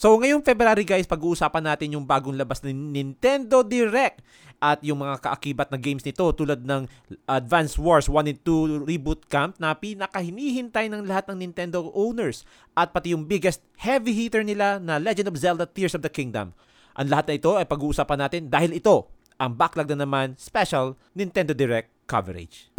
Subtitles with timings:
[0.00, 4.24] So ngayong February guys, pag-uusapan natin yung bagong labas ng Nintendo Direct
[4.56, 6.88] at yung mga kaakibat na games nito tulad ng
[7.28, 12.96] Advance Wars 1 and 2 Reboot Camp na pinakahinihintay ng lahat ng Nintendo owners at
[12.96, 16.56] pati yung biggest heavy hitter nila na Legend of Zelda Tears of the Kingdom.
[16.96, 19.04] Ang lahat na ito ay pag-uusapan natin dahil ito
[19.36, 22.72] ang backlog na naman special Nintendo Direct coverage.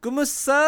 [0.00, 0.62] Kumusta?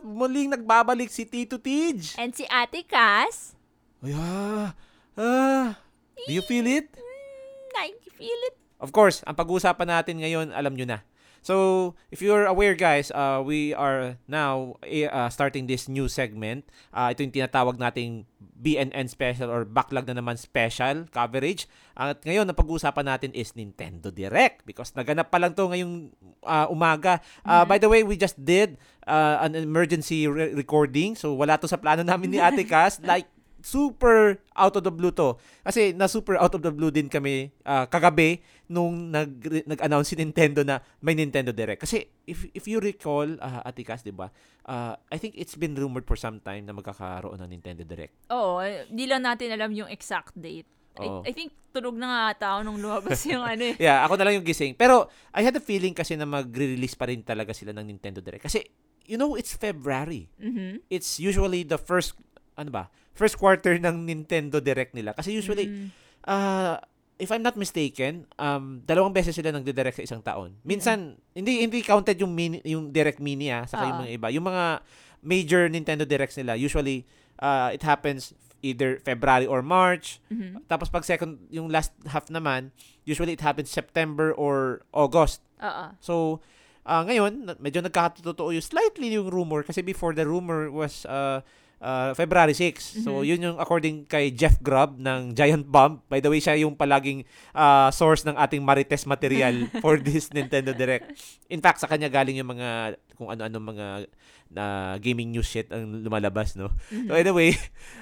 [0.00, 2.16] Muling nagbabalik si Tito Tej.
[2.16, 3.52] And si Ate Cass,
[4.00, 4.72] Ay, ah,
[5.12, 5.76] ah,
[6.24, 6.88] do you feel it?
[6.96, 8.56] mm, I feel it.
[8.80, 11.04] Of course, ang pag-uusapan natin ngayon, alam nyo na.
[11.40, 16.68] So, if you're aware guys, uh, we are now eh, uh, starting this new segment.
[16.92, 18.28] Uh, ito yung tinatawag nating
[18.60, 21.64] BNN special or backlog na naman special coverage.
[21.96, 26.12] At ngayon, ang pag-uusapan natin is Nintendo Direct because naganap pa lang to ngayong
[26.44, 27.24] uh, umaga.
[27.40, 28.76] Uh, By the way, we just did
[29.08, 31.16] uh, an emergency re- recording.
[31.16, 33.00] So, wala to sa plano namin ni Ate Cass.
[33.00, 33.24] like,
[33.62, 35.36] super out of the blue to.
[35.64, 40.16] Kasi na super out of the blue din kami ah, kagabi nung nag nag-announce si
[40.16, 41.82] Nintendo na may Nintendo Direct.
[41.82, 44.30] Kasi if if you recall uh, Atikas, 'di ba?
[44.64, 48.14] ah, I think it's been rumored for some time na magkakaroon ng Nintendo Direct.
[48.30, 50.70] Oo, di lang natin alam yung exact date.
[51.02, 51.26] Oo.
[51.26, 53.74] I, I think tulog na nga tao nung lumabas yung ano eh.
[53.90, 54.78] Yeah, ako na lang yung gising.
[54.78, 58.46] Pero I had a feeling kasi na mag-release pa rin talaga sila ng Nintendo Direct.
[58.46, 58.62] Kasi
[59.10, 60.30] you know, it's February.
[60.38, 60.86] Mhm.
[60.86, 62.14] It's usually the first
[62.54, 62.84] ano ba?
[63.10, 65.10] First quarter ng Nintendo Direct nila.
[65.18, 65.88] Kasi usually Mm.
[66.30, 66.78] uh,
[67.20, 70.56] if I'm not mistaken, um, dalawang beses sila nagdi-direct sa isang taon.
[70.64, 74.02] Minsan, hindi hindi counted yung mini, yung direct mini ah, saka yung Oo.
[74.02, 74.28] mga iba.
[74.32, 74.64] Yung mga
[75.20, 77.04] major Nintendo Directs nila, usually
[77.38, 78.32] uh, it happens
[78.64, 80.20] either February or March.
[80.32, 80.64] Mhm.
[80.68, 82.72] Tapos pag second, yung last half naman,
[83.04, 85.44] usually it happens September or August.
[85.60, 85.84] Oo.
[86.00, 86.14] So,
[86.84, 91.40] ah, ngayon, medyo nagkakatotoo yung slightly yung rumor kasi before the rumor was uh,
[91.80, 93.02] uh, February 6.
[93.02, 93.26] So, Mhm.
[93.26, 96.04] yun yung according kay Jeff Grubb ng Giant Bomb.
[96.06, 99.52] By the way, siya yung palaging ah, source ng ating Marites material
[99.82, 101.10] for this Nintendo Direct.
[101.48, 103.86] In fact, sa kanya galing yung mga kung ano-ano mga
[104.50, 104.64] na
[104.98, 106.68] gaming news shit ang lumalabas, no?
[106.90, 107.22] So Mhm.
[107.22, 107.54] anyway,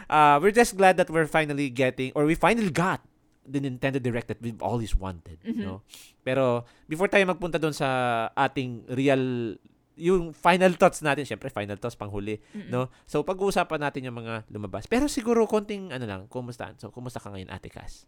[0.08, 3.04] uh, we're just glad that we're finally getting or we finally got
[3.44, 5.64] the Nintendo Direct that we've always wanted, Mhm.
[5.64, 5.80] no?
[6.20, 7.88] Pero before tayo magpunta doon sa
[8.32, 9.56] ating real
[9.98, 12.70] yung final thoughts natin, syempre final thoughts panghuli, Mm-mm.
[12.70, 12.88] no?
[13.04, 14.86] So pag-uusapan natin yung mga lumabas.
[14.86, 16.72] Pero siguro konting ano lang, kumusta?
[16.78, 18.06] So kumusta ka ngayon, Ate Cass?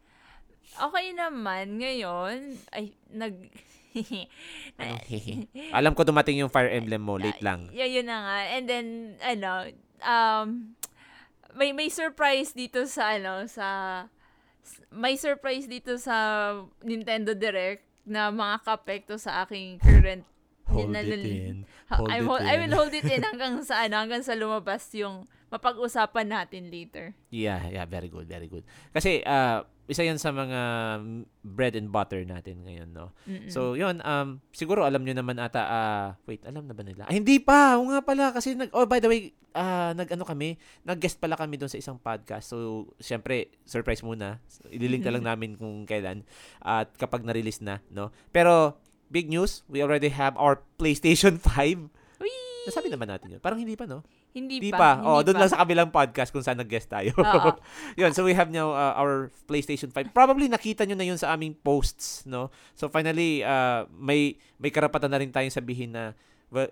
[0.79, 2.55] Okay naman ngayon.
[2.71, 3.35] Ay, nag...
[4.79, 5.51] Anong hehe?
[5.75, 7.67] Alam ko dumating yung Fire Emblem mo, late lang.
[7.75, 8.39] Yeah, yun na nga.
[8.55, 8.87] And then,
[9.19, 9.75] ano,
[10.07, 10.79] um,
[11.59, 13.67] may may surprise dito sa, ano, sa,
[14.95, 16.55] may surprise dito sa
[16.87, 20.23] Nintendo Direct na mga kapekto sa aking current
[20.71, 21.57] Hold na- it in.
[21.91, 22.59] Hold I, it hold- I in.
[22.63, 27.11] will hold it in hanggang sa ano, hanggang sa lumabas yung mapag-usapan natin later.
[27.29, 28.63] Yeah, yeah, very good, very good.
[28.95, 30.61] Kasi uh, isa 'yan sa mga
[31.43, 33.11] bread and butter natin ngayon, no.
[33.27, 33.51] Mm-mm.
[33.51, 37.11] So, 'yun um siguro alam niyo naman ata ah, wait, alam na ba nila?
[37.11, 37.75] Ay, hindi pa.
[37.75, 40.55] Oo nga pala kasi nag Oh, by the way, ah nag-ano kami,
[40.87, 42.55] nag-guest pala kami doon sa isang podcast.
[42.55, 44.39] So, syempre, surprise muna.
[44.71, 46.23] Ililink na lang namin kung kailan
[46.63, 48.15] at kapag na-release na, no.
[48.31, 48.79] Pero
[49.11, 51.91] big news, we already have our PlayStation 5.
[52.19, 52.65] Whee!
[52.65, 53.41] Nasabi naman natin 'yun.
[53.41, 54.07] Parang hindi pa, no?
[54.31, 54.79] Hindi, Di pa.
[54.79, 54.91] pa.
[55.03, 55.41] Oh, hindi doon pa.
[55.43, 57.11] lang sa kabilang podcast kung saan nag-guest tayo.
[57.99, 60.15] Yun, so we have now uh, our PlayStation 5.
[60.15, 62.47] Probably nakita nyo na yun sa aming posts, no?
[62.79, 66.15] So finally, uh, may may karapatan na rin tayong sabihin na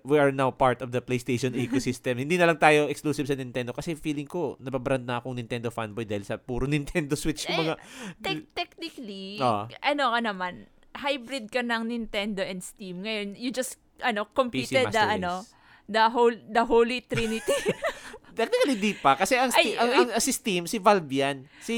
[0.06, 2.22] we- are now part of the PlayStation ecosystem.
[2.22, 6.06] Hindi na lang tayo exclusive sa Nintendo kasi feeling ko nababrand na akong Nintendo fanboy
[6.06, 7.75] dahil sa puro Nintendo Switch yung mga
[8.22, 9.66] Te- technically, Oo.
[9.66, 13.06] ano ka naman, hybrid ka ng Nintendo and Steam.
[13.06, 15.47] Ngayon, you just, ano, PC completed the, ano.
[15.88, 17.56] The whole, the holy trinity.
[18.38, 19.99] Technically di pa kasi ang, Ste- Ay, ang, ay.
[19.99, 21.43] ang- si Steam, si Valve yan.
[21.58, 21.75] Si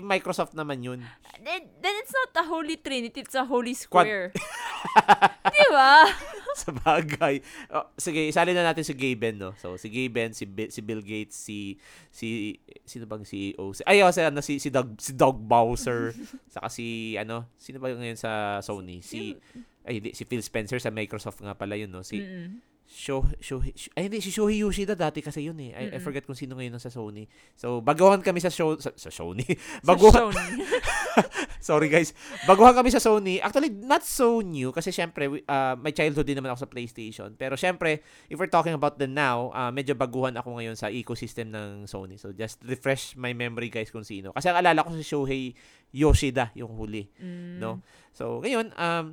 [0.00, 1.04] Microsoft naman yun.
[1.44, 4.24] then, then it's not a holy trinity, it's a holy Quad- square.
[5.54, 6.08] Di ba?
[6.58, 7.38] sa bagay.
[7.70, 9.52] Oh, sige, isali na natin si Gaben, no?
[9.60, 11.76] So, si Gaben, si, Bi- si Bill Gates, si,
[12.08, 13.70] si, sino bang CEO?
[13.70, 16.16] Si, ay, oh, si, ano, si, si, Doug, si Doug Bowser,
[16.48, 19.04] saka si, ano, sino ba ngayon sa Sony?
[19.04, 19.36] Si,
[19.84, 22.00] ay, hindi, si Phil Spencer sa Microsoft nga pala yun, no?
[22.02, 22.64] Si, Mm-mm.
[22.88, 25.76] Sho, Shohei, Sh- ay hindi, si Shohei Yoshida dati kasi yun eh.
[25.76, 26.00] I, I Mm-mm.
[26.00, 27.28] forget kung sino ngayon nasa Sony.
[27.52, 29.44] So, baguhan kami sa show, sa, sa Sony.
[29.44, 30.64] Sa baguhan, Sony.
[31.68, 32.16] sorry guys.
[32.48, 33.44] Baguhan kami sa Sony.
[33.44, 37.36] Actually, not so new kasi syempre, uh, may childhood din naman ako sa PlayStation.
[37.36, 38.00] Pero syempre,
[38.32, 42.16] if we're talking about the now, uh, medyo baguhan ako ngayon sa ecosystem ng Sony.
[42.16, 44.32] So, just refresh my memory guys kung sino.
[44.32, 45.52] Kasi ang alala ko si Shohei
[45.92, 47.04] Yoshida yung huli.
[47.20, 47.60] Mm.
[47.60, 47.84] No?
[48.16, 49.12] So, ngayon, um,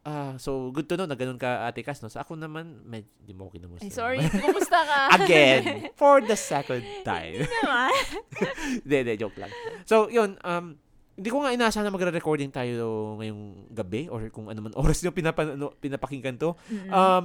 [0.00, 2.08] ah so, good to know na ganun ka, Ate Cas, no?
[2.08, 3.84] So, ako naman, med, di mo ako kinamusta.
[3.84, 4.18] Ay, sorry.
[4.24, 5.00] Kumusta ka?
[5.20, 7.44] Again, for the second time.
[7.44, 7.92] naman.
[8.80, 9.52] Hindi, hindi, joke lang.
[9.84, 10.80] So, yun, um,
[11.20, 15.12] hindi ko nga inaasahan na magre-recording tayo ngayong gabi or kung ano man oras nyo
[15.12, 16.56] pinapa, ano, pinapakinggan to.
[16.72, 16.88] Mm-mm.
[16.88, 17.24] Um,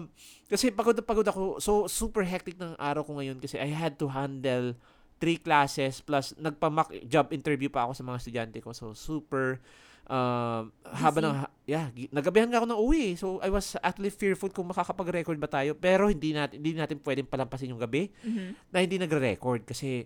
[0.51, 1.63] kasi pagod na pagod ako.
[1.63, 4.75] So, super hectic ng araw ko ngayon kasi I had to handle
[5.15, 8.75] three classes plus nagpa-mock job interview pa ako sa mga estudyante ko.
[8.75, 9.63] So, super
[10.05, 11.33] um, haba ng,
[11.65, 13.05] yeah, nagabihan nga ako ng uwi.
[13.17, 15.73] So, I was actually fearful kung makakapag-record ba tayo.
[15.73, 18.69] Pero hindi natin, hindi natin pwedeng palampasin yung gabi Mhm.
[18.69, 20.05] na hindi nagre-record kasi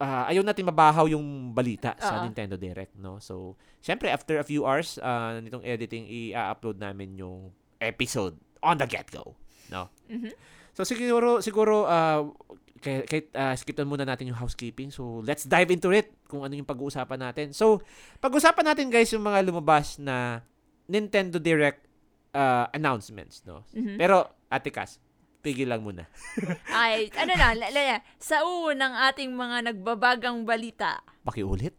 [0.00, 2.24] ah, ayaw natin mabahaw yung balita sa Oo.
[2.24, 3.20] Nintendo Direct, no?
[3.20, 3.52] So,
[3.84, 8.32] syempre, after a few hours uh, nitong editing, i-upload namin yung episode
[8.64, 9.36] on the get-go,
[9.68, 9.92] no?
[10.08, 10.32] Mhm.
[10.72, 12.32] So, siguro, siguro, uh,
[12.80, 14.88] kay, kay, ah, skipan muna natin yung housekeeping.
[14.88, 17.46] So, let's dive into it kung ano yung pag-uusapan natin.
[17.52, 17.84] So,
[18.18, 20.40] pag-usapan natin, guys, yung mga lumabas na
[20.88, 21.84] Nintendo Direct
[22.32, 23.62] ah, announcements, no?
[23.76, 24.00] Mhm.
[24.00, 24.98] Pero, Ate Cas,
[25.44, 26.08] pigil lang muna.
[26.72, 31.04] Ay, ano na, la, la, sa unang ating mga nagbabagang balita.
[31.22, 31.76] Pakiulit?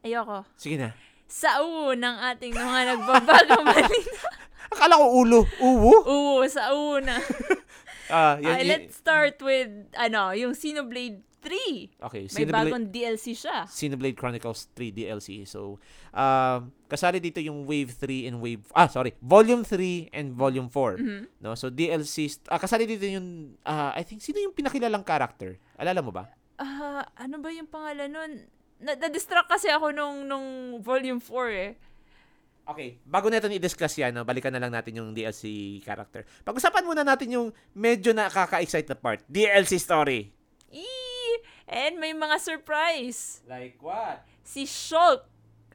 [0.00, 0.48] Ayoko.
[0.56, 0.96] Sige na.
[1.28, 4.28] Sa unang ating mga nagbabagang balita.
[4.70, 5.40] Akala ko ulo.
[5.58, 5.94] Uwo?
[6.06, 7.18] Oo, sa una.
[8.10, 11.96] Ah, yan, Ay, y- let's start with, ano, yung Xenoblade 3.
[12.04, 13.64] Okay, May Xenoblade, bagong DLC siya.
[13.64, 15.42] Xenoblade Chronicles 3 DLC.
[15.44, 15.80] So,
[16.12, 18.60] um, kasali dito yung Wave 3 and Wave...
[18.70, 19.16] Ah, sorry.
[19.18, 21.00] Volume 3 and Volume 4.
[21.00, 21.22] Mhm.
[21.40, 21.54] No?
[21.54, 22.28] So, DLC...
[22.46, 23.56] Ah, kasali dito yung...
[23.62, 25.56] ah, I think, sino yung pinakilalang character?
[25.74, 26.28] Alala mo ba?
[26.56, 28.32] Ah, ano ba yung pangalan nun?
[28.76, 30.48] Na- Na-distract kasi ako nung, nung
[30.78, 31.70] volume 4 eh.
[32.70, 36.22] Okay, bago natin i-discuss yan, no, balikan na lang natin yung DLC character.
[36.46, 39.26] Pag-usapan muna natin yung medyo nakaka-excite na part.
[39.26, 40.30] DLC story.
[40.70, 41.34] Eee!
[41.66, 43.42] And may mga surprise.
[43.50, 44.22] Like what?
[44.46, 45.26] Si Shulk,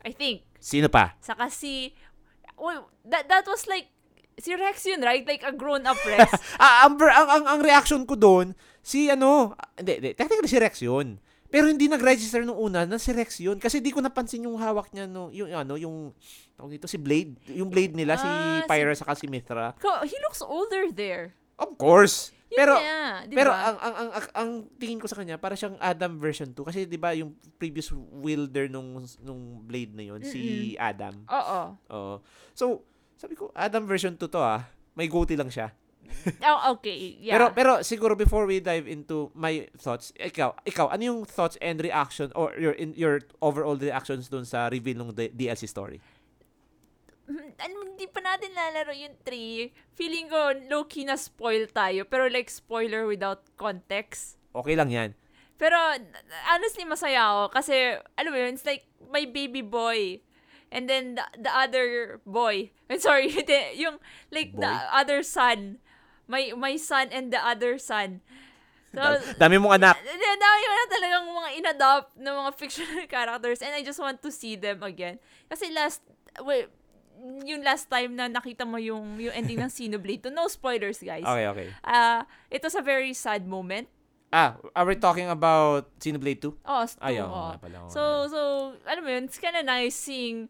[0.08, 0.48] I think.
[0.64, 1.20] Sino pa?
[1.20, 1.92] Saka si...
[2.56, 3.92] Well, that, that was like...
[4.40, 5.24] Si Rex yun, right?
[5.28, 6.32] Like a grown-up Rex.
[6.64, 10.60] ah, ang, ang, ang, ang reaction ko doon, si ano, ah, hindi, hindi, technically si
[10.60, 11.20] Rex yun.
[11.56, 13.56] Pero hindi nag-register nung una na si Rex yun.
[13.56, 16.12] Kasi di ko napansin yung hawak niya, no, yung ano, yung,
[16.54, 17.40] tawag dito, si Blade.
[17.56, 19.72] Yung Blade nila, si Ah, si- Pyra saka si Mithra.
[20.04, 21.32] He looks older there.
[21.56, 22.36] Of course.
[22.52, 25.56] Yun Pero, nga, di pero ang, ang, ang, ang, ang tingin ko sa kanya, para
[25.56, 26.62] siyang Adam version 2.
[26.62, 31.16] Kasi di ba yung previous wielder nung, nung Blade na yun, si Adam.
[31.26, 31.62] Oo.
[31.90, 32.16] Oo.
[32.52, 32.84] So,
[33.16, 34.68] sabi ko, Adam version 2 to ah.
[34.92, 35.72] May goatee lang siya.
[36.46, 37.18] Oh, okay.
[37.22, 37.38] Yeah.
[37.38, 41.78] Pero pero siguro before we dive into my thoughts, ikaw, ikaw ano yung thoughts and
[41.82, 46.02] reaction or your in your overall reactions dun sa reveal ng D- DLC story?
[47.26, 49.74] Mm, ano, hindi pa natin lalaro yung 3.
[49.98, 52.06] Feeling ko, low-key na spoil tayo.
[52.06, 54.38] Pero like, spoiler without context.
[54.54, 55.18] Okay lang 'yan.
[55.56, 55.76] Pero,
[56.52, 57.44] honestly, masaya ako.
[57.56, 60.20] Kasi, alam mo yun, it's like, my baby boy.
[60.68, 62.76] And then, the, the other boy.
[62.92, 63.32] I'm sorry,
[63.80, 64.04] yung,
[64.36, 64.92] like, the Boy?
[64.92, 65.80] other son.
[66.26, 68.22] My, my son and the other son.
[68.96, 70.00] So, Da- Dami mong anak.
[70.00, 74.32] Dami ko na talagang mga inadopt na mga fictional characters and I just want to
[74.32, 75.20] see them again.
[75.52, 76.02] Kasi last,
[76.40, 76.66] well,
[77.44, 81.28] yung last time na nakita mo yung, yung ending ng Xenoblade 2, no spoilers guys.
[81.28, 81.68] Okay, okay.
[81.84, 83.88] Uh, it was a very sad moment.
[84.34, 86.52] Ah, are we talking about Xenoblade 2?
[86.66, 87.56] Oh, stu- Ayaw oh.
[87.56, 87.88] pala.
[87.88, 88.40] So, so,
[88.84, 90.50] alam mo yun, it's kinda nice seeing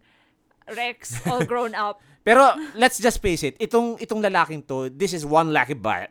[0.72, 2.02] Rex all grown up.
[2.28, 6.10] Pero let's just face it, itong itong lalaking to, this is one lucky ba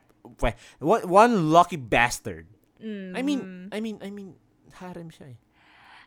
[0.78, 2.46] one, one lucky bastard.
[2.78, 3.11] Mm.
[3.18, 3.40] I mean,
[3.75, 4.38] I mean, I mean,
[4.78, 5.38] harem siya eh.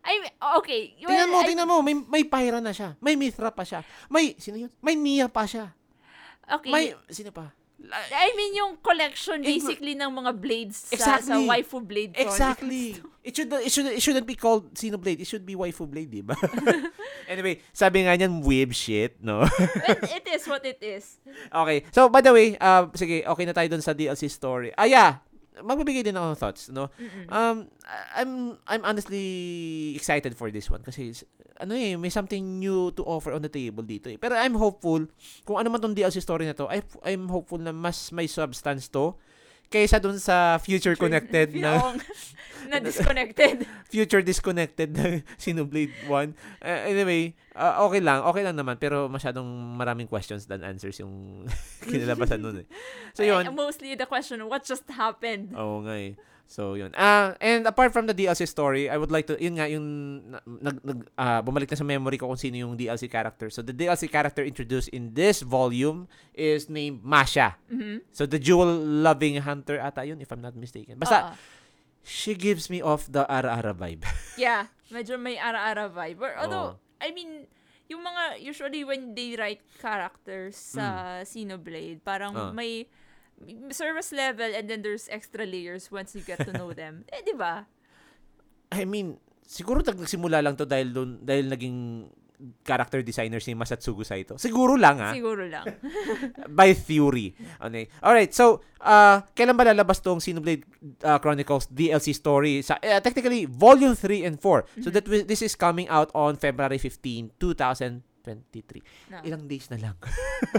[0.07, 0.95] I mean, okay.
[1.03, 2.95] Well, Tingnan mo, I- tingnan mo, may may Pyra na siya.
[3.03, 3.83] May Mithra pa siya.
[4.07, 4.71] May sino yun?
[4.79, 5.75] May Mia pa siya.
[6.47, 6.71] Okay.
[6.71, 7.51] May sino pa?
[7.77, 11.29] I mean, yung collection basically ng mga blades sa, Exactly.
[11.29, 12.13] sa waifu blade.
[12.17, 12.97] Exactly.
[13.27, 15.19] It should it should it shouldn't be called Xenoblade.
[15.19, 16.31] It should be waifu blade, di ba?
[17.27, 19.43] anyway, sabi nga niyan weeb shit, no?
[19.43, 21.19] it, it is what it is.
[21.51, 21.83] okay.
[21.91, 24.71] So, by the way, uh, sige, okay na tayo dun sa DLC story.
[24.79, 25.19] Ah, yeah.
[25.63, 26.89] Magbibigay din ako ng thoughts, no?
[26.99, 27.25] Mm-mm.
[27.29, 27.57] Um,
[28.13, 28.31] I'm
[28.67, 29.25] I'm honestly
[29.97, 31.13] excited for this one kasi
[31.57, 34.17] ano eh, may something new to offer on the table dito eh.
[34.17, 35.09] Pero I'm hopeful
[35.43, 38.89] kung ano man tong DLC story na to, I, I'm hopeful na mas may substance
[38.93, 39.17] to
[39.67, 41.79] kaysa dun sa future connected na
[42.71, 43.63] na disconnected.
[43.93, 46.35] future disconnected na Xenoblade 1.
[46.59, 48.21] Uh, anyway, uh, okay lang.
[48.27, 48.75] Okay lang naman.
[48.75, 49.47] Pero masyadong
[49.79, 51.47] maraming questions than answers yung
[51.89, 52.67] kinalabasan nun eh.
[53.15, 53.47] So yun.
[53.47, 55.55] Eh, mostly the question, what just happened?
[55.55, 56.19] Oo nga eh.
[56.47, 56.95] So, yun.
[56.95, 59.83] Ah, and apart from the DLC story, I would like to, yun nga, yung
[60.63, 63.51] nag, nag, uh, bumalik na sa memory ko kung sino yung DLC character.
[63.51, 67.59] So, the DLC character introduced in this volume is named Masha.
[67.67, 67.99] Mhm.
[68.15, 70.95] So, the jewel-loving hunter ata yun, if I'm not mistaken.
[70.95, 71.37] Basta, Oo.
[72.01, 74.07] she gives me off the ara-ara vibe.
[74.39, 76.23] Yeah, medyo may ara-ara vibe.
[76.23, 77.43] Or, although, I mean,
[77.91, 82.51] yung mga, usually when they write characters sa Xenoblade, parang Ah.
[82.55, 82.87] may
[83.71, 87.05] service level and then there's extra layers once you get to know them.
[87.13, 87.65] Eh, di ba?
[88.73, 89.15] I mean,
[89.45, 92.09] siguro nagsimula lang to dahil dun, dahil naging
[92.61, 94.37] character designer si Masatsugu Saito.
[94.37, 95.13] Siguro lang ah.
[95.13, 95.65] Siguro lang.
[96.57, 97.33] by theory.
[97.57, 97.89] Okay.
[98.03, 100.61] Alright, so, uh, kailan ba lalabas tong Xenoblade
[101.01, 102.61] uh, Chronicles DLC story?
[102.61, 104.85] Sa, uh, technically, Volume 3 and 4.
[104.85, 107.33] So, that wi- this is coming out on February 15,
[108.27, 108.83] 2023.
[109.13, 109.17] No.
[109.23, 109.95] Ilang days na lang.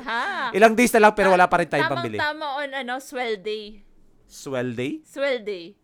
[0.03, 0.49] ha?
[0.57, 2.17] Ilang days na lang pero wala pa rin tayong Tamang pambili.
[2.17, 3.85] tama on, ano, swell day.
[4.25, 5.05] Swell day?
[5.05, 5.77] Swell day.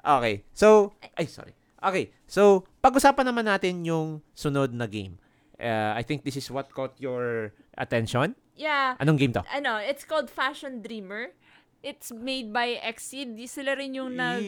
[0.00, 0.48] Okay.
[0.56, 1.52] So, ay, sorry.
[1.76, 2.08] Okay.
[2.24, 5.20] So, pag-usapan naman natin yung sunod na game.
[5.60, 8.32] Uh, I think this is what caught your attention.
[8.56, 8.96] Yeah.
[8.96, 9.44] Anong game to?
[9.52, 11.36] Ano, it's called Fashion Dreamer.
[11.80, 13.40] It's made by Exceed.
[13.40, 14.44] Di sila rin yung nag...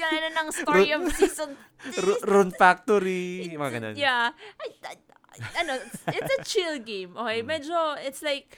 [0.00, 1.52] Gana ng story of season...
[2.28, 3.52] Rune Factory.
[3.52, 3.94] Mga ganun.
[3.96, 4.32] Yeah.
[4.56, 4.96] I, I,
[5.60, 7.12] ano, it's, it's a chill game.
[7.12, 7.44] Okay?
[7.44, 7.48] Mm.
[7.48, 8.56] Medyo, it's like...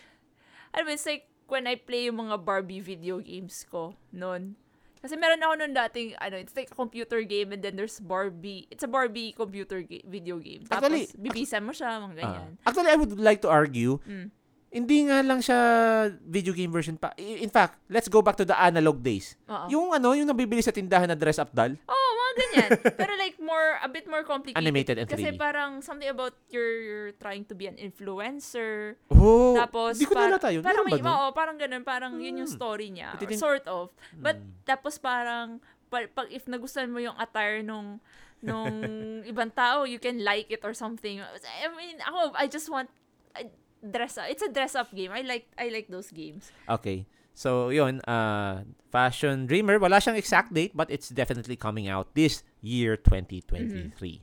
[0.73, 4.57] Ano it's like when I play yung mga Barbie video games ko noon.
[5.03, 8.71] Kasi meron ako noon dating, ano, it's like a computer game and then there's Barbie.
[8.71, 10.63] It's a Barbie computer ga- video game.
[10.71, 12.51] Tapos, Actually, bibisan mo siya, mga ganyan.
[12.63, 12.71] Ah.
[12.71, 14.31] actually, I would like to argue, Mm.
[14.73, 15.59] Hindi nga lang siya
[16.19, 17.13] video game version pa.
[17.15, 19.37] In fact, let's go back to the analog days.
[19.45, 19.69] Oo.
[19.69, 21.77] Yung ano, yung nabibili sa tindahan na dress up doll.
[21.77, 22.71] Oo, mga ganyan.
[23.01, 24.57] Pero like more, a bit more complicated.
[24.59, 25.37] Animated and Kasi 3D.
[25.37, 28.97] parang something about you're, you're trying to be an influencer.
[29.09, 30.65] Oh, Tapos, di ko par- nalata yun.
[30.65, 31.85] Parang may, oo, parang ganun.
[31.85, 32.57] Parang yun yung Hmm.
[32.57, 33.13] story niya.
[33.19, 33.93] Din- Sort of.
[34.15, 34.57] But, Hmm.
[34.65, 38.01] tapos parang, pa- pag if nagustuhan mo yung attire nung,
[38.41, 38.73] nung
[39.31, 41.21] ibang tao, you can like it or something.
[41.21, 42.89] I mean, ako, I just want,
[43.33, 43.53] I,
[43.83, 44.31] dress up.
[44.31, 45.11] It's a dress up game.
[45.11, 46.51] I like, I like those games.
[46.69, 47.07] Okay.
[47.35, 48.63] So, yun, uh,
[48.93, 54.21] Fashion Dreamer, wala siyang exact date, but it's definitely coming out this year, 2023.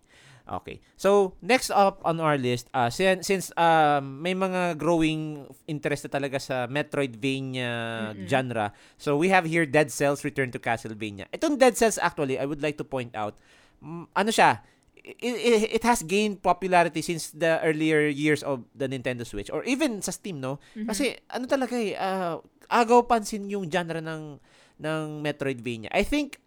[0.49, 0.81] Okay.
[0.97, 6.09] So, next up on our list, uh, since, since um, may mga growing interest na
[6.09, 8.25] talaga sa Metroidvania Mm-mm.
[8.29, 11.25] genre, so we have here Dead Cells Return to Castlevania.
[11.33, 13.37] Itong Dead Cells, actually, I would like to point out,
[13.81, 14.61] mm, ano siya,
[15.03, 19.63] it, it, it has gained popularity since the earlier years of the Nintendo Switch or
[19.63, 20.59] even sa Steam, no?
[20.85, 22.39] Kasi ano talaga eh, ah,
[22.69, 24.37] agaw pansin yung genre ng
[24.79, 25.91] ng Metroidvania.
[25.91, 26.39] I think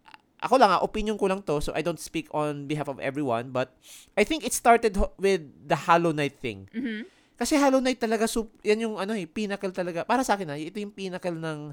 [0.43, 3.55] ako lang ah, opinion ko lang to, so I don't speak on behalf of everyone,
[3.55, 3.71] but
[4.19, 6.67] I think it started with the Hollow Knight thing.
[6.75, 7.07] Mhm.
[7.39, 10.03] Kasi Hollow Knight talaga, sup, yan yung ano eh, pinnacle talaga.
[10.05, 11.71] Para sa akin ah, ito yung pinnacle ng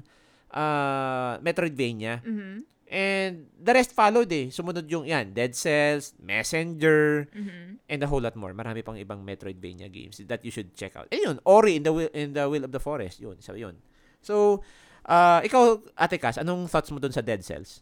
[0.55, 2.23] ah, Metroidvania.
[2.23, 2.63] Mhm.
[2.91, 4.51] And the rest followed eh.
[4.51, 7.79] Sumunod yung yan, Dead Cells, Messenger, Mhm.
[7.87, 8.51] and a whole lot more.
[8.51, 11.07] Marami pang ibang Metroidvania games that you should check out.
[11.07, 13.23] And yun, Ori in the Will, in the Will of the Forest.
[13.23, 13.79] Yun, so yun.
[14.19, 14.59] So,
[15.07, 17.79] uh, ikaw, Ate Cass, anong thoughts mo dun sa Dead Cells?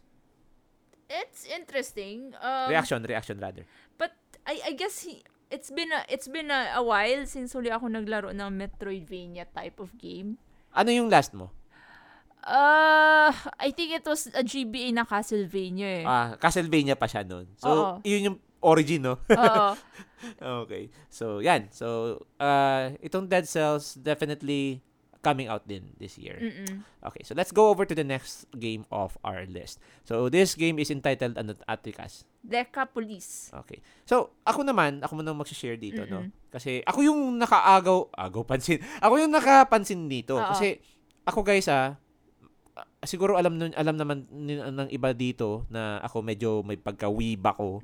[1.10, 2.30] It's interesting.
[2.38, 3.66] Um, reaction, reaction rather.
[3.98, 4.14] But
[4.46, 7.90] I I guess he, it's been a it's been a, a while since huli ako
[7.90, 10.38] naglaro ng Metroidvania type of game.
[10.70, 11.50] Ano yung last mo?
[12.40, 13.30] Uh,
[13.60, 16.04] I think it was a GBA na Castlevania eh.
[16.04, 17.46] Ah, Castlevania pa siya nun.
[17.60, 17.92] So, Oo.
[18.00, 19.20] yun yung origin, no?
[19.28, 19.68] Oo.
[20.64, 20.88] okay.
[21.12, 21.68] So, yan.
[21.72, 24.80] So, uh, itong Dead Cells definitely
[25.20, 26.40] coming out din this year.
[26.40, 26.80] Mm-mm.
[27.04, 29.76] Okay, so let's go over to the next game of our list.
[30.08, 32.24] So, this game is entitled ano, Atikas.
[32.40, 33.52] Deca Police.
[33.64, 33.84] Okay.
[34.08, 36.24] So, ako naman, ako muna mag-share dito, no?
[36.24, 36.48] Mm-mm.
[36.48, 38.80] Kasi ako yung nakaagaw, agaw pansin.
[39.04, 40.34] Ako yung nakapansin dito.
[40.40, 40.50] Oo.
[40.50, 40.82] Kasi
[41.22, 41.94] ako guys ah,
[43.04, 47.80] siguro alam nun, alam naman ng iba dito na ako medyo may pagka-weeb ako.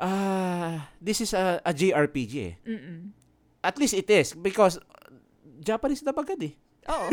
[0.00, 2.54] Ah, this is a, a JRPG eh.
[2.64, 3.12] Mm-mm.
[3.60, 5.12] At least it is because uh,
[5.68, 6.56] Japanese na bagad eh.
[6.88, 7.06] Oo.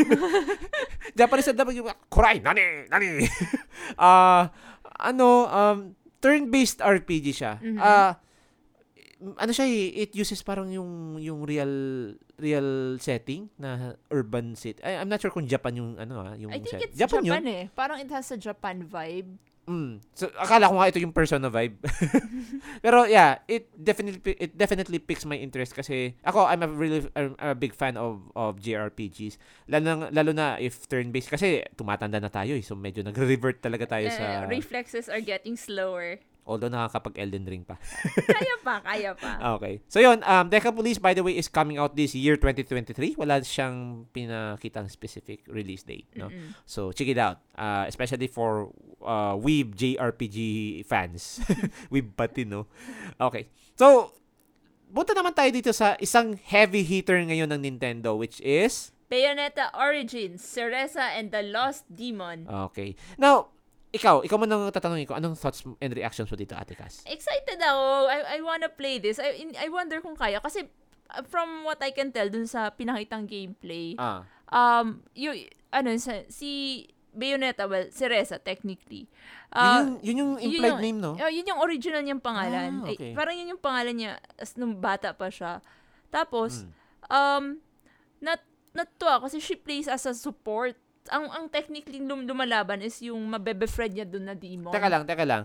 [1.12, 1.84] Japanese na bagad.
[2.08, 3.28] Kurai, nani, nani.
[4.00, 4.48] Ah,
[5.00, 5.78] ano, um,
[6.20, 7.60] turn-based RPG siya.
[7.60, 7.76] Mhm.
[7.76, 8.16] Ah,
[9.36, 11.68] ano siya eh, it uses parang yung yung real
[12.38, 14.78] real setting na urban city.
[14.82, 16.82] I, I'm not sure kung Japan yung ano ah, yung I think set.
[16.88, 17.54] it's Japan, Japan, yun.
[17.54, 17.64] eh.
[17.74, 19.36] Parang it has a Japan vibe.
[19.68, 20.00] Mm.
[20.16, 21.76] So akala ko nga ito yung Persona vibe.
[22.84, 27.36] Pero yeah, it definitely it definitely piques my interest kasi ako I'm a really I'm
[27.36, 29.36] a big fan of of JRPGs.
[29.68, 32.64] Lalo na, lalo na if turn-based kasi tumatanda na tayo eh.
[32.64, 36.16] So medyo nagre-revert talaga tayo sa Uh, reflexes are getting slower.
[36.48, 37.76] Although nakakapag Elden Ring pa.
[38.32, 39.60] Kaya pa, kaya pa.
[39.60, 39.84] Okay.
[39.92, 43.20] So yun, um, Deca Police by the way is coming out this year 2023.
[43.20, 46.32] Wala siyang pinakitang specific release date, no?
[46.32, 46.56] Mm-mm.
[46.64, 47.44] So check it out.
[47.52, 48.72] Uh, especially for
[49.04, 51.44] uh, Weeb JRPG fans.
[51.92, 52.64] Weeb pati, no?
[53.20, 53.52] Okay.
[53.76, 54.16] So,
[54.88, 60.44] punta naman tayo dito sa isang heavy hitter ngayon ng Nintendo which is Bayonetta Origins,
[60.44, 62.44] Cereza and the Lost Demon.
[62.68, 62.92] Okay.
[63.16, 63.48] Now,
[63.90, 67.00] ikaw, ikaw man ang tatanungin ko, anong thoughts and reactions mo dito, Ate Cass?
[67.04, 68.06] Excited ako.
[68.06, 69.16] I, I wanna play this.
[69.16, 70.38] I, in- I wonder kung kaya.
[70.38, 70.68] Kasi
[71.08, 74.28] uh, from what I can tell dun sa pinakitang gameplay, Ah.
[74.48, 75.36] um, yung,
[75.70, 79.08] ano, sa, si Bayonetta, well, Cereza, technically.
[79.50, 81.12] Uh, yun, yung, yun yung yun implied yung- name, no?
[81.16, 82.84] Oh, yun yung original niyang pangalan.
[82.84, 83.12] Ah, Eh, okay.
[83.16, 85.64] parang yun yung pangalan niya as nung bata pa siya.
[86.08, 86.70] Tapos, Mm.
[87.08, 87.44] um,
[88.20, 90.76] nat natuwa kasi she plays as a support.
[91.08, 94.70] Ang ang technically lum- lumalaban is yung mabebe-friend niya dun na demon.
[94.70, 95.42] Teka lang, teka lang.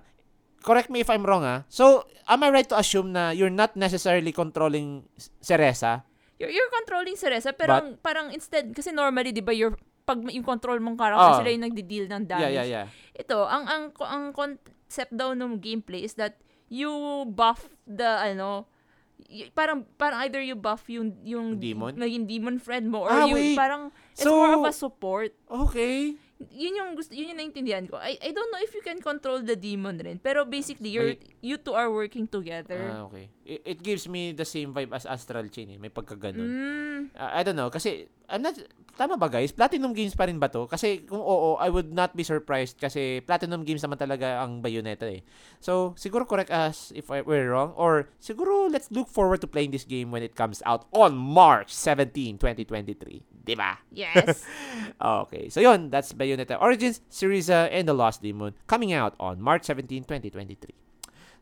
[0.60, 1.67] Correct me if I'm wrong, ah.
[1.67, 5.03] So, am I right to assume na you're not necessarily controlling
[5.38, 6.08] Cereza?
[6.38, 10.20] You're, you're controlling Cereza, pero But- ang- parang instead, kasi normally, di ba, you're, pag
[10.22, 11.38] yung control mong character, Oh.
[11.38, 12.43] sila yung nagdi-deal ng damage.
[12.46, 12.86] Yeah, yeah, yeah.
[13.13, 16.91] Ito, ang, ang, ang concept daw ng gameplay is that you
[17.25, 18.67] buff the, ano,
[19.24, 21.96] y- parang parang either you buff yung yung Demon?
[21.96, 23.55] naging demon friend mo or Ah, you wait.
[23.55, 26.15] parang it's So- more of a support Okay.
[26.51, 29.39] yun yung gusto yun yung naintindihan ko I I don't know if you can control
[29.39, 33.32] the demon rin pero basically you're you two are working together Ah, okay.
[33.43, 35.77] It, it gives me the same vibe as Astral Chain, eh.
[35.77, 36.48] May pagkaganon.
[36.48, 38.55] mm, Uh, I don't know, kasi, I'm not,
[38.96, 39.51] tama ba guys?
[39.51, 40.63] Platinum Games pa rin ba to?
[40.65, 45.12] Kasi kung oo, I would not be surprised kasi Platinum Games naman talaga ang Bayonetta
[45.12, 45.27] eh.
[45.60, 49.75] So, siguro correct us if I were wrong or siguro let's look forward to playing
[49.75, 53.33] this game when it comes out on March 17, 2023.
[53.44, 53.76] Di ba?
[53.92, 54.48] yes
[55.28, 55.52] Okay.
[55.52, 60.08] So yun, that's Bayonetta Origins, Syriza, and The Lost Demon coming out on March 17,
[60.08, 60.84] 2023.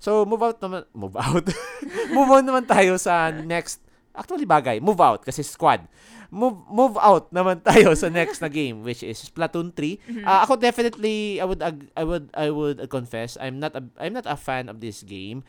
[0.01, 1.45] So, move out naman, move out.
[2.15, 3.85] move on naman tayo sa next,
[4.17, 5.85] actually bagay, move out kasi squad.
[6.33, 10.23] Move move out naman tayo sa next na game which is Splatoon 3.
[10.23, 14.23] Ah, ako definitely I would I would I would confess I'm not a I'm not
[14.25, 15.43] a fan of this game.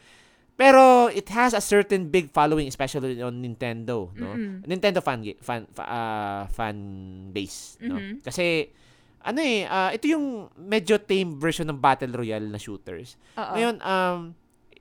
[0.55, 4.37] Pero it has a certain big following especially on Nintendo, no?
[4.37, 4.63] Mm-mm.
[4.63, 6.77] Nintendo fan fan fa- ah, fan
[7.33, 7.97] base, no?
[7.97, 8.21] Mhm.
[8.23, 8.69] Kasi
[9.23, 13.17] ano eh, ah, ito yung medyo tame version ng Battle Royale na shooters.
[13.35, 13.53] Oo.
[13.55, 14.19] Ngayon, um,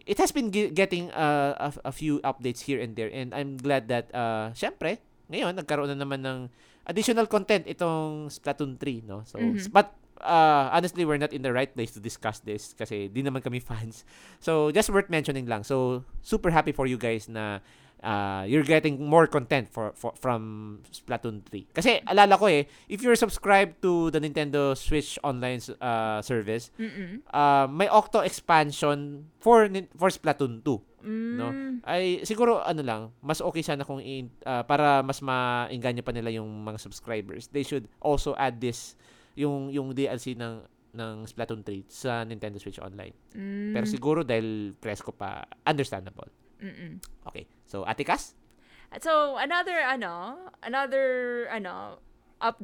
[0.04, 3.56] it has been ge- getting uh, a, a few updates here and there and I'm
[3.56, 4.98] glad that, uh, syempre,
[5.30, 6.40] ngayon, nagkaroon na naman ng
[6.84, 9.24] additional content itong Splatoon 3, no?
[9.24, 9.70] So, Mhm.
[9.72, 13.42] but, uh, honestly, we're not in the right place to discuss this kasi di naman
[13.42, 14.06] kami fans.
[14.40, 15.64] So, just worth mentioning lang.
[15.64, 17.60] So, super happy for you guys na
[18.02, 21.68] uh, you're getting more content for, for from Splatoon 3.
[21.70, 27.22] Kasi alala ko eh, if you're subscribed to the Nintendo Switch online uh, service, Mm-mm.
[27.30, 31.82] uh, may Octo expansion for for Splatoon 2 no Mm.
[31.82, 36.30] ay siguro ano lang mas okay sana kung i- uh, para mas maingganyo pa nila
[36.30, 38.94] yung mga subscribers they should also add this
[39.34, 43.72] yung yung DLC ng ng Splatoon 3 sa Nintendo Switch Online Mm.
[43.72, 47.00] pero siguro dahil presko pa understandable Mm-mm.
[47.24, 48.36] okay so Ate Cas
[48.92, 51.06] So, another, ano, another,
[51.48, 52.04] ano,
[52.42, 52.60] up,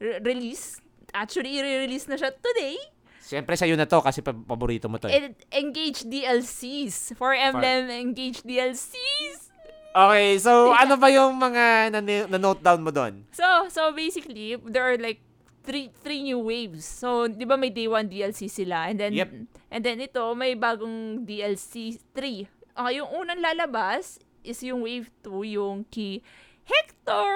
[0.00, 0.80] re- release.
[1.12, 2.80] Actually, i-release na siya today.
[3.20, 5.36] Siyempre sa'yo na to kasi pa- paborito mo to eh.
[5.52, 7.12] Engage DLCs.
[7.12, 9.52] For Emblem Engage DLCs.
[9.92, 13.28] Okay, so ano ba yung mga na- na-note down mo doon?
[13.28, 15.20] So, so basically, there are like
[15.60, 16.84] three three new waves.
[16.84, 19.28] So, 'di ba may day 1 DLC sila and then Yep.
[19.70, 22.48] and then ito may bagong DLC 3.
[22.74, 26.24] Okay, yung unang lalabas is yung wave 2, yung key
[26.64, 27.34] Hector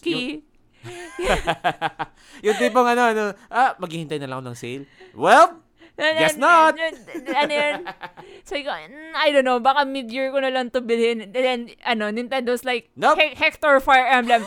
[0.00, 0.40] key.
[2.46, 4.84] yung tipong ano, ano, ah, maghihintay na lang ako ng sale.
[5.12, 5.60] Well,
[6.00, 6.74] Guess not.
[7.36, 7.76] Ano yun?
[8.48, 11.20] So, I, go, "Mm, I don't know, baka mid-year ko na lang to bilhin.
[11.28, 13.20] And then, ano, Nintendo's like, Nope.
[13.20, 14.42] "He- Hector Fire Emblem.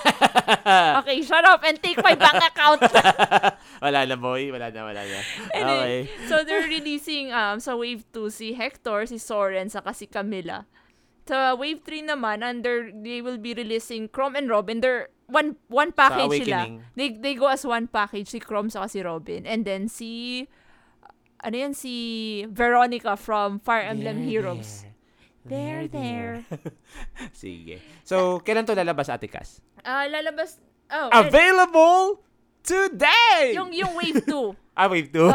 [1.00, 2.82] okay, shut up and take my bank account.
[3.86, 5.20] wala na boy, wala na, wala na.
[5.54, 6.28] Anyway, Okay.
[6.28, 10.66] so they're releasing um sa Wave 2 si Hector, si Soren, saka si Camila.
[11.30, 14.82] Sa Wave 3 naman, under they will be releasing Chrome and Robin.
[14.84, 16.68] They're one one package sila.
[16.98, 19.48] They they go as one package si Chrome saka si Robin.
[19.48, 20.44] And then si
[21.44, 21.94] ano yan si
[22.48, 24.88] Veronica from Fire Emblem There, Heroes.
[25.44, 25.92] there.
[25.92, 26.36] There,
[27.36, 27.84] Sige.
[28.02, 29.60] So, kailan to lalabas, Ate Cas?
[29.84, 32.22] Ah, lalabas Oh, and- Available
[32.62, 33.52] today!
[33.56, 34.56] Yung, yung Wave 2.
[34.80, 35.20] ah, wave 2.
[35.20, 35.34] Oo,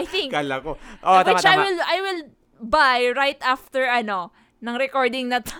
[0.00, 0.32] I think.
[0.32, 0.74] Kala ko.
[1.02, 1.62] Oh, tama, Which I tama.
[1.62, 2.20] will, I will
[2.58, 5.54] buy right after, ano, ng recording na to.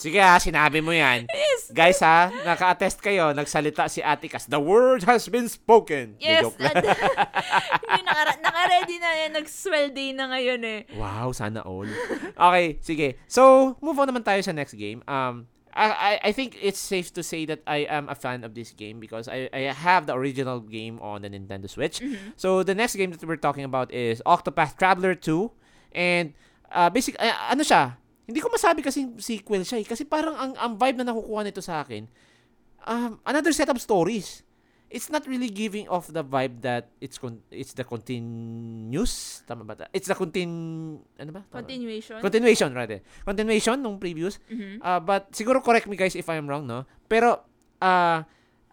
[0.00, 1.28] Sige ha, sinabi mo yan.
[1.28, 1.68] yes.
[1.68, 4.48] Guys ha, naka-attest kayo, nagsalita si Ate Kas.
[4.48, 6.16] The word has been spoken.
[6.16, 6.48] Yes.
[6.56, 9.30] at- Hindi, naka, naka-ready na yan.
[9.36, 10.80] Nag-swell day na ngayon eh.
[10.96, 11.84] Wow, sana all.
[12.32, 13.20] Okay, sige.
[13.28, 15.04] So, move on naman tayo sa next game.
[15.04, 18.56] Um, I, I I think it's safe to say that I am a fan of
[18.56, 22.00] this game because I, I have the original game on the Nintendo Switch.
[22.00, 22.40] Mm-hmm.
[22.40, 25.46] So, the next game that we're talking about is Octopath Traveler 2.
[25.92, 26.32] And,
[26.72, 28.00] uh, basic, uh, ano siya?
[28.26, 29.86] Hindi ko masabi kasi sequel siya eh.
[29.86, 32.06] Kasi parang ang, ang vibe na nakukuha nito sa akin,
[32.86, 34.42] um, another set of stories.
[34.90, 39.86] It's not really giving off the vibe that it's con- it's the continuous tama ba?
[39.94, 40.50] It's the contin
[41.14, 41.46] ano ba?
[41.46, 41.62] Tama.
[41.62, 42.18] Continuation.
[42.18, 42.98] Continuation rather.
[43.22, 44.42] Continuation nung previous.
[44.50, 44.82] Mhm.
[44.82, 46.90] Uh, but siguro correct me guys if I'm wrong, no?
[47.06, 47.38] Pero
[47.78, 48.18] uh,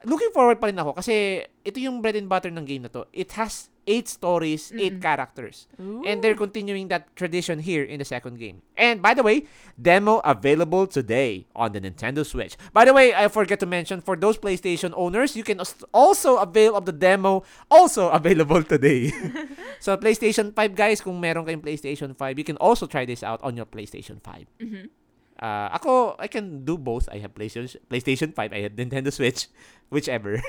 [0.10, 3.06] looking forward pa rin ako kasi ito yung bread and butter ng game na to.
[3.14, 5.02] It has eight stories, eight Mm-mm.
[5.02, 5.66] characters.
[5.80, 6.04] Ooh.
[6.06, 8.62] And they're continuing that tradition here in the second game.
[8.76, 9.48] And by the way,
[9.82, 12.58] demo available today on the Nintendo Switch.
[12.74, 15.62] By the way, I forget to mention for those PlayStation owners, you can
[15.94, 19.10] also avail of the demo also available today.
[19.80, 23.40] so PlayStation 5 guys, kung meron kayong PlayStation 5, you can also try this out
[23.42, 24.46] on your PlayStation 5.
[24.60, 24.90] Mhm.
[25.38, 27.06] Uh, ako, I can do both.
[27.14, 29.46] I have PlayStation PlayStation 5, I have Nintendo Switch,
[29.94, 30.42] whichever.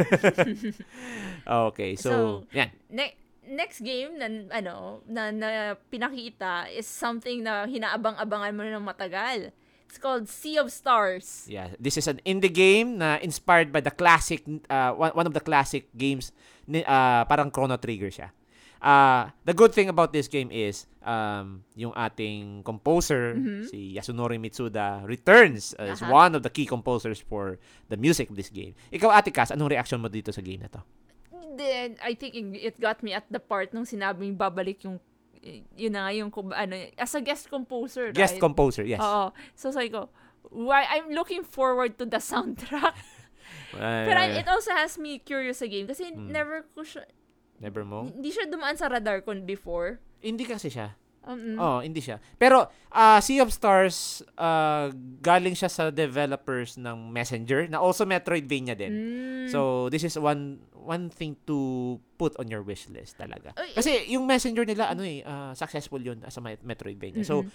[1.46, 2.18] okay, so, So,
[2.56, 2.70] yan.
[2.90, 3.14] Ne-
[3.48, 5.48] next game na ano na, na
[5.88, 9.50] pinakita is something na hinaabang-abangan mo na ng matagal.
[9.88, 11.48] It's called Sea of Stars.
[11.48, 15.32] Yeah, this is an indie game na inspired by the classic uh, one, one of
[15.32, 16.28] the classic games
[16.68, 18.28] ni uh, parang Chrono Trigger siya.
[18.78, 23.66] Uh, the good thing about this game is um, yung ating composer Mhm.
[23.66, 26.12] si Yasunori Mitsuda returns as Aha.
[26.12, 27.56] one of the key composers for
[27.88, 28.76] the music of this game.
[28.94, 30.78] Ikaw Ate Cass, anong reaction mo dito sa game na to?
[31.56, 34.98] Then, I think it got me at the part nung sinabing babalik yung
[35.78, 38.42] yun na nga yung ano as a guest composer Guest right?
[38.42, 39.00] composer, yes.
[39.00, 39.30] Oo.
[39.54, 40.10] So sabi ko,
[40.50, 42.98] why I'm looking forward to the soundtrack.
[43.72, 46.28] Uh, Pero it also has me curious sa game kasi Hmm.
[46.28, 47.06] never ko siya,
[47.62, 48.08] never mo?
[48.08, 50.00] hindi siya dumaan sa radar ko before.
[50.20, 50.98] Hindi kasi siya.
[51.28, 52.16] Um, Oh, hindi siya.
[52.40, 54.88] Pero uh, Sea of Stars uh,
[55.20, 58.92] galing siya sa developers ng Messenger na also Metroidvania din.
[58.92, 61.56] mm, So this is one one thing to
[62.16, 63.52] put on your wish list talaga.
[63.76, 67.20] Kasi yung Messenger nila ano eh uh, successful yun as a Met- Metroidvania.
[67.22, 67.52] So mm-mm.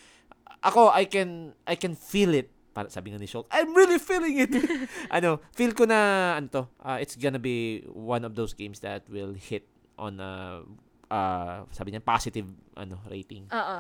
[0.61, 2.53] ako I can I can feel it.
[2.73, 4.49] Para sabi nga ni Shulk, I'm really feeling it.
[5.17, 9.05] ano, feel ko na ano to, uh, it's gonna be one of those games that
[9.05, 10.65] will hit on a
[11.11, 13.47] uh, sabi niya positive ano rating.
[13.51, 13.77] Oo.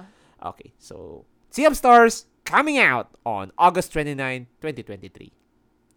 [0.53, 5.31] Okay, so Sea of Stars coming out on August 29, 2023.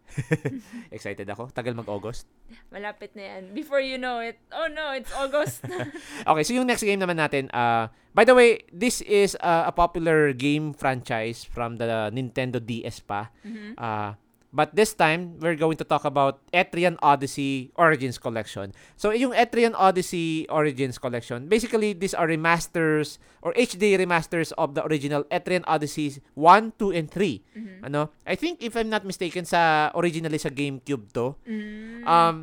[0.94, 1.50] Excited ako.
[1.50, 2.30] Tagal mag-August.
[2.70, 3.42] Malapit na yan.
[3.52, 5.66] Before you know it, oh no, it's August.
[6.30, 9.72] Okay, so yung next game naman natin, uh, by the way, this is uh, a
[9.74, 13.30] popular game franchise from the Nintendo DS pa.
[13.42, 13.74] Mhm.
[13.78, 14.14] Uh,
[14.52, 18.72] but this time, we're going to talk about Etrian Odyssey Origins Collection.
[18.96, 24.84] So, yung Etrian Odyssey Origins Collection, basically, these are remasters or HD remasters of the
[24.86, 27.42] original Etrian Odyssey 1, 2, and 3.
[27.56, 27.86] Mhm.
[27.86, 28.10] Ano?
[28.26, 31.36] I think, if I'm not mistaken, sa originally sa GameCube to.
[31.46, 32.02] Mm.
[32.06, 32.34] Um,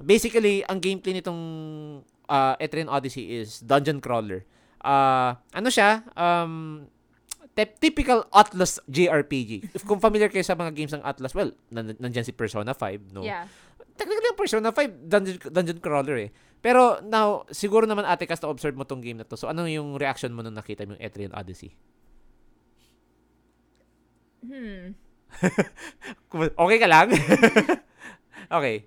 [0.00, 1.40] basically, ang gameplay nitong
[2.28, 4.44] uh, Etrian Odyssey is dungeon crawler.
[4.82, 6.06] Uh, ano siya?
[6.14, 6.86] Um,
[7.64, 9.72] typical Atlas JRPG.
[9.72, 13.16] If kung familiar kayo sa mga games ng Atlas, well, nan- nandyan si Persona 5,
[13.16, 13.24] no?
[13.24, 13.48] Yeah.
[13.96, 16.30] Technically, ang Persona 5, dungeon, dungeon crawler eh.
[16.60, 19.40] Pero now, siguro naman ate kas na-observe mo tong game na to.
[19.40, 21.72] So, ano yung reaction mo nung nakita mo yung Etrian Odyssey?
[24.44, 24.92] Hmm.
[26.60, 27.08] Okay ka lang?
[28.56, 28.84] okay.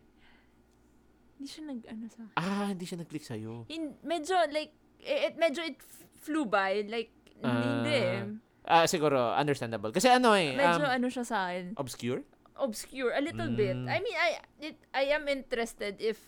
[1.35, 3.65] Hindi siya nag, ano sa Ah, hindi siya nag-click sa'yo.
[3.69, 5.81] In, medyo, like, it, it- medyo it
[6.21, 6.85] flew by.
[6.85, 8.21] Like, hindi eh.
[8.69, 9.89] Ah, siguro, understandable.
[9.89, 11.73] Kasi ano eh, Medyo um, ano siya sa akin.
[11.73, 12.21] obscure?
[12.53, 13.09] Obscure.
[13.11, 13.73] A little bit.
[13.73, 13.89] Mm.
[13.89, 14.29] I mean, I,
[14.61, 16.21] it, I am interested if,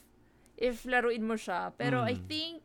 [0.58, 1.70] if laruin mo siya.
[1.78, 2.26] Pero I Mm.
[2.26, 2.58] think,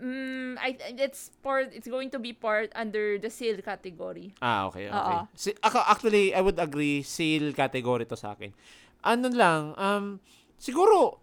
[0.00, 4.34] mm, I, it's part, it's going to be part under the sale category.
[4.42, 5.18] Ah, okay, okay.
[5.38, 8.50] Si, ako, actually, I would agree, sale category to sa akin.
[9.06, 10.18] Ano lang, um,
[10.58, 11.22] siguro,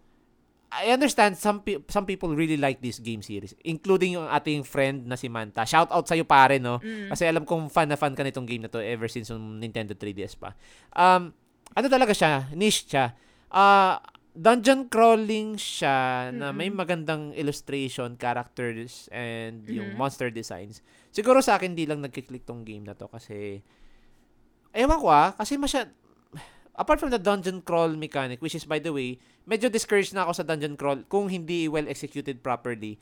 [0.68, 5.08] I understand some pe- some people really like this game series, including yung ating friend
[5.08, 5.64] na si Manta.
[5.64, 6.76] Shout out sa iyo pare, no?
[6.78, 7.08] Mm.
[7.08, 9.96] Kasi alam kong fan na fan ka nitong game na to ever since yung Nintendo
[9.96, 10.52] 3DS pa.
[10.92, 11.32] Um,
[11.72, 12.52] ano talaga siya?
[12.52, 13.16] Niche siya.
[13.48, 13.96] Ah,
[14.36, 19.98] dungeon crawling siya na may magandang illustration, characters, and yung Mhm.
[19.98, 20.84] monster designs.
[21.08, 23.64] Siguro sa akin di lang nagkiklik tong game na to kasi
[24.70, 25.88] ewan ko ah, kasi masya
[26.78, 30.32] apart from the dungeon crawl mechanic, which is by the way, medyo discouraged na ako
[30.38, 32.96] sa dungeon crawl kung hindi well executed properly.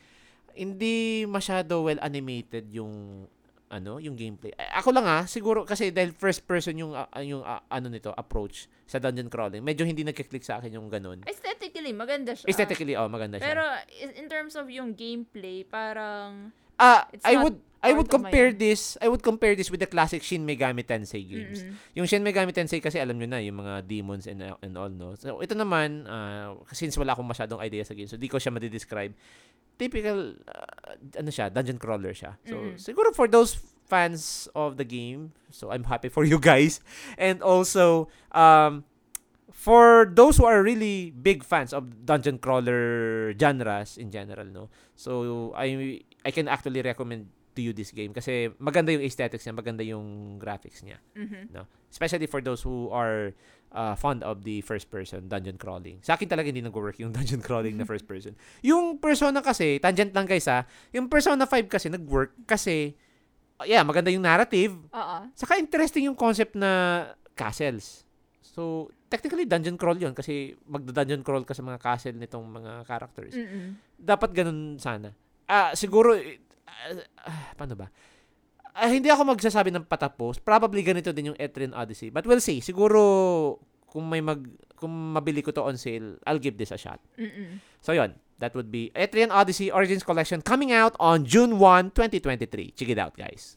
[0.57, 3.29] Hindi masyado well animated yung
[3.69, 4.55] ano, yung gameplay.
[4.79, 8.71] Ako lang ah, siguro kasi dahil first person yung ah, yung ah, ano nito, approach
[8.89, 9.61] sa dungeon crawling.
[9.61, 11.27] Medyo hindi nagki-click sa akin yung ganun.
[11.29, 12.47] Aesthetically, maganda siya.
[12.49, 13.47] Aesthetically, oh, maganda siya.
[13.53, 13.65] Pero
[14.17, 18.99] in terms of yung gameplay, parang Ah, It's I not would I would compare this
[18.99, 21.63] I would compare this with the classic Shin Megami Tensei games.
[21.63, 21.95] Mm-mm.
[21.95, 24.91] Yung Shin Megami Tensei kasi alam nyo na yung mga demons and uh, and all
[24.91, 25.15] no.
[25.15, 28.51] So ito naman uh, since wala akong masyadong idea sa game so di ko siya
[28.51, 29.15] ma-describe.
[29.77, 32.35] Typical uh, ano siya, dungeon crawler siya.
[32.45, 32.81] So Mm-mm.
[32.81, 33.55] siguro for those
[33.87, 36.83] fans of the game, so I'm happy for you guys.
[37.15, 38.83] And also um
[39.57, 44.69] for those who are really big fans of dungeon crawler genres in general, no.
[44.95, 49.55] So I I can actually recommend to you this game kasi maganda yung aesthetics niya,
[49.57, 51.51] maganda yung graphics niya, mhm.
[51.51, 51.65] no.
[51.89, 53.33] Especially for those who are
[53.73, 55.97] uh, fond of the first person dungeon crawling.
[56.05, 58.37] Sa akin talaga hindi nag-work yung dungeon crawling na first person.
[58.61, 62.93] Yung Persona kasi, tangent lang guys ha, yung Persona 5 kasi nag-work kasi
[63.59, 65.17] uh, yeah, maganda yung narrative, Oo.
[65.33, 68.05] Saka interesting yung concept na castles.
[68.41, 73.35] So, technically dungeon crawl 'yon kasi magda-dungeon crawl ka sa mga castle nitong mga characters.
[73.37, 73.79] Mm-mm.
[74.01, 75.15] Dapat ganun sana.
[75.47, 76.17] Ah, siguro
[76.67, 76.93] ah,
[77.27, 77.89] ah, paano ba?
[78.77, 80.37] Ah, hindi ako magsasabi ng patapos.
[80.37, 82.13] Probably ganito din yung Etrian Odyssey.
[82.13, 82.61] But we'll see.
[82.61, 83.01] Siguro
[83.89, 84.45] kung may mag
[84.77, 87.01] kung mabili ko to on sale, I'll give this a shot.
[87.17, 87.65] Mm-mm.
[87.81, 88.21] So, yon.
[88.37, 92.77] That would be Etrian Odyssey Origins Collection coming out on June 1, 2023.
[92.77, 93.57] Check it out, guys.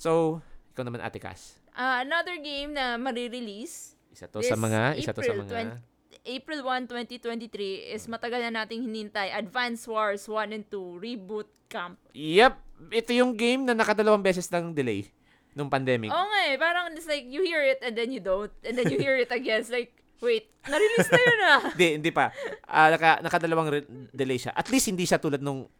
[0.00, 0.40] So,
[0.72, 1.60] ikaw naman, Ate Cass.
[1.76, 5.78] Ah, another game na marirelease Isa to sa mga, isa to sa mga.
[6.10, 9.30] 20 April 1, 2023 is matagal na nating hinintay.
[9.30, 11.94] Advance Wars 1 and 2 Reboot Camp.
[12.12, 12.54] Yep,
[12.90, 15.06] ito yung game na nakadalawang beses ng delay
[15.54, 16.10] nung pandemic.
[16.10, 18.50] Oo nga eh, parang it's like you hear it and then you don't.
[18.66, 19.62] And then you hear it again.
[19.62, 21.60] It's like, wait, na-release na yun ah.
[21.74, 22.34] Hindi, hindi pa.
[22.66, 24.54] Ah, naka, nakadalawang re- delay siya.
[24.54, 25.70] At least hindi siya tulad nung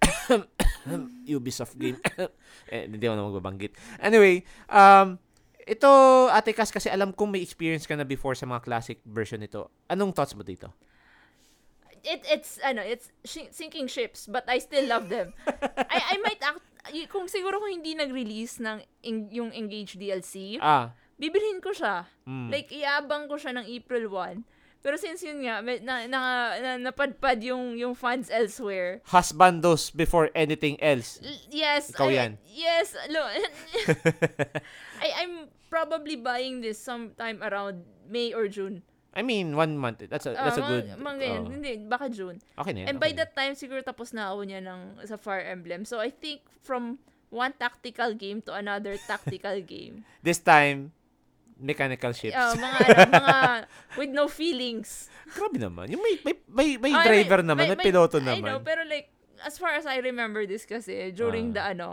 [1.26, 1.98] Ubisoft game.
[2.72, 3.74] eh, hindi ako na magbabanggit.
[3.98, 5.18] Anyway, um,
[5.70, 5.90] ito,
[6.28, 9.70] Ate Cass, kasi alam kong may experience ka na before sa mga classic version nito.
[9.86, 10.74] Anong thoughts mo dito?
[12.02, 15.30] It, it's, ano, it's shi- sinking ships, but I still love them.
[15.94, 16.64] I, I might act,
[17.06, 22.08] kung siguro kung hindi nag-release ng en- yung Engage DLC, Ah, bibilhin ko siya.
[22.24, 22.48] mm.
[22.48, 24.42] Like, iabang ko siya ng April 1.
[24.80, 26.20] Pero since yun nga, may, na, na,
[26.56, 29.04] na, napadpad yung, yung funds elsewhere.
[29.04, 31.20] husbandos before anything else.
[31.20, 31.92] L- yes.
[31.92, 32.30] Ikaw I- yan.
[32.48, 32.96] Yes.
[33.12, 33.20] Lo,
[35.04, 38.82] I, I'm probably buying this sometime around May or June.
[39.10, 40.02] I mean, one month.
[40.06, 40.84] That's a, that's a Ah, good...
[40.94, 41.42] Mga, ganyan.
[41.42, 41.50] oh.
[41.50, 42.38] Hindi, baka June.
[42.54, 42.88] okay na yan.
[42.90, 43.20] And by okay na.
[43.26, 45.82] that time, siguro tapos na ako niya ng, sa Fire Emblem.
[45.82, 46.98] So, I think from
[47.30, 50.06] one tactical game to another tactical game.
[50.22, 50.94] This time,
[51.58, 52.38] mechanical ships.
[52.38, 53.38] Uh, mga, ano, mga
[53.98, 55.10] with no feelings.
[55.34, 55.90] Grabe naman.
[55.90, 58.46] Yung may, may, may, may Ah, driver naman, may, may- piloto I naman.
[58.46, 59.10] know, pero like,
[59.42, 61.54] as far as I remember this kasi, during Ah.
[61.54, 61.88] the ano,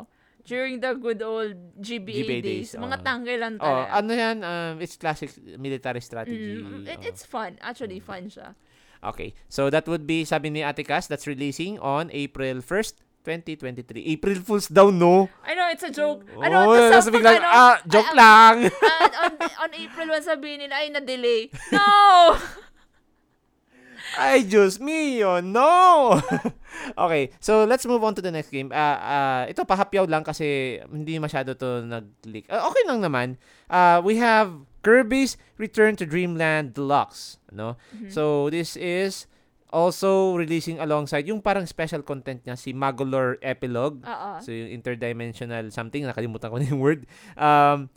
[0.47, 3.03] during the good old GBA, GBA days, days, mga ah.
[3.03, 3.99] tangke lang oh, talaga.
[3.99, 4.37] ano yan?
[4.39, 6.63] Um, it's classic military strategy.
[6.63, 7.09] Mm, it, Oh.
[7.11, 7.59] it's fun.
[7.59, 8.55] Actually, fun siya.
[9.03, 9.35] Okay.
[9.51, 14.07] So, that would be, sabi ni Ate Cass, that's releasing on April 1st, 2023.
[14.15, 15.27] April Fools daw, no?
[15.43, 16.23] I know, it's a joke.
[16.31, 18.55] Oh, ano, tas tapos sa biglang, ano, ah, joke ah, lang.
[18.71, 19.31] ah, on,
[19.67, 21.51] on April 1 sabihin nila, ay, na-delay.
[21.75, 22.39] No!
[24.15, 26.15] Ay, Diyos mio, no!
[27.03, 28.71] okay, so let's move on to the next game.
[28.71, 32.47] Ah, ah, ito, pahapyaw lang kasi hindi masyado to nag-click.
[32.47, 33.35] Ah, okay lang naman.
[33.67, 37.43] Ah, we have Kirby's Return to Dreamland Deluxe.
[37.51, 37.75] No?
[37.91, 38.07] Mhm.
[38.07, 39.27] So, this is
[39.67, 43.99] also releasing alongside yung parang special content niya, si Magolor Epilogue.
[44.07, 44.31] Oo.
[44.39, 47.03] So, yung interdimensional something, nakalimutan ko na yung word.
[47.35, 47.91] Um,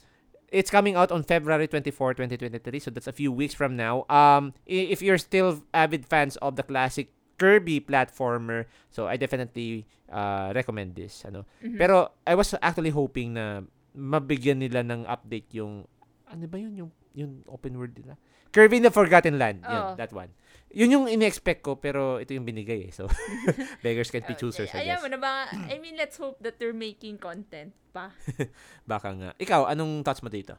[0.50, 2.78] it's coming out on February 24, 2023.
[2.78, 4.04] So, that's a few weeks from now.
[4.10, 10.52] Um, if you're still avid fans of the classic Kirby platformer, so I definitely uh,
[10.54, 11.24] recommend this.
[11.24, 11.46] Ano.
[11.64, 11.78] Mhm.
[11.78, 13.62] Pero, I was actually hoping na
[13.96, 15.86] mabigyan nila ng update yung,
[16.30, 18.14] ano ba yun, yung, yung open world nila?
[18.50, 19.62] Kirby in the Forgotten Land.
[19.62, 19.94] Yun, Oo.
[19.94, 20.30] that one.
[20.70, 22.92] Yun yung in-expect ko, pero ito yung binigay eh.
[22.94, 23.06] So,
[23.84, 25.02] beggars can't be choosers, I Ayan guess.
[25.02, 25.46] mo na ba?
[25.50, 28.10] I mean, let's hope that they're making content pa.
[28.90, 29.30] Baka nga.
[29.38, 30.54] Ikaw, anong thoughts mo dito?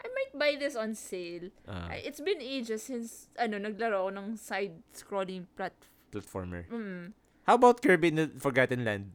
[0.00, 1.48] I might buy this on sale.
[1.64, 5.92] I- It's been ages since, ano, naglaro ako ng side-scrolling platform.
[6.12, 6.62] platformer.
[6.70, 7.10] Mm.
[7.44, 9.12] How about Kirby in the Forgotten Land?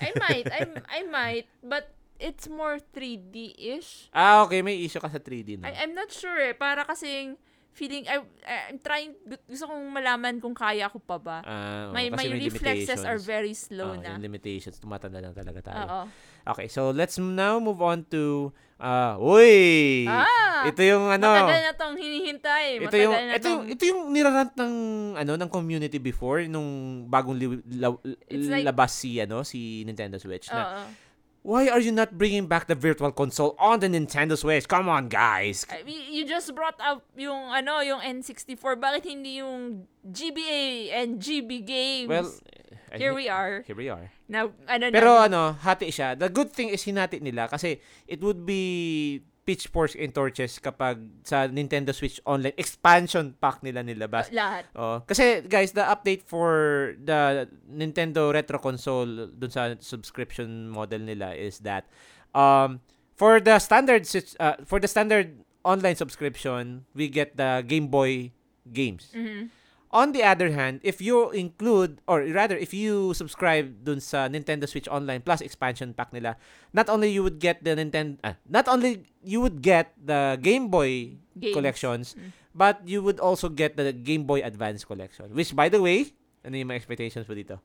[0.00, 0.60] I might, I,
[0.96, 4.10] I might, but it's more 3D-ish.
[4.10, 4.60] Ah, okay.
[4.60, 5.70] May issue ka sa 3D na.
[5.70, 6.52] I, I'm not sure eh.
[6.52, 7.38] Para kasing
[7.70, 8.18] feeling, I,
[8.66, 9.14] I'm trying,
[9.46, 11.38] gusto kong malaman kung kaya ko pa ba.
[11.94, 14.18] My kasi my may reflexes are very slow Oo, na.
[14.18, 15.84] Yung limitations, tumatanda lang talaga tayo.
[15.86, 16.04] Oo.
[16.48, 18.50] Okay, so let's now move on to,
[18.82, 20.10] uh, uy!
[20.10, 20.66] Ah!
[20.66, 22.82] ito yung ano, Matagal na tong hinihintay.
[22.82, 24.74] ito yung, na ito tong- ito yung nirarant ng,
[25.14, 27.94] ano, ng community before, nung bagong li- la-
[28.26, 30.50] like- labas si, ano, si Nintendo Switch.
[30.50, 30.82] Na, Oo.
[31.48, 34.68] Why are you not bringing back the virtual console on the Nintendo Switch?
[34.68, 35.64] Come on, guys!
[35.72, 38.76] I mean, you just brought up yung ano, yung N64.
[38.76, 42.12] Bakit hindi yung GBA and GB games?
[42.12, 42.28] Well,
[42.92, 43.64] I here we are.
[43.64, 44.12] Here we are.
[44.28, 46.20] Now, ano Pero na, ano, hati siya.
[46.20, 51.48] The good thing is hinati nila kasi it would be pitchforks and torches kapag sa
[51.48, 54.28] Nintendo Switch Online expansion pack nila nilabas.
[54.28, 54.68] lahat.
[54.76, 61.32] Oh, kasi guys, the update for the Nintendo Retro Console dun sa subscription model nila
[61.32, 61.88] is that
[62.36, 62.84] um
[63.16, 64.04] for the standard
[64.36, 68.36] uh, for the standard online subscription, we get the Game Boy
[68.68, 69.08] games.
[69.16, 69.48] Mhm.
[69.88, 74.68] On the other hand, if you include or rather if you subscribe dun sa Nintendo
[74.68, 76.36] Switch Online Plus expansion pack nila,
[76.76, 80.68] not only you would get the Nintendo ah, not only you would get the Game
[80.68, 81.56] Boy Games.
[81.56, 82.36] collections, Mm.
[82.52, 86.12] but you would also get the Game Boy Advance collection, which by the way,
[86.44, 87.56] ano yung mga expectations mo dito?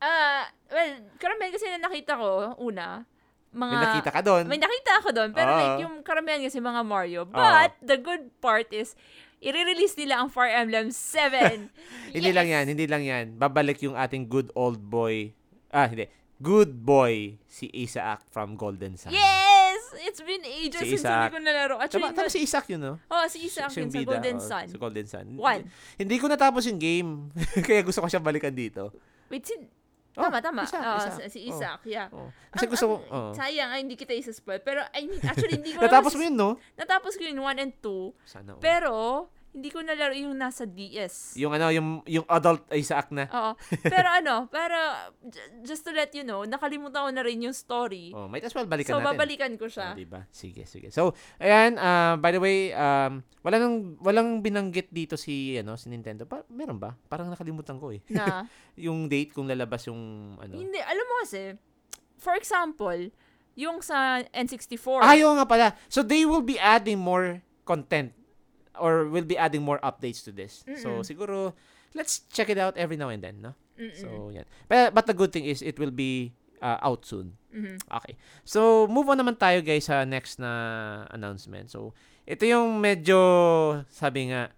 [0.00, 3.04] Ah, well, karamihan kasi na nakita ko, una,
[3.52, 3.72] mga...
[3.72, 4.44] May nakita ka doon.
[4.44, 5.56] May nakita ako doon, pero Oo.
[5.56, 7.24] like yung karamihan kasi mga Mario.
[7.24, 8.92] But, the good part is,
[9.40, 11.68] i-release nila ang Fire Emblem 7.
[12.16, 13.24] Hindi lang yan, hindi lang yan.
[13.36, 15.36] Babalik yung ating good old boy.
[15.68, 16.08] Ah, hindi.
[16.40, 19.12] Good boy si Isaac from Golden Sun.
[19.12, 19.80] Yes!
[20.04, 21.32] It's been ages Si since Isaac.
[21.32, 21.74] hindi ko nalaro.
[21.80, 22.94] Actually, Tama, tama si Isaac yun, no?
[23.00, 24.66] oh, si Isaac Siya yun sa Golden oh, Sun.
[24.68, 25.26] Sa Golden Sun.
[25.36, 25.62] One.
[25.96, 27.10] Hindi ko natapos yung game.
[27.66, 28.92] Kaya gusto ko siya balikan dito.
[29.32, 29.68] Wait, sin...
[30.16, 30.62] Oh, tama, tama.
[30.64, 31.28] Isaac, Oo, Isaac.
[31.28, 31.48] si Oh.
[31.52, 32.08] Isaac, yeah.
[32.08, 32.32] Oh.
[32.48, 33.32] Kasi Ang- gusto ko, ang- oh.
[33.36, 34.64] Sayang, ay, hindi kita isa-spoil.
[34.64, 36.50] Pero, I mean, actually, hindi ko Natapos mo yun, no?
[36.72, 38.16] Natapos ko yung 1 and 2.
[38.24, 38.56] Sana.
[38.56, 38.60] all.
[38.60, 38.94] Pero,
[39.56, 41.32] hindi ko nalaro yung nasa DS.
[41.40, 43.24] yung ano, yung, yung adult Isaac na.
[43.32, 43.52] Oo.
[43.80, 45.08] Pero ano, para,
[45.64, 48.12] just to let you know, nakalimutan ko na rin yung story.
[48.12, 49.16] Oh, might as well balikan so, natin.
[49.16, 49.96] babalikan ko Oh, siya.
[49.96, 50.28] diba?
[50.28, 50.92] Sige, sige.
[50.92, 55.88] So, ayan, uh, by the way, um, wala nang, walang binanggit dito si, ano, si
[55.88, 56.28] Nintendo.
[56.28, 56.92] Pa, meron ba?
[57.08, 58.04] Parang nakalimutan ko eh.
[58.12, 58.44] Na,
[58.84, 60.52] yung date kung lalabas yung, ano.
[60.52, 61.56] hindi, alam mo kasi,
[62.20, 63.08] for example,
[63.56, 65.00] yung sa N64.
[65.00, 65.72] Ah, yun nga pala.
[65.88, 68.12] So, they will be adding more content
[68.80, 70.64] or will be adding more updates to this.
[70.80, 71.06] So, Mm-mm.
[71.06, 71.52] siguro,
[71.94, 73.52] let's check it out every now and then, no?
[73.78, 73.96] Mm-mm.
[73.96, 74.44] So, yan.
[74.68, 77.36] But, but the good thing is, it will be uh, out soon.
[77.52, 77.80] Mhm.
[77.88, 78.16] Okay.
[78.44, 81.72] So, move on naman tayo guys sa next na announcement.
[81.72, 81.92] So,
[82.28, 83.16] ito yung medyo,
[83.88, 84.52] sabi nga,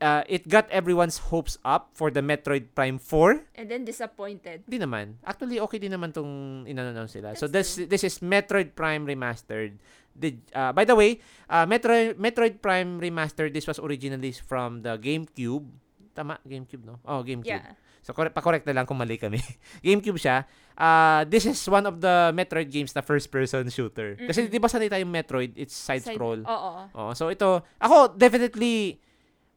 [0.00, 3.56] uh, it got everyone's hopes up for the Metroid Prime 4.
[3.56, 4.66] And then disappointed.
[4.68, 5.18] Hindi naman.
[5.24, 7.34] Actually, okay din naman tong in-announce nila.
[7.34, 9.78] So, That's this, this is Metroid Prime Remastered.
[10.14, 11.18] The, uh, by the way,
[11.50, 15.66] uh, Metroid, Metroid Prime Remastered, this was originally from the GameCube.
[16.14, 16.38] Tama?
[16.46, 17.02] GameCube, no?
[17.02, 17.58] Oh, GameCube.
[17.60, 17.74] Yeah.
[18.04, 19.40] So, correct, pa-correct na lang kung mali kami.
[19.86, 20.44] GameCube siya.
[20.76, 24.14] Uh, this is one of the Metroid games na first-person shooter.
[24.20, 24.52] Kasi Mm-mm.
[24.52, 26.44] di ba sanay tayong Metroid, it's side-scroll.
[26.44, 26.72] Oo.
[26.92, 29.00] Oo, so ito, ako definitely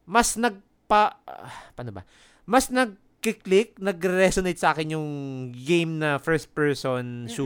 [0.08, 2.02] mas nagpa ah, paano ba?
[2.48, 5.08] Mas nagki-click, nag-resonate sa akin yung
[5.52, 7.36] game na first person Mm-mm.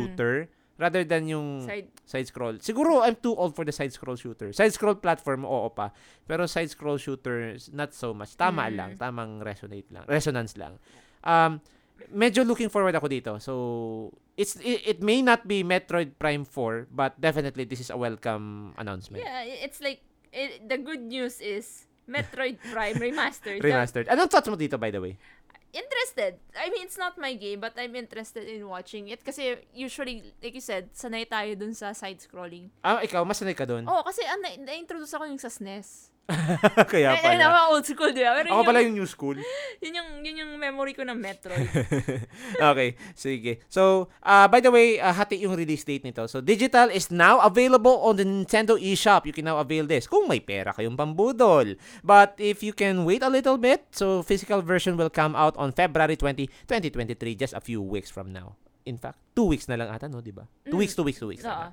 [0.83, 1.87] Rather than yung Side.
[2.03, 2.59] side scroll.
[2.59, 4.51] Siguro I'm too old for the side scroll shooter.
[4.51, 5.95] Side scroll platform oo pa,
[6.27, 8.35] pero side scroll shooter not so much.
[8.35, 8.75] Tama Mm.
[8.75, 10.83] lang, tamang resonate lang, resonance lang.
[11.23, 11.63] Um
[12.11, 13.33] medyo looking forward ako dito.
[13.39, 13.55] So
[14.35, 18.75] it's it, it may not be Metroid Prime 4, but definitely this is a welcome
[18.75, 19.23] announcement.
[19.23, 20.03] Yeah, it's like,
[20.35, 23.63] it, the good news is, Metroid Prime Remastered.
[23.63, 24.11] Remastered.
[24.11, 25.15] Anong thoughts mo dito, by the way?
[25.73, 26.37] Interested.
[26.53, 29.25] I mean, it's not my game, but I'm interested in watching it.
[29.25, 32.69] Kasi usually, like you said, sanay tayo dun sa side-scrolling.
[32.85, 33.89] Ah, ikaw, mas sanay ka doon?
[33.89, 36.12] Oh, kasi ang na- na-introduce ako yung sa SNES.
[36.93, 37.43] Kaya Ay, ay, pala.
[37.45, 38.39] naman old school, di ba?
[38.39, 39.37] Pero Ako yun, pala yung new school.
[39.85, 41.67] yun, yung, yun yung memory ko ng Metroid.
[42.73, 43.61] okay, sige.
[43.69, 46.25] So, uh, by the way, uh, hati yung release date nito.
[46.27, 49.27] So, digital is now available on the Nintendo eShop.
[49.27, 51.75] You can now avail this kung may pera kayong pambudol.
[52.01, 55.73] But if you can wait a little bit, so physical version will come out on
[55.73, 58.57] February 20, 2023, just a few weeks from now.
[58.83, 60.19] In fact, two weeks na lang ata, no?
[60.19, 60.43] Di ba?
[60.67, 60.83] Two Mm.
[60.83, 61.47] weeks, two weeks, two weeks.
[61.47, 61.71] Oo.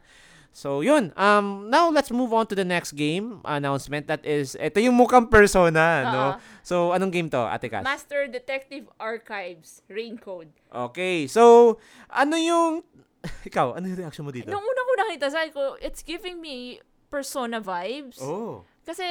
[0.52, 1.14] So, yun.
[1.16, 4.08] Um, now, let's move on to the next game announcement.
[4.08, 6.20] That is, ito yung mukhang persona, no?
[6.20, 6.34] Oo.
[6.64, 7.84] So, anong game to, Ate Cass?
[7.86, 10.52] Master Detective Archives, Raincode.
[10.70, 11.28] Okay.
[11.28, 11.78] So,
[12.12, 12.84] ano yung...
[13.50, 14.52] Ikaw, ano yung reaction mo dito?
[14.52, 18.22] Nung una ko nakita, sabi ko, it's giving me Persona vibes.
[18.22, 18.62] Oh.
[18.86, 19.06] Kasi,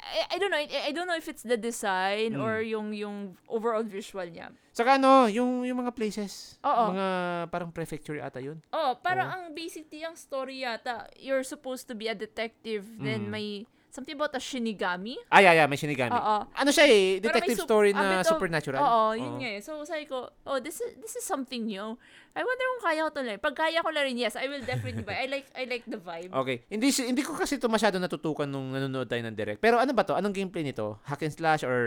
[0.00, 2.42] I, I don't know, I, I don't know if it's the design Mm.
[2.42, 4.50] or yung yung overall visual niya.
[4.72, 6.56] Saka ano, yung, yung mga places.
[6.64, 6.94] Oo.
[6.94, 7.06] Mga
[7.52, 8.58] parang prefecture ata yun.
[8.72, 9.34] Oh, parang Oo.
[9.36, 13.30] ang basically ang story yata, you're supposed to be a detective, then Mm.
[13.30, 13.48] may
[13.90, 15.18] something about a Shinigami.
[15.26, 16.10] Ah, yeah, yeah, may Shinigami.
[16.10, 16.46] Oo.
[16.46, 18.78] Ano siya eh, detective sup- story na of- supernatural.
[18.78, 19.60] Oo, yun nga eh.
[19.60, 21.98] So, sabi ko, oh, this is this is something new.
[22.30, 23.38] I wonder kung kaya ko to learn.
[23.38, 25.18] Pag kaya ko na rin, yes, I will definitely buy.
[25.18, 26.30] I like I like the vibe.
[26.32, 26.62] Okay.
[26.66, 29.58] Hindi hindi ko kasi ito masyado natutukan nung nanonood tayo ng direct.
[29.58, 30.14] Pero ano ba to?
[30.14, 31.02] Anong gameplay nito?
[31.02, 31.78] Hack and slash or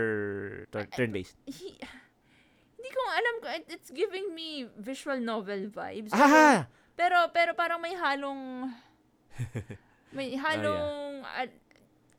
[0.68, 1.40] tur- turn-based?
[1.48, 1.80] He-
[2.76, 3.46] hindi ko alam ko.
[3.48, 6.12] it- It's giving me visual novel vibes.
[6.12, 6.68] Ah!
[6.94, 9.34] Pero, pero parang may halong, Oh,
[10.14, 11.42] may halong, ah,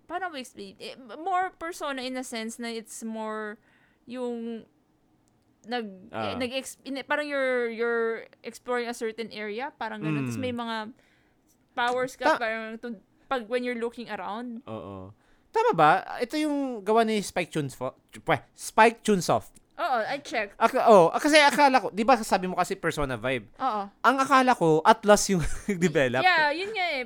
[0.06, 0.78] paano mo explain?
[0.78, 3.58] Eh, more persona in a sense na it's more
[4.06, 4.64] yung
[5.66, 6.30] nag Ah.
[6.30, 6.51] eh, nag
[7.03, 10.43] parang you're you're exploring a certain area parang ganun Tapos Mm.
[10.45, 10.78] may mga
[11.74, 15.10] powers ka Ta- parang to, pag when you're looking around Oo.
[15.49, 15.91] Tama ba?
[16.20, 17.95] Ito yung gawa ni Spike Chunsoft.
[18.53, 19.56] Spike Chunsoft.
[19.76, 23.52] Oo I checked Aka, oh, kasi akala ko, 'di ba sabi mo kasi Persona vibe.
[23.56, 25.44] oo Ang akala ko Atlas yung
[25.86, 26.22] develop.
[26.22, 27.04] yeah yun nga eh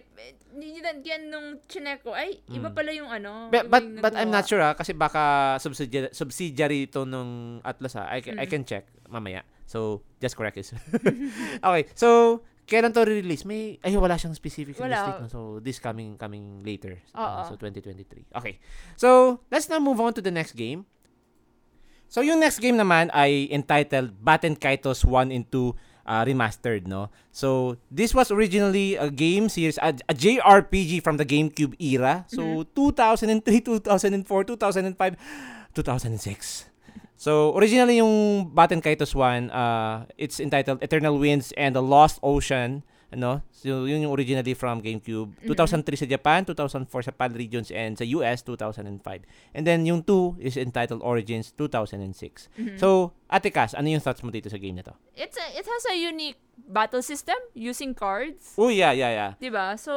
[0.59, 2.75] yan, yan nung chinek ko ay iba Mm.
[2.75, 6.79] pala yung ano But, but, yung but I'm not sure ha, kasi baka subsidiary, subsidiary
[6.85, 8.09] ito nung Atlas ha.
[8.09, 8.51] I, ca- I Mm.
[8.51, 9.41] can check mamaya.
[9.69, 10.73] So, just correct it.
[11.63, 13.45] okay, so, kailan to release?
[13.45, 14.89] May, ay, wala siyang specific Wala.
[14.89, 15.21] release date.
[15.21, 15.29] No?
[15.29, 16.97] So, this coming coming later.
[17.13, 18.33] Uh, so, 2023.
[18.33, 18.57] Okay.
[18.97, 20.89] So, let's now move on to the next game.
[22.09, 25.77] So, yung next game naman ay entitled Batten Kaitos 1 and 2
[26.09, 27.13] uh, Remastered, no?
[27.29, 32.25] So, this was originally a game series, a, a JRPG from the GameCube era.
[32.25, 35.15] So, 2003, 2004, 2005,
[35.77, 36.65] 2006.
[37.19, 42.81] So, originally yung Batten Kaitos 1, uh, it's entitled Eternal Winds and the Lost Ocean.
[43.09, 43.41] Ano?
[43.49, 45.33] So, yun yung originally from GameCube.
[45.41, 49.25] 2003 sa Japan, 2004 sa PAL regions, and sa US, 2005.
[49.51, 52.53] And then, yung 2 is entitled Origins, 2006.
[52.53, 52.77] Mhm.
[52.77, 54.93] So, Ate Cass, ano yung thoughts mo dito sa game na to?
[55.13, 59.31] it's a, it has a unique battle system using cards Oh, yeah, yeah, yeah.
[59.35, 59.91] 'di ba so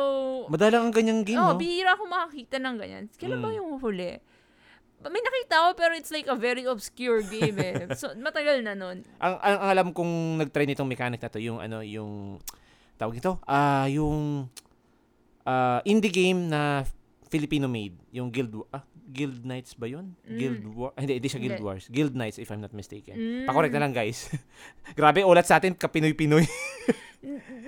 [0.50, 1.58] Madalang ang ganyang game, oh no?
[1.58, 3.56] bihira ako makakita ng ganyan kailan ba Mm.
[3.56, 4.18] yung huli
[5.02, 7.86] may nakita ko pero it's like a very obscure game eh.
[7.98, 9.02] So, matagal na nun.
[9.18, 12.38] ang, ang, ang alam kong nag-try nitong mechanic na to, yung ano, yung
[12.96, 14.48] tawag ito, ah, yung
[15.44, 16.84] ah, indie game na
[17.28, 20.16] Filipino made, yung Guild ah, Guild Knights ba yun?
[20.24, 20.38] Mm.
[20.40, 21.66] Guild War, hindi, hindi siya Guild Hindi.
[21.68, 21.84] Wars.
[21.92, 23.12] Guild Knights if I'm not mistaken.
[23.16, 23.44] Mm.
[23.44, 24.32] Pakorek na lang guys.
[24.98, 26.44] Grabe, ulat sa atin, kapinoy-pinoy.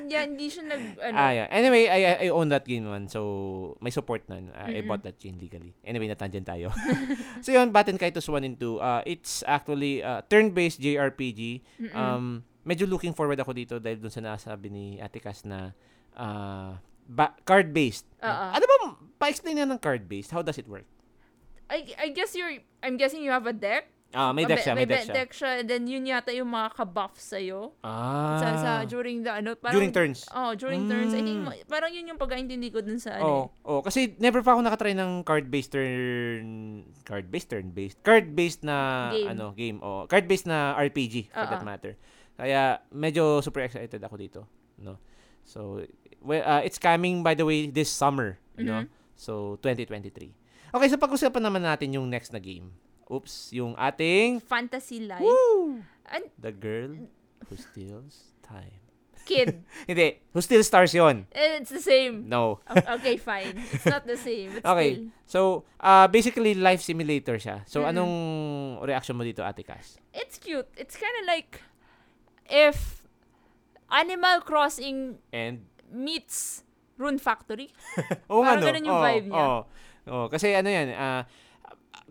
[0.04, 1.48] Yeah, hindi siya nag, ano, ah, yeah.
[1.48, 3.08] Anyway, I, I- I own that game one.
[3.08, 4.52] So, may support nun.
[4.52, 4.90] Ah, I Mm-mm.
[4.90, 5.72] bought that game legally.
[5.80, 6.68] Anyway, natangent tayo.
[7.44, 8.82] so, yun, Batten Kaitos 1 and 2.
[8.82, 11.62] Uh, it's actually uh, turn-based JRPG.
[11.80, 11.94] mm-mm.
[11.96, 15.72] Um, medyo looking forward ako dito dahil dun sa nasabi ni Ate Cass na
[16.16, 18.08] uh, ba- card-based.
[18.18, 18.46] Oo.
[18.50, 18.74] Ano ba,
[19.18, 20.32] pa-explain nga ng card-based?
[20.32, 20.88] How does it work?
[21.68, 23.88] I, I guess you're, I'm guessing you have a deck.
[24.14, 25.26] Ah, may A deck siya, may deck siya.
[25.26, 25.50] siya.
[25.58, 27.74] And then yun yata yung mga ka-buff sa'yo.
[27.82, 28.38] Ah.
[28.38, 30.22] Sa, sa, during the, ano, parang, during turns.
[30.30, 31.10] Oh, during turns.
[31.10, 31.66] I think, Mm.
[31.66, 34.94] parang yun yung pagkaintindi ko dun sa, Oh, ano, oh, kasi never pa ako nakatry
[34.94, 36.46] ng card-based turn
[37.02, 37.98] card-based turn-based.
[38.06, 38.76] Card-based na
[39.10, 39.28] Game.
[39.34, 39.78] ano, game.
[39.82, 41.66] Oh, card-based na RPG for that Oo.
[41.66, 41.98] matter.
[42.34, 44.40] Kaya medyo super excited ako dito,
[44.78, 44.98] no.
[45.44, 45.84] So,
[46.18, 48.82] well, uh, it's coming by the way this summer, know.
[48.84, 48.88] Mhm.
[49.14, 50.34] So, 2023.
[50.74, 52.74] Okay, so pag-usapan naman natin yung next na game.
[53.06, 55.22] Oops, yung ating fantasy life.
[55.22, 55.78] Woo!
[56.10, 57.06] And The Girl
[57.46, 58.82] Who Steals Time.
[59.24, 59.64] kid.
[59.88, 61.24] Hindi, Who Steals Stars yon.
[61.32, 62.28] It's the same.
[62.28, 62.60] No.
[62.68, 63.56] Okay, fine.
[63.72, 64.52] It's not the same.
[64.60, 64.90] But Okay.
[64.92, 65.08] still.
[65.24, 65.40] So,
[65.80, 67.64] uh, basically, life simulator siya.
[67.64, 67.92] So, Mm-mm.
[67.94, 68.12] anong
[68.84, 69.96] reaction mo dito, Ate Cass?
[70.12, 70.68] It's cute.
[70.76, 71.56] It's kind of like
[72.48, 73.02] if
[73.88, 76.64] Animal Crossing And, meets
[76.96, 77.70] Rune Factory.
[78.30, 78.66] oo nga, Parang no?
[78.70, 79.44] ganun yung Oo, vibe niya.
[79.44, 79.60] oo.
[80.04, 81.22] Oo, kasi ano yan, ah,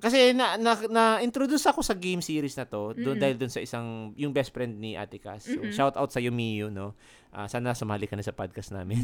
[0.01, 3.21] kasi na, na, na-introduce ako sa game series na to doon Mm-mm.
[3.21, 5.45] dahil doon sa isang yung best friend ni Ate Cass.
[5.47, 5.71] So, Mm-mm.
[5.71, 6.97] shout out sa iyo Miyu, no.
[7.31, 8.99] Ah, sana sumali ka na sa podcast namin.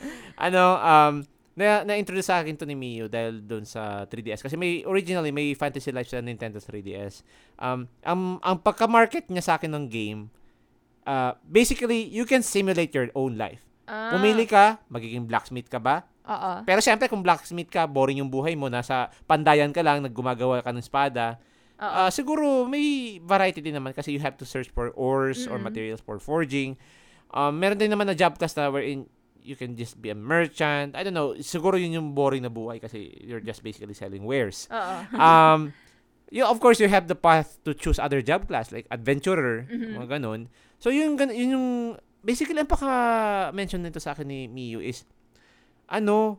[0.46, 1.14] ano, um
[1.54, 5.54] na na-introduce sa akin to ni Miyu dahil doon sa 3DS kasi may originally may
[5.54, 7.22] Fantasy Life sa Nintendo 3DS.
[7.62, 10.20] Um ang ang pagka-market niya sa akin ng game
[11.04, 13.60] uh, basically you can simulate your own life.
[13.84, 16.08] Ah, Pumili ka, magiging blacksmith ka ba?
[16.24, 16.64] Oo.
[16.64, 20.72] Pero syempre kung blacksmith ka, boring yung buhay mo, nasa pandayan ka lang, naggumagawa ka
[20.72, 21.36] ng espada.
[21.76, 25.68] Ah, siguro may variety din naman kasi you have to search for ores or Mm-mm.
[25.68, 26.80] materials for forging.
[27.28, 29.04] Um, meron din naman na job class na wherein
[29.44, 30.96] you can just be a merchant.
[30.96, 34.64] I don't know, siguro yun yung boring na buhay kasi you're just basically selling wares.
[34.72, 34.96] Oo.
[35.20, 35.76] Um,
[36.32, 40.00] you, of course, you have the path to choose other job class like adventurer, Mhm.
[40.00, 40.48] mga ganun.
[40.84, 41.68] So, yun, gan- yun yung,
[42.20, 45.08] basically, ang paka-mention nito sa akin ni Miyu is,
[45.88, 46.36] ano,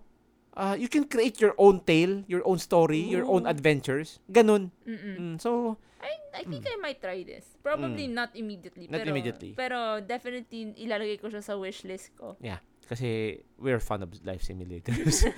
[0.53, 3.49] uh, you can create your own tale, your own story, your own Ooh.
[3.49, 4.21] adventures.
[4.29, 4.69] Ganun.
[4.85, 7.57] Mm, so, I, I think I might try this.
[7.65, 8.85] Probably not immediately.
[8.85, 8.91] Mm.
[8.93, 9.51] Not pero, immediately.
[9.57, 12.37] Pero definitely ilalagay ko siya sa wishlist ko.
[12.85, 15.25] Kasi we're fond of life simulators.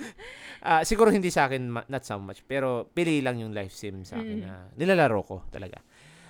[0.58, 2.42] Ah, siguro hindi sa akin, not so much.
[2.44, 4.44] Pero pili lang yung life sim sa akin Mm.
[4.44, 5.78] na nilalaro ko talaga.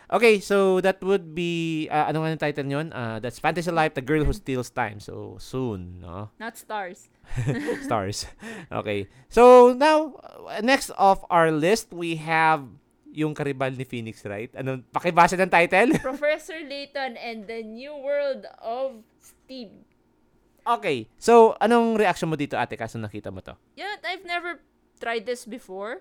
[0.09, 2.89] Okay, so that would be, ah, ano nga yung title nyon?
[2.97, 5.05] Ah, that's Fantasy Life, The Girl Who Steals Time.
[5.05, 6.33] So, soon, no?
[6.41, 7.13] Not stars.
[7.85, 8.25] Stars.
[8.73, 9.05] okay.
[9.29, 10.17] So, now,
[10.49, 12.65] uh, next of our list, we have
[13.13, 14.49] yung karibal ni Phoenix Wright.
[14.57, 16.01] Ano, pakibasa ng title?
[16.01, 19.85] Professor Layton and the New World of Steam.
[20.65, 21.05] okay.
[21.21, 23.53] So, anong reaction mo dito, ate, kaso nakita mo to?
[23.77, 24.65] Yeah, I've never
[24.97, 26.01] tried this before.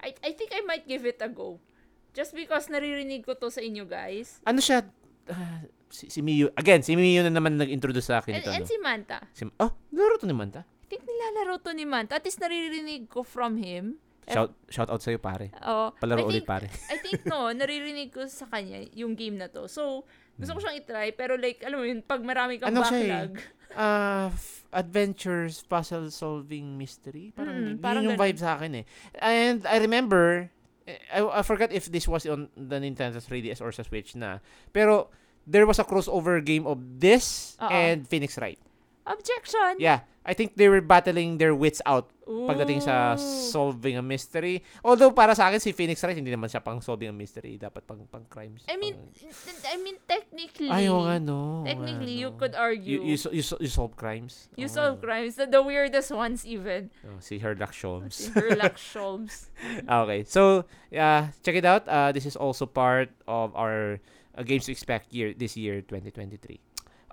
[0.00, 1.60] I, I think I might give it a go.
[2.12, 4.40] Just because naririnig ko to sa inyo guys.
[4.44, 4.84] Ano siya?
[5.26, 6.52] ah, si, si Miyu.
[6.52, 8.50] Again, si Miyu na naman nag-introduce sa akin And, ito.
[8.52, 8.68] and no?
[8.68, 9.18] si Manta.
[9.32, 10.62] Si, oh, laro to ni Manta.
[10.62, 12.16] I think nilalaro to ni Manta.
[12.16, 13.96] At least naririnig ko from him.
[14.22, 15.50] Shout, shout out sa'yo, pare.
[15.66, 16.68] Oh, Palaro I ulit, think- pare.
[16.88, 19.66] I think no, naririnig ko sa kanya yung game na to.
[19.66, 20.04] So,
[20.36, 21.10] gusto ko siyang itry.
[21.10, 23.08] Pero like, alam mo yun, pag marami kang Ano siya eh?
[23.08, 23.32] backlog.
[23.72, 27.32] Ah, f- adventures, puzzle solving mystery.
[27.32, 28.24] Parang, Mm, yun parang yung ganun.
[28.28, 28.84] vibe sa akin eh.
[29.16, 30.52] And I remember,
[31.12, 34.38] I, I forgot if this was on the Nintendo 3DS or sa Switch na.
[34.72, 35.08] Pero,
[35.46, 37.68] there was a crossover game of this Oo.
[37.70, 38.58] and Phoenix Wright.
[39.06, 39.76] Objection!
[39.82, 43.50] Yeah, I think they were battling their wits out pagdating sa Ooh.
[43.50, 44.62] solving a mystery.
[44.86, 47.82] Although para sa akin si Phoenix Wright hindi naman siya pang solving a mystery, dapat
[47.82, 48.62] pang pang crimes.
[48.70, 51.66] I mean, pang- I mean, technically, ay, oo nga no.
[51.66, 53.02] nga, technically, you could argue.
[53.02, 54.46] you, you, you, you solve crimes.
[54.54, 55.36] You nga, solve crimes.
[55.36, 56.94] The, the weirdest ones even.
[57.02, 58.30] Oh, si Sherlock Si Holmes.
[58.30, 59.50] Sherlock Holmes.
[59.82, 60.22] okay.
[60.24, 61.90] So, yeah, check it out.
[61.90, 63.98] Uh, this is also part of our
[64.38, 66.38] uh, games to expect year this year 2023.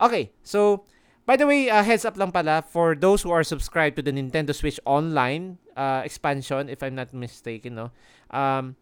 [0.06, 0.32] Okay.
[0.46, 0.86] So,
[1.30, 4.10] by the way, uh, heads up lang pala for those who are subscribed to the
[4.10, 7.94] Nintendo Switch Online uh, expansion, if I'm not mistaken, no.
[8.34, 8.74] Um,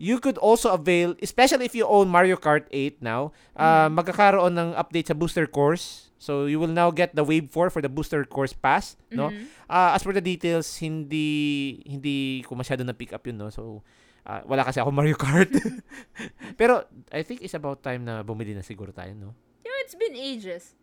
[0.00, 4.68] you could also avail, especially if you own Mario Kart 8 now, uh, magkakaroon ng
[4.80, 6.08] update sa booster course.
[6.16, 9.28] So, you will now get the Wave 4 for the booster course pass, no?
[9.28, 9.44] Mhm.
[9.68, 13.52] Ah, as for the details, hindi hindi ko masyado na pick up yun, no.
[13.52, 13.84] So
[14.24, 15.52] ah, wala kasi ako Mario Kart.
[16.60, 19.36] Pero I think it's about time na bumili na siguro tayo, no.
[19.64, 20.79] You know, it's been ages.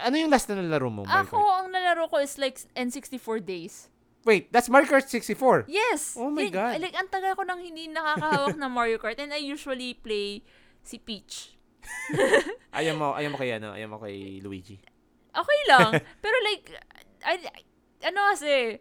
[0.00, 1.56] Ano yung last na nalaro mo, Mario Ako, Kart?
[1.60, 3.88] ang nalaro ko is like N64 days.
[4.22, 5.64] Wait, that's Mario Kart 64.
[5.66, 6.12] Yes!
[6.14, 6.76] Oh my Like- God.
[6.78, 10.44] Like, ang tagal ko nang hindi nakakahawak ng Mario Kart and I usually play
[10.80, 11.56] si Peach.
[12.76, 14.76] Ayaw mo, ayaw mo kay ano, ayaw mo kay Luigi.
[15.32, 15.96] Okay lang.
[16.24, 16.68] Pero like,
[17.24, 17.66] I, I-
[18.06, 18.78] ano kasi,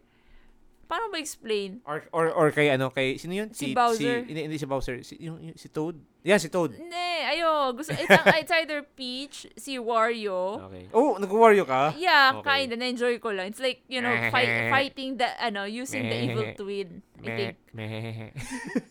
[0.86, 1.80] paano ba explain?
[1.86, 3.50] Or or or kay ano, kay sino yun?
[3.54, 4.28] Si Bowser.
[4.28, 5.96] hindi, hindi si Bowser, si yung, yung- si Toad.
[6.20, 6.76] Yeah, si Toad.
[6.76, 7.72] Hindi, ayo.
[7.72, 10.68] Gusto, it's, it's either Peach, si Wario.
[10.68, 10.92] Okay.
[10.92, 11.96] Oh, nag-Wario ka?
[11.96, 12.68] Yeah, Okay.
[12.68, 12.76] kinda.
[12.76, 13.48] Na-enjoy ko lang.
[13.56, 17.02] It's like, you know, fight, fighting the, ano, using the evil twin.
[17.20, 17.56] I think.
[17.76, 18.32] Meh.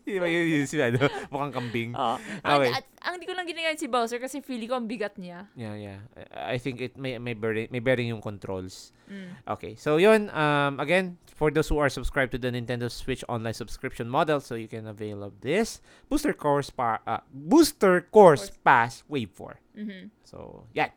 [0.04, 1.00] Di ba yun, si ano,
[1.32, 1.90] mukhang kambing.
[1.96, 2.20] Oh.
[2.44, 2.44] Okay.
[2.44, 5.48] Ang, at, ang di ko lang ginagamit si Bowser kasi feeling ko ang bigat niya.
[5.56, 5.98] Yeah, yeah.
[6.36, 8.92] I I think it may may bearing, may bearing yung controls.
[9.08, 9.32] Mm.
[9.56, 9.72] Okay.
[9.80, 14.12] So, yun um again, for those who are subscribed to the Nintendo Switch online subscription
[14.12, 15.80] model, so you can avail of this
[16.12, 18.60] Booster Course pa uh, Booster Course Course.
[18.62, 19.58] Pass Wave 4.
[19.78, 20.10] Mhm.
[20.24, 20.90] So, yan.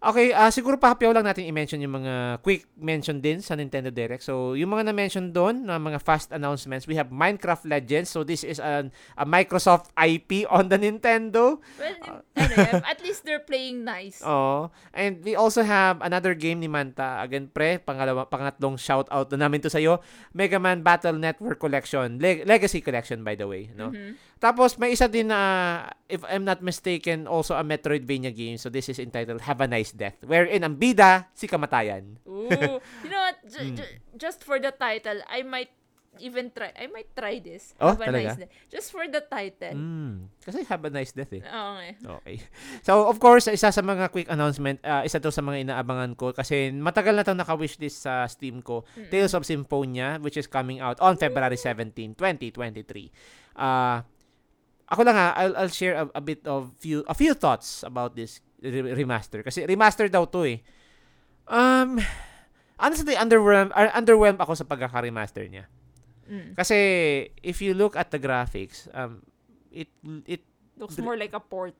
[0.00, 4.24] Okay, ah siguro pahapiyaw lang natin i-mention yung mga quick mention din sa Nintendo Direct.
[4.24, 8.08] So, yung mga na-mention doon, na mga fast announcements, we have Minecraft Legends.
[8.08, 11.60] So, this is an, a Microsoft IP on the Nintendo.
[11.76, 14.24] Well, ano yan, at least they're playing nice.
[14.24, 17.20] Oh, and we also have another game ni Manta.
[17.20, 20.00] Again, pre, pangalawa, pangatlong shout out na namin to sa iyo.
[20.32, 23.92] Mega Man Battle Network Collection, Leg- Legacy Collection by the way, no?
[23.92, 24.16] Mhm.
[24.40, 25.40] Tapos may isa din na
[26.08, 28.56] if I'm not mistaken, also a Metroidvania game.
[28.56, 32.16] So this is entitled Have a Nice Death, wherein ang bida si kamatayan.
[32.24, 32.48] Ooh.
[33.04, 33.36] you know what?
[33.44, 33.76] Ju- Hmm.
[33.76, 35.68] ju- just for the title, I might
[36.18, 36.72] even try.
[36.72, 37.76] I might try this.
[37.78, 38.32] Oh, Have a talaga?
[38.34, 38.50] nice day.
[38.66, 39.76] Just for the title.
[39.76, 41.44] Mm, kasi Have a Nice Death eh.
[41.44, 41.84] Oo nga.
[42.18, 42.40] Okay.
[42.80, 46.32] So, of course, isa sa mga quick announcement, ah, isa to sa mga inaabangan ko
[46.32, 48.82] kasi matagal na itong naka-wishlist sa Steam ko.
[48.96, 49.12] Mm-mm.
[49.12, 53.12] Tales of Symphonia, which is coming out on February 17, 2023.
[53.54, 54.02] Ah,
[54.90, 58.18] ako lang ha, I'll, I'll share a, a bit of few a few thoughts about
[58.18, 60.58] this re- remaster kasi remaster daw to eh.
[61.46, 62.02] Um
[62.78, 65.70] honestly underwhelmed uh, underwhelmed ako sa pagkaka-remaster niya.
[66.26, 66.54] Mm.
[66.58, 66.78] Kasi
[67.42, 69.22] if you look at the graphics, um
[69.70, 69.90] it
[70.26, 70.42] it
[70.80, 71.76] Looks more like a port.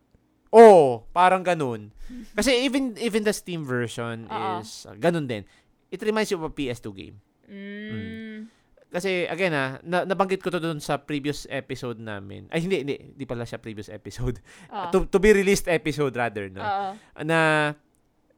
[0.52, 1.88] Oh, parang ganun.
[2.36, 4.60] Kasi even even the Steam version Oo.
[4.60, 5.48] is uh, ganun din.
[5.88, 7.16] It reminds you of a PS2 game.
[7.48, 8.52] Mm.
[8.90, 12.50] Kasi again ah, na, nabanggit ko to doon sa previous episode namin.
[12.50, 14.42] Ay hindi, hindi, hindi pala siya previous episode.
[14.70, 14.90] Ah.
[14.90, 16.62] to, to be released episode rather, no.
[16.62, 16.88] Oo.
[17.26, 17.72] Na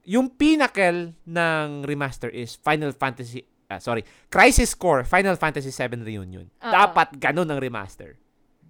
[0.05, 6.45] yung pinnacle ng remaster is Final Fantasy ah, sorry, Crisis Core Final Fantasy 7 Reunion.
[6.45, 6.73] Oo.
[6.73, 8.21] Dapat ganun ang remaster.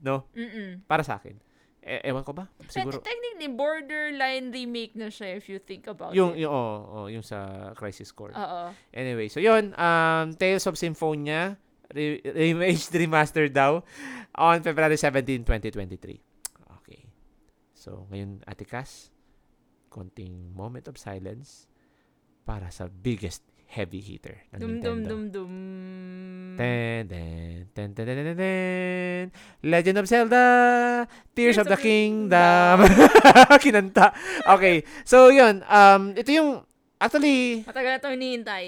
[0.03, 0.27] No?
[0.35, 0.87] Mm-mm.
[0.87, 1.39] Para sa akin.
[1.83, 2.47] E- ewan ko ba?
[2.71, 3.03] Siguro.
[3.03, 6.47] Te- technically, borderline remake na siya if you think about Yung, it.
[6.47, 8.31] yung, oh, oh, yung sa Crisis Core.
[8.35, 8.71] Oo.
[8.95, 11.59] Anyway, so yun, um, Tales of Symphonia,
[11.93, 13.85] re- Remaged Remaster daw,
[14.35, 16.21] on February 17, 2023.
[16.83, 17.07] Okay.
[17.73, 19.13] So, ngayon, Ate Cass,
[19.89, 21.69] konting moment of silence
[22.43, 25.09] para sa biggest heavy hitter ng Dum dum Nintendo.
[25.09, 25.55] dum dum.
[26.53, 29.25] Ten, ten, ten, ten, ten, ten, ten.
[29.65, 30.45] Legend of Zelda,
[31.33, 32.85] Tears, of, the Kingdom.
[33.65, 34.13] Kinanta.
[34.45, 34.85] Okay.
[35.09, 35.65] So, yun.
[35.65, 36.69] Um, ito yung,
[37.01, 38.65] actually, Matagal na ito hinihintay.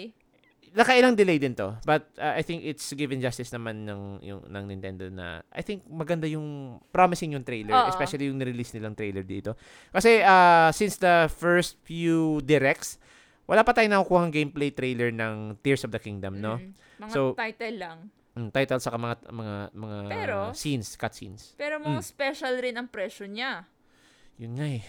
[0.74, 1.72] Nakailang delay din to.
[1.86, 5.86] But uh, I think it's given justice naman ng yung ng Nintendo na I think
[5.86, 7.88] maganda yung promising yung trailer, Oo.
[7.88, 9.54] especially yung nirelease nilang trailer dito.
[9.88, 12.98] Kasi uh, since the first few directs,
[13.46, 16.58] wala pa tayong nakukuha gameplay trailer ng Tears of the Kingdom, no?
[16.58, 16.74] Mm.
[17.00, 17.98] Mga So- title lang.
[18.34, 21.54] Mm, title sa mga mga mga Pero- scenes, cutscenes.
[21.54, 22.10] Pero mga Mm.
[22.10, 23.62] special rin ang presyo niya.
[24.42, 24.82] Yun nga eh.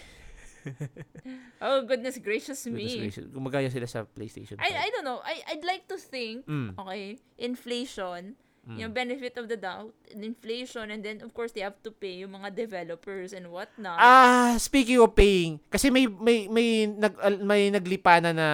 [1.60, 2.84] Oh, goodness gracious me.
[2.84, 3.26] Goodness gracious.
[3.26, 4.62] Gumagaya sila sa PlayStation 5.
[4.62, 5.20] I, I don't know.
[5.24, 8.36] I, I'd like to think, Mm, okay, inflation,
[8.68, 8.76] mm.
[8.76, 12.32] yung benefit of the doubt, inflation, and then, of course, they have to pay yung
[12.32, 13.98] mga developers and whatnot.
[13.98, 18.48] Ah, speaking of paying, kasi may may may nag may naglipana na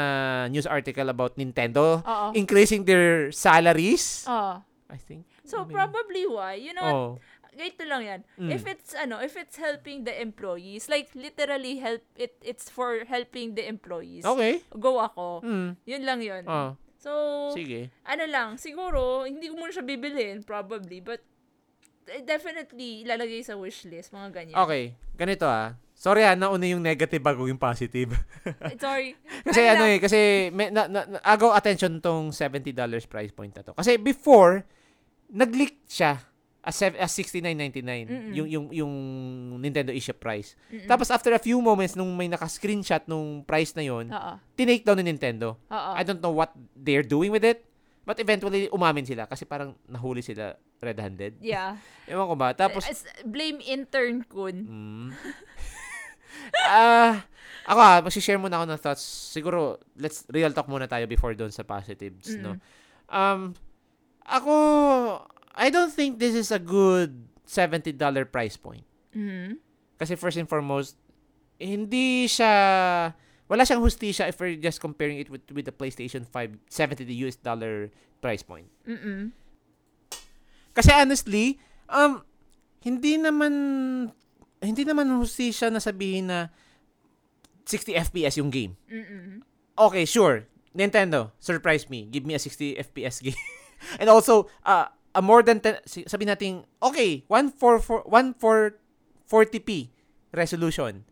[0.48, 2.26] news article about Nintendo Oo.
[2.32, 4.24] increasing their salaries.
[4.28, 4.62] Oo.
[4.92, 5.24] I think.
[5.48, 7.10] So, May- probably why, you know, Oh.
[7.52, 8.20] Ganito lang yan.
[8.40, 8.50] Mm.
[8.50, 13.54] If it's, ano, if it's helping the employees, like, literally help, it it's for helping
[13.54, 14.24] the employees.
[14.24, 14.64] Okay.
[14.74, 15.44] Go ako.
[15.44, 15.76] Mm.
[15.84, 16.44] Yun lang yun.
[16.48, 17.90] Oh, So, sige.
[18.06, 21.18] ano lang, siguro, hindi ko muna siya bibilin, probably, but
[22.06, 24.56] eh, definitely ilalagay sa wish list, mga ganyan.
[24.58, 24.94] Okay.
[25.14, 25.74] Ganito ah.
[25.94, 28.10] Sorry ah, nauna yung negative bago yung positive.
[28.42, 29.14] Eh, Sorry.
[29.46, 30.18] kasi Ano ano eh, kasi
[30.50, 32.74] may, na, na, na- agaw attention tong $70
[33.06, 33.70] price point na to.
[33.74, 34.66] Kasi before,
[35.30, 36.18] nag-leak siya
[36.62, 38.32] as, as $69.99 Mm-mm.
[38.32, 38.92] yung, yung, yung
[39.58, 40.54] Nintendo eShop price.
[40.70, 40.86] Mm-mm.
[40.86, 44.06] Tapos after a few moments nung may naka-screenshot nung price na yon,
[44.54, 45.58] tinake down ni Nintendo.
[45.58, 45.90] Oo.
[45.98, 47.66] I don't know what they're doing with it.
[48.02, 51.38] But eventually, umamin sila kasi parang nahuli sila red-handed.
[51.38, 51.78] Yeah.
[52.10, 52.50] Ewan ko ba?
[52.50, 54.56] Tapos, As- blame intern kun.
[54.66, 55.06] mm,
[56.66, 57.22] ah,
[57.62, 59.04] ako ah, mag-share muna ako ng thoughts.
[59.06, 62.58] Siguro, let's real talk muna tayo before doon sa positives, no?
[63.06, 63.54] Um,
[64.26, 64.54] ako,
[65.54, 67.96] I don't think this is a good $70
[68.32, 68.84] price point.
[69.12, 69.60] Mhm.
[70.00, 70.96] Kasi first and foremost,
[71.60, 72.52] hindi siya
[73.46, 77.16] wala siyang hustisya if we're just comparing it with with the PlayStation 5 70 the
[77.28, 77.92] US dollar
[78.24, 78.66] price point.
[78.88, 79.30] Mm-mm.
[80.72, 81.60] Kasi honestly,
[81.92, 82.24] um
[82.80, 83.52] hindi naman
[84.64, 86.48] hindi naman hustisya na sabihin na
[87.68, 88.74] 60 FPS yung game.
[88.88, 89.44] Mm-mm.
[89.76, 90.48] Okay, sure.
[90.72, 92.08] Nintendo, surprise me.
[92.08, 93.38] Give me a 60 FPS game.
[94.00, 98.08] And also, uh, a more than 10, si- sabi natin, okay, 144
[99.28, 99.92] 1440p
[100.32, 101.04] resolution.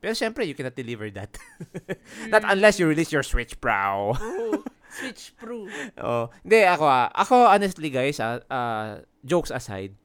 [0.00, 1.34] Pero syempre, you cannot deliver that.
[2.32, 4.14] Not unless you release your Switch Pro.
[4.14, 4.62] Pro.
[4.96, 5.66] Switch Pro.
[5.98, 7.08] oh, hindi ako ah.
[7.16, 9.96] Ako honestly guys, ah, uh, jokes aside,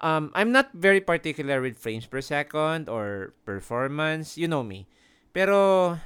[0.00, 4.86] um I'm not very particular with frames per second or performance, you know me.
[5.34, 5.98] Pero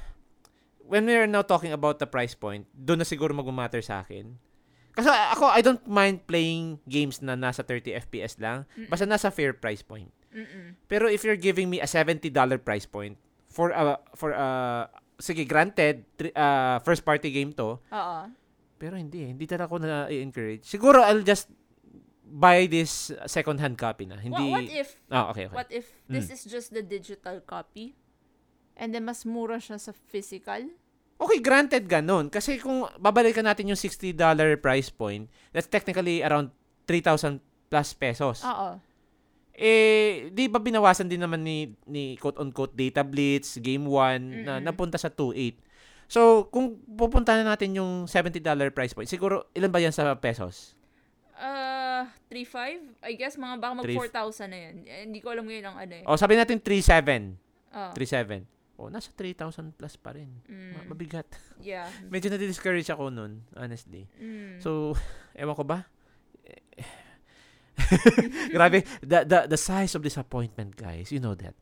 [0.83, 4.41] when we're now talking about the price point, doon na siguro mag-matter sa akin.
[4.99, 9.55] Kasi ako, I don't mind playing games na nasa 30 FPS lang, basta nasa fair
[9.55, 10.11] price point.
[10.29, 10.77] Mm-mm.
[10.85, 12.29] Pero if you're giving me a $70
[12.61, 13.17] price point
[13.49, 14.47] for a for a
[15.17, 18.19] sige granted tri- uh, first party game to, Oo.
[18.77, 19.29] pero hindi eh.
[19.33, 20.63] Hindi talaga ako na encourage.
[20.69, 21.49] Siguro I'll just
[22.29, 24.21] buy this second hand copy na.
[24.21, 25.55] Hindi What, what if, Ah, okay, okay.
[25.57, 27.97] what if this is just the digital copy?
[28.77, 30.69] And then mas mura siya sa physical?
[31.19, 32.31] Okay, granted ganun.
[32.31, 34.15] Kasi kung babalikan natin yung $60
[34.63, 36.47] price point, that's technically around
[36.87, 38.39] 3,000 plus pesos.
[38.47, 38.79] Oo.
[39.59, 44.95] Eh, di ba binawasan din naman ni, ni quote-unquote Data Blitz, Game 1, na napunta
[44.95, 45.59] sa 2.8.
[46.07, 48.39] So, kung pupunta na natin yung $70
[48.71, 50.79] price point, siguro, ilan ba yan sa pesos?
[51.35, 53.03] Uh, 3.5?
[53.03, 54.75] I guess mga baka mag Three- 4,000 na yan.
[54.87, 56.03] Eh, hindi ko alam ngayon ang ano eh.
[56.07, 57.35] O, sabi natin 3.7.
[57.75, 57.91] Oh.
[57.91, 58.58] 3.7.
[58.79, 60.31] O, nasa 3,000 plus pa rin.
[60.47, 61.27] Mm, Mabigat.
[61.59, 61.91] yeah.
[62.13, 64.07] Medyo na-discourage ako nun, honestly.
[64.15, 64.63] Mm.
[64.63, 64.95] So,
[65.35, 65.83] ewan ko ba?
[68.55, 71.11] Grabe, the, the, the size of disappointment, guys.
[71.11, 71.55] You know that.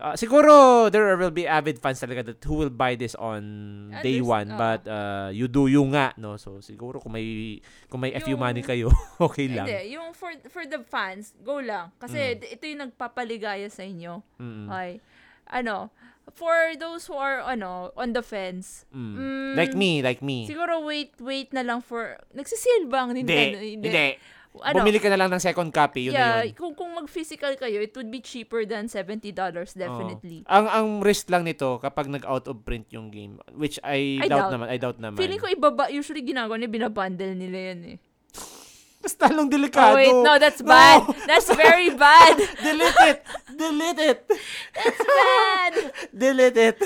[0.00, 4.00] Uh, siguro, there will be avid fans talaga that who will buy this on Ah,
[4.00, 4.48] day there's- one.
[4.48, 4.56] oo.
[4.56, 6.38] But, uh, you do you nga, no?
[6.38, 7.58] So, siguro kung may,
[7.90, 8.88] kung may FU Yung- money kayo,
[9.20, 9.66] okay lang.
[9.68, 11.90] Hindi, yung for for the fans, go lang.
[11.98, 12.54] Kasi Mm.
[12.54, 14.22] ito yung nagpapaligaya sa inyo.
[14.40, 14.70] Mm-mm.
[14.70, 15.02] Okay.
[15.50, 15.90] Ano,
[16.32, 19.14] for those who are, ano, on the fence, Mm.
[19.14, 20.46] Mm, Like me, like me.
[20.46, 23.58] siguro wait, wait na lang for, nagsisale ba ang Hindi, Nintendo?
[23.60, 23.88] hindi.
[24.50, 26.58] ano, Bumili ka na lang ng second copy, yun yeah, na yun.
[26.58, 29.30] kung kung mag-physical kayo, it would be cheaper than $70
[29.78, 30.42] definitely.
[30.42, 30.50] Oo.
[30.50, 34.50] Ang ang risk lang nito kapag nag-out of print yung game, which I, I doubt,
[34.50, 34.52] doubt.
[34.58, 35.18] naman, I doubt naman.
[35.22, 37.98] Feeling ko ibaba, usually ginagawa nila, binabundle nila yan eh.
[39.00, 39.96] Mas talong delikado.
[39.96, 40.68] Oh wait, no, that's No!
[40.68, 41.00] bad.
[41.24, 42.36] That's very bad.
[42.60, 43.18] Delete it!
[43.48, 44.18] Delete it!
[44.76, 45.72] That's bad.
[46.12, 46.78] Delete it!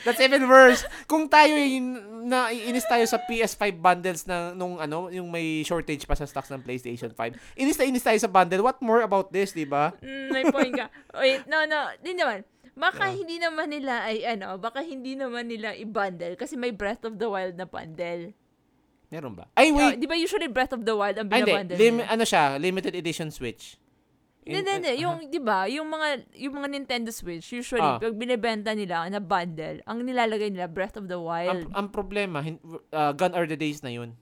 [0.00, 0.88] That's even worse.
[1.04, 1.88] Kung tayo yung
[2.24, 6.48] na inis tayo sa PS5 bundles na nung ano, yung may shortage pa sa stocks
[6.48, 7.36] ng PlayStation 5.
[7.60, 8.64] Inis na inis tayo sa bundle.
[8.64, 9.92] What more about this, 'di ba?
[10.00, 10.86] Mm, may point ka.
[11.20, 11.92] Wait, no, no.
[12.00, 12.48] Di naman.
[12.78, 17.18] Baka hindi naman nila ay ano, baka hindi naman nila i-bundle kasi may Breath of
[17.18, 18.30] the Wild na bundle.
[19.08, 19.48] Meron ba?
[19.54, 19.96] Ay, Oh, wait.
[19.96, 21.48] di ba usually Breath of the Wild ang Ay, hindi.
[21.48, 22.12] binabundle Lim- nila?
[22.12, 22.44] ano siya?
[22.56, 23.80] Limited edition Switch.
[24.42, 24.92] Hindi, hindi, hindi.
[24.98, 27.96] Yung, di ba, yung mga, yung mga Nintendo Switch, usually, Ah.
[27.98, 31.64] pag binibenta nila na bundle, ang nilalagay nila, Breath of the Ang, Wild.
[31.70, 34.16] ang problema, hin- uh, gone are the days na yun.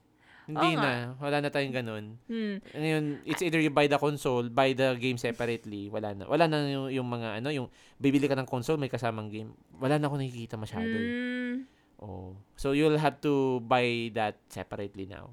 [0.45, 0.83] Hindi Oo nga.
[0.83, 0.93] na.
[1.19, 2.05] Wala na tayong ganun.
[2.25, 2.63] Hmm.
[2.73, 5.91] Ngayon, it's either you buy the console, buy the game separately.
[5.91, 6.23] Wala na.
[6.25, 7.67] Wala na yung, yung mga ano, yung
[7.97, 9.51] bibili ka ng console, may kasamang game.
[9.77, 10.87] Wala na ako nakikita masyado.
[10.87, 11.67] eh.
[12.01, 12.37] Oh.
[12.57, 15.33] So, you'll have to buy that separately now.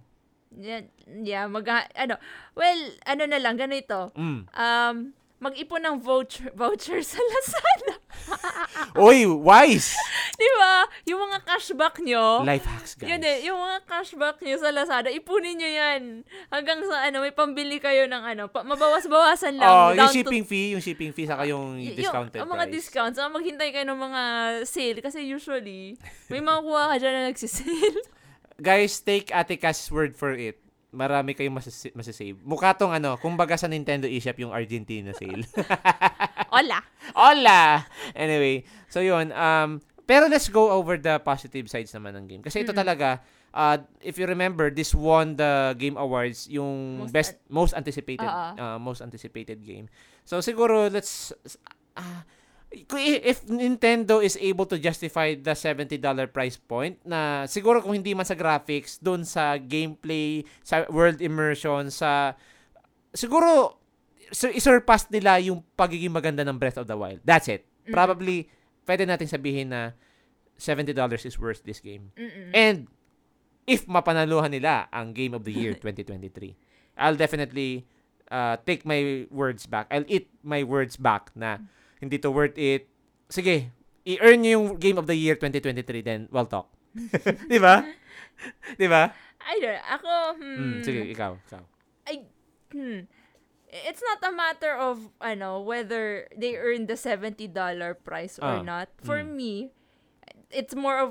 [0.60, 2.18] yeah, yeah, mag, ano,
[2.54, 4.14] well, ano na lang, ganito.
[4.14, 4.46] Mm.
[4.54, 4.96] Um,
[5.42, 7.96] mag-ipon ng voucher, voucher sa Lazada.
[9.06, 9.94] Oy, wise!
[10.40, 10.88] di ba?
[11.06, 13.10] Yung mga cashback nyo, Life hacks, guys.
[13.10, 16.02] Yun eh, yung mga cashback nyo sa Lazada, ipunin nyo yan.
[16.50, 19.70] Hanggang sa ano, may pambili kayo ng ano, pa, mabawas-bawasan lang.
[19.70, 22.74] Oh, yung down to- shipping fee, yung shipping fee, saka yung y- discounted mga price.
[22.74, 24.22] discounts, ang maghintay kayo ng mga
[24.64, 25.00] sale.
[25.04, 26.00] Kasi usually,
[26.32, 28.00] may makukuha ka dyan na nagsisale.
[28.64, 30.63] Guys, take Ate Cass's word for it.
[30.94, 32.38] Marami kayong masas- masasave.
[32.46, 35.42] Mukha tong ano, kumbaga sa Nintendo eShop yung Argentina sale.
[36.54, 36.80] Hola!
[37.18, 37.82] Hola!
[38.14, 39.34] Anyway, so yun.
[39.34, 42.42] Um, pero let's go over the positive sides naman ng game.
[42.46, 42.82] Kasi ito Mm-mm.
[42.86, 48.28] talaga, uh, if you remember, this won the Game Awards, yung Most best, most anticipated,
[48.28, 48.48] Oo.
[48.60, 49.90] uh, most anticipated game.
[50.24, 51.34] So siguro, let's,
[51.98, 52.22] uh,
[52.74, 56.02] if Nintendo is able to justify the $70
[56.34, 61.94] price point na siguro kung hindi man sa graphics, doon sa gameplay, sa world immersion,
[61.94, 62.34] sa
[63.14, 63.78] siguro
[64.34, 67.22] sur- isurpass nila yung pagiging maganda ng Breath of the Wild.
[67.22, 67.70] That's it.
[67.86, 67.94] Mm.
[67.94, 68.50] Probably
[68.90, 69.94] pwede natin sabihin na
[70.58, 72.10] $70 is worth this game.
[72.18, 72.52] Mm-mm.
[72.54, 72.90] And
[73.70, 76.58] if mapanaluhan nila ang Game of the Year 2023,
[76.98, 77.86] I'll definitely
[78.34, 79.88] uh, take my words back.
[79.94, 81.62] I'll eat my words back na
[82.04, 82.92] hindi to worth it.
[83.32, 83.72] Sige,
[84.04, 86.68] i-earn nyo yung Game of the Year 2023 then we'll talk.
[87.52, 87.82] Di ba?
[88.76, 89.10] Di ba?
[89.44, 91.36] I don't Ako, hmm, Mm, sige, ikaw.
[91.42, 91.64] ikaw.
[92.08, 92.28] I,
[92.72, 93.08] hmm,
[93.68, 97.52] it's not a matter of, ano, whether they earn the $70
[98.04, 98.88] price or Ah, not.
[99.04, 99.34] For mm.
[99.36, 99.54] me,
[100.52, 101.10] it's more of,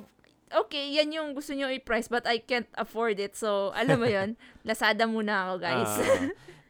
[0.53, 3.35] okay, yan yung gusto nyo i-price, but I can't afford it.
[3.37, 5.93] So, alam mo yun, Lazada muna ako, guys.
[5.93, 6.21] Ah,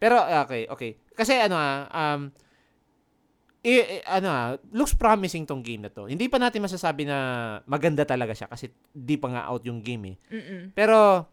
[0.03, 0.17] pero
[0.47, 0.91] okay, okay.
[1.15, 2.33] Kasi ano ah, um
[3.63, 6.11] i, i- ano ah, looks promising tong game na to.
[6.11, 7.17] Hindi pa natin masasabi na
[7.65, 10.17] maganda talaga siya kasi di pa nga out yung game eh.
[10.35, 10.63] Mm-mm.
[10.75, 11.27] Pero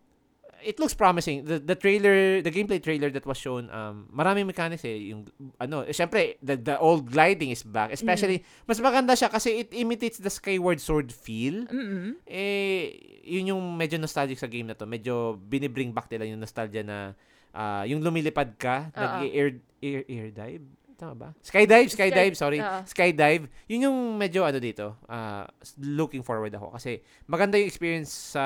[0.60, 1.48] it looks promising.
[1.48, 5.16] The, the trailer, the gameplay trailer that was shown, um, maraming mechanics eh.
[5.16, 5.24] Yung,
[5.56, 7.96] ano, eh, syempre, the, the old gliding is back.
[7.96, 11.64] Especially, mas maganda siya kasi it imitates the Skyward Sword feel.
[11.64, 12.20] Mm-mm.
[12.28, 12.92] Eh,
[13.24, 14.84] yun yung medyo nostalgic sa game na to.
[14.84, 17.16] Medyo binibring back nila yung nostalgia na
[17.56, 19.00] ah, yung lumilipad ka, Oo.
[19.00, 20.66] nag-air air, air dive.
[21.00, 21.30] Tama ba?
[21.40, 22.60] Skydive, skydive, Sky- sorry.
[22.60, 22.80] oo.
[22.84, 23.48] Skydive.
[23.72, 25.48] Yun yung medyo ano dito, ah,
[25.80, 28.44] looking forward ako kasi maganda yung experience sa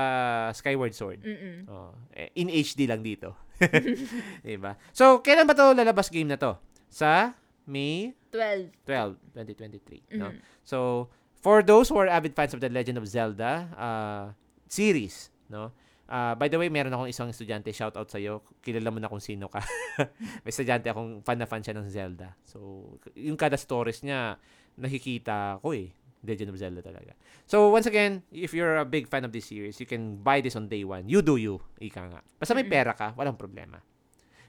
[0.53, 1.25] Skyward Sword.
[1.25, 1.65] Mm-mm.
[1.65, 3.33] Oh, eh, in HD lang dito.
[4.45, 4.77] 'Di ba?
[4.93, 6.61] So, kailan ba 'to lalabas game na 'to?
[6.93, 7.33] Sa
[7.65, 8.69] May 12.
[8.85, 10.29] 12, 2023, no?
[10.29, 10.37] Mhm.
[10.61, 11.09] So,
[11.41, 14.25] for those who are avid fans of The Legend of Zelda uh,
[14.69, 15.73] series, no?
[16.03, 18.43] Uh, by the way, meron akong isang estudyante, shout out sa'yo.
[18.59, 19.63] Kilala mo na kung sino ka.
[20.43, 22.35] May estudyante akong fan na fan siya ng Zelda.
[22.43, 24.35] So, yung kada stories niya,
[24.75, 25.95] nakikita ko eh.
[26.23, 27.15] Legend of Zelda talaga.
[27.43, 30.55] So, once again, if you're a big fan of this series, you can buy this
[30.55, 31.07] on day one.
[31.11, 32.19] You do you, ika nga.
[32.39, 33.83] Basta may pera ka, walang problema.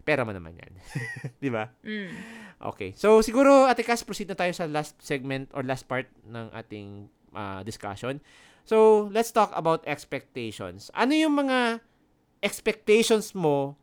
[0.07, 0.73] Pera mo naman yan.
[1.43, 1.67] Di ba?
[1.83, 2.15] Mm.
[2.77, 2.95] Okay.
[2.95, 7.11] So, siguro, Ate Cass, proceed na tayo sa last segment or last part ng ating
[7.35, 8.23] ah, discussion.
[8.65, 10.89] So, let's talk about expectations.
[10.97, 11.85] Ano yung mga
[12.41, 13.77] expectations mo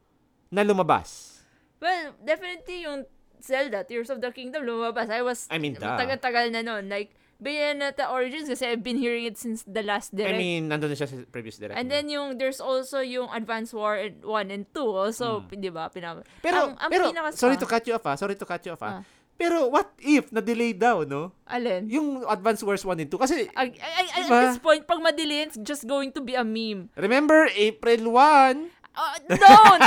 [0.49, 1.41] na lumabas?
[1.77, 3.05] Well, definitely yung
[3.41, 5.09] Zelda, Tears of the Kingdom, lumabas.
[5.09, 6.89] I was, I mean, tagal-tagal na nun.
[6.89, 10.37] Like, Bayonetta Origins kasi I've been hearing it since the last I direct.
[10.37, 11.73] mean, nandun na siya sa previous direct.
[11.73, 14.21] And then yung there's also yung Advance War 1
[14.53, 15.89] and 2 also, 'di ba?
[15.89, 17.61] Pinam pero, ang, ang pero, pinaka- sorry ah.
[17.65, 18.13] to cut you off ah.
[18.13, 19.01] Sorry to cut you off ah.
[19.01, 19.03] Ah.
[19.41, 21.33] Pero, what if na-delay daw, no?
[21.43, 21.89] alin?
[21.89, 23.17] Yung Advance Wars 1 and 2.
[23.17, 24.37] Kasi, ay- ay- Diba?
[24.37, 26.93] At this point, pag madili, it's just going to be a meme.
[26.93, 29.81] remember, April 1, Uh, don't!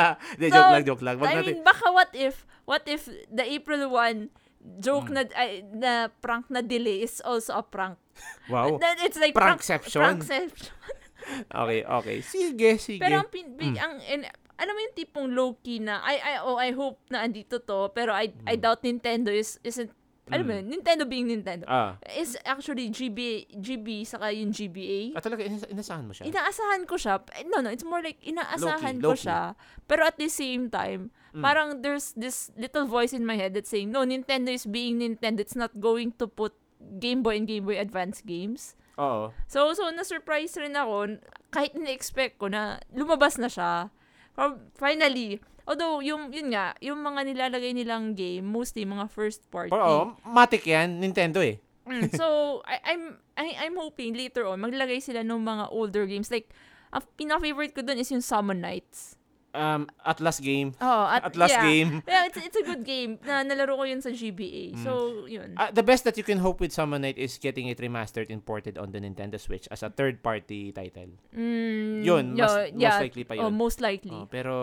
[0.40, 1.16] So, joke lang, joke lang.
[1.20, 1.44] Wag I natin.
[1.44, 2.34] mean, baka what if,
[2.64, 4.32] what if the April 1
[4.80, 5.14] joke Hmm.
[5.14, 8.00] na, ay, na prank na delay is also a prank.
[8.48, 8.80] Wow.
[8.80, 10.00] Then it's like Prankception.
[10.00, 10.72] prankception.
[11.52, 12.22] Okay, okay.
[12.22, 13.02] Sige, sige.
[13.02, 13.82] Pero ang, pin, big, Mm.
[13.82, 14.20] ang in,
[14.56, 18.12] alam mo yung tipong low-key na, I, I, oh, I hope na andito to, pero
[18.12, 19.92] I, I doubt Nintendo is, isn't,
[20.26, 20.58] alam mo Mm.
[20.58, 21.94] yun, Nintendo being Nintendo, ah.
[22.10, 25.14] is actually GB, GB, saka yung GBA.
[25.14, 26.26] Ah, talaga, inas- inasahan mo siya?
[26.26, 27.22] Inaasahan ko siya.
[27.32, 29.22] Eh, No, no, it's more like inaasahan Low-key, ko low-key.
[29.22, 29.54] siya.
[29.86, 31.44] Pero at the same time, Mm.
[31.44, 35.38] parang there's this little voice in my head that's saying, no, Nintendo is being Nintendo.
[35.38, 36.56] It's not going to put
[36.98, 38.74] Game Boy and Game Boy Advance games.
[38.98, 39.30] Oo.
[39.46, 43.92] So, so na-surprise rin ako, kahit na-expect ko na lumabas na siya.
[44.36, 49.72] Pero Finally, although yung yun nga, yung mga nilalagay nilang game, mostly mga first party.
[49.72, 51.00] Oo, matik yan.
[51.00, 51.58] Nintendo eh.
[51.88, 52.26] Mm, so,
[52.70, 53.04] I, I'm
[53.36, 56.50] I, I'm hoping later on maglagay sila ng mga older games like
[56.94, 59.15] ang pinaka-favorite ko dun is yung Summon Nights.
[59.56, 60.76] Um, Atlas game.
[60.76, 61.64] Oh, at, Atlas yeah.
[61.64, 61.90] game.
[62.06, 63.16] Yeah, it's it's a good game.
[63.24, 64.76] Na nalaro ko yun sa GBA.
[64.76, 64.84] Mm.
[64.84, 65.56] So, yun.
[65.56, 68.44] Ah, the best that you can hope with Summon Night is getting it remastered and
[68.44, 71.16] ported on the Nintendo Switch as a third-party title.
[71.32, 73.52] Mm, Yun, mas, yeah, most likely pa Oh, yun.
[73.56, 74.12] most likely.
[74.12, 74.54] Oh, pero,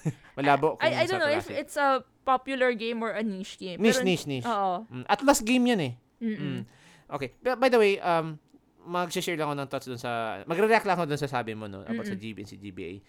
[0.36, 3.56] malabo kung I, I sa don't know if it's a popular game or a niche
[3.56, 3.80] game.
[3.80, 4.46] Niche, Pero- niche, niche.
[4.46, 4.84] Oo.
[4.92, 5.92] Mm, Atlas game yan eh.
[6.20, 6.38] Mm-mm.
[6.38, 6.62] Mm.
[7.16, 7.32] Okay.
[7.40, 8.36] By, by the way, um,
[8.84, 11.80] mag-share lang ako ng thoughts dun sa, magre-react lang ako dun sa sabi mo, no,
[11.80, 12.20] about sa Mm-mm.
[12.20, 13.00] GB and si GBA.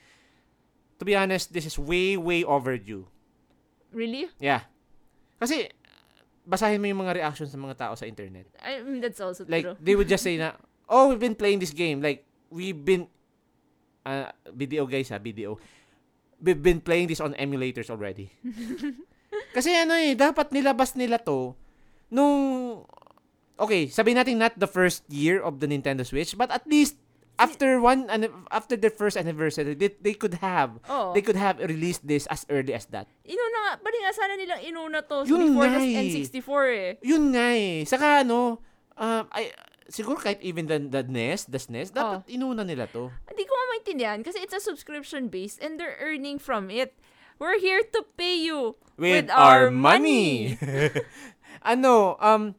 [0.98, 3.06] To be honest, this is way, way overdue.
[3.92, 4.32] Really?
[4.40, 4.64] Yeah.
[5.40, 5.68] Kasi,
[6.48, 8.48] basahin mo yung mga reactions ng mga tao sa internet.
[8.64, 9.76] I mean, that's also Like, true.
[9.82, 10.56] they would just say na,
[10.88, 12.00] oh, we've been playing this game.
[12.00, 13.08] Like, we've been,
[14.06, 15.58] uh, BDO guys ha, BDO.
[16.40, 18.32] We've been playing this on emulators already.
[19.56, 21.56] Kasi ano eh, dapat nilabas nila to
[22.08, 22.84] nung,
[23.60, 26.96] okay, sabihin natin not the first year of the Nintendo Switch, but at least
[27.40, 28.08] after one,
[28.52, 31.14] after their first anniversary, they, they could have, Oo.
[31.14, 33.08] they could have released this as early as that.
[33.28, 36.02] Inuna nga, bali nga sana nilang inuna to Yun before the eh.
[36.02, 36.92] N64 eh.
[37.04, 37.84] Yun nga eh.
[37.84, 38.60] Saka ano,
[38.98, 39.52] um, ay,
[39.90, 43.12] siguro kahit even the, the NES, the SNES, dapat inuna nila to.
[43.30, 46.96] Hindi ko maintindihan kasi it's a subscription base and they're earning from it.
[47.36, 50.56] We're here to pay you With, with, our, our, money.
[51.72, 52.56] ano, um,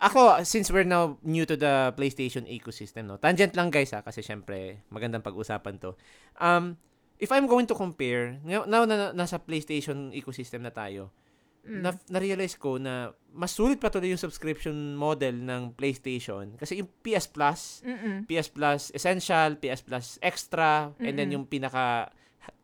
[0.00, 4.24] ako, since we're now new to the PlayStation ecosystem, no, tangent lang guys ha, kasi
[4.24, 5.92] syempre, magandang pag-usapan to.
[6.40, 6.80] Um,
[7.20, 11.12] if I'm going to compare, now, now na, nasa PlayStation ecosystem na tayo,
[11.60, 11.84] Mm.
[11.84, 16.56] na, na-realize ko na mas sulit pa tuloy yung subscription model ng PlayStation.
[16.56, 18.24] Kasi yung PS Plus, Mm-mm.
[18.24, 21.36] PS Plus Essential, PS Plus Extra, and then Mm-mm.
[21.36, 22.08] yung pinaka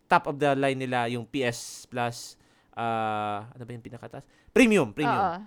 [0.08, 2.40] top of the line nila, yung PS Plus,
[2.72, 4.24] uh, ano ba yung pinakataas?
[4.56, 5.12] Premium, premium.
[5.12, 5.38] Oo.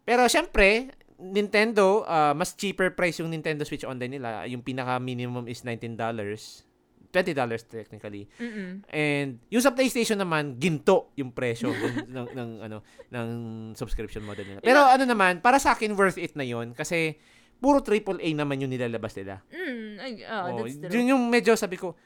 [0.00, 4.44] Pero syempre, Nintendo, uh, mas cheaper price yung Nintendo Switch Online nila.
[4.48, 5.96] Yung pinaka minimum is $19.
[5.96, 8.28] $20 technically.
[8.36, 8.84] Mm-mm.
[8.92, 13.28] And yung sa PlayStation naman, ginto yung presyo ng, ng, ng, ano ng
[13.72, 14.60] subscription model nila.
[14.60, 17.16] Pero ano naman, para sa akin worth it na yon kasi
[17.56, 19.40] puro AAA naman yung nilalabas nila.
[19.48, 20.92] Mm, ay, oh, Oh, that's true.
[20.92, 21.96] yun yung medyo sabi ko,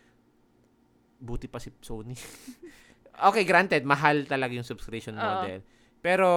[1.19, 2.15] buti pa si Sony.
[3.29, 5.61] okay, granted, mahal talaga yung subscription model.
[5.99, 6.29] Pero,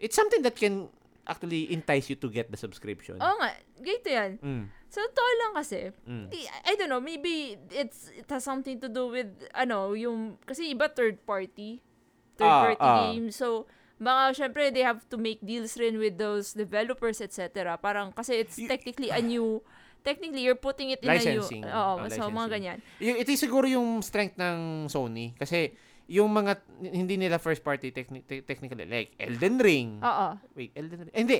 [0.00, 0.88] it's something that can
[1.24, 3.14] actually entice you to get the subscription.
[3.16, 4.30] Oo nga, ganito yan.
[4.38, 6.26] Mm, Sa totoo lang kasi, mm.
[6.28, 10.68] di- I don't know, maybe it's it has something to do with, ano, yung, kasi
[10.68, 11.80] iba third party.
[12.34, 12.96] Third Ah, party ah.
[13.08, 13.30] game.
[13.30, 13.64] So,
[13.96, 17.48] baka syempre they have to make deals rin with those developers, etc.
[17.78, 19.62] Parang, kasi it's technically a new,
[20.02, 21.62] technically you're putting it in Licensing.
[21.62, 22.50] a new, oo, Oh, so mga licensing.
[22.50, 22.78] ganyan.
[22.98, 24.58] Y- ito yung siguro yung strength ng
[24.90, 25.32] Sony.
[25.38, 25.70] Kasi,
[26.06, 29.98] yung mga, hindi nila first party techni- te- technically, like Elden Ring.
[29.98, 30.26] Oo.
[30.52, 31.12] Wait, Elden Ring.
[31.12, 31.38] Eh, hindi.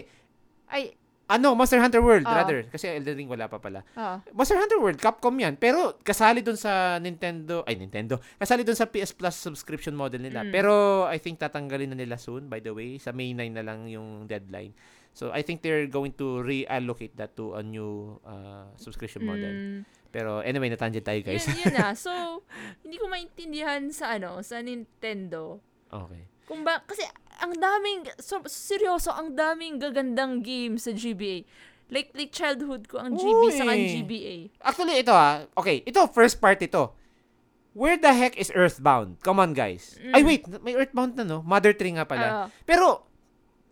[0.67, 0.85] Ay,
[1.33, 2.45] Ano, Monster Hunter World, Ah.
[2.45, 2.69] rather.
[2.69, 3.81] Kasi Elden Ring wala pa pala.
[3.89, 4.17] oo.
[4.37, 5.57] Monster Hunter World, Capcom yan.
[5.57, 10.45] Pero kasali dun sa Nintendo, ay Nintendo, kasali dun sa PS Plus subscription model nila.
[10.45, 10.53] Mm.
[10.53, 10.73] Pero
[11.09, 13.01] I think tatanggalin na nila soon, by the way.
[13.01, 14.77] Sa May 9 na lang yung deadline.
[15.13, 19.53] So I think they're going to reallocate that to a new uh, subscription model.
[19.53, 19.79] Mm,
[20.13, 21.45] Pero anyway, natangent tayo guys.
[21.49, 21.93] yun, yun na.
[22.05, 22.13] So,
[22.85, 25.61] hindi ko maintindihan sa ano, sa Nintendo.
[25.89, 26.29] okay.
[26.45, 27.01] Kung ba, kasi
[27.41, 31.49] ang daming, so, seryoso, ang daming gagandang games sa GBA.
[31.93, 33.57] Like, like childhood ko ang GB Uy.
[33.57, 34.53] sa ang GBA.
[34.65, 35.45] Actually, ito ah.
[35.57, 36.93] Okay, ito, first part ito.
[37.73, 39.21] Where the heck is Earthbound?
[39.25, 39.97] Come on, guys.
[39.97, 40.13] Mm.
[40.13, 40.43] Ay, wait.
[40.61, 41.41] May Earthbound na, no?
[41.41, 42.27] Mother 3 nga pala.
[42.29, 43.09] Ah, Pero,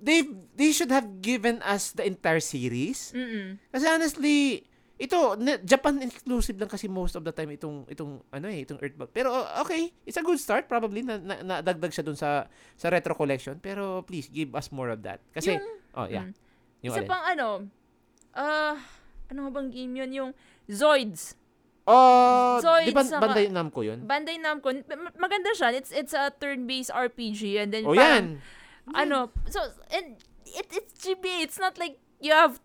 [0.00, 0.24] they
[0.56, 3.12] they should have given us the entire series.
[3.12, 4.64] mm Kasi honestly,
[5.00, 5.16] ito
[5.64, 9.12] Japan exclusive lang kasi most of the time itong itong ano eh, itong Earthbound.
[9.12, 12.92] Pero uh, okay, it's a good start probably na, na, nadagdag siya dun sa sa
[12.92, 13.56] retro collection.
[13.60, 15.24] Pero please give us more of that.
[15.32, 15.56] Kasi
[15.96, 16.28] oh yeah.
[16.28, 16.36] mm.
[16.84, 17.08] Yung Isa alin?
[17.08, 17.46] pang ano,
[18.32, 18.76] ah,
[19.28, 20.10] ano bang game yun?
[20.12, 20.30] Yung
[20.68, 21.36] Zoids.
[21.88, 24.04] Oh, So, di ba Bandai Namco yun?
[24.04, 25.72] Bandai Namco, ma- maganda siya.
[25.74, 28.24] It's it's a turn-based RPG and then O parang- yan.
[28.94, 29.60] Ano, so,
[29.90, 30.16] and
[30.46, 31.46] it, it's GBA.
[31.46, 32.58] It's not like you have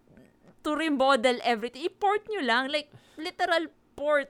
[0.64, 1.86] to remodel everything.
[1.86, 2.70] I-port nyo lang.
[2.70, 4.30] Like, literal port.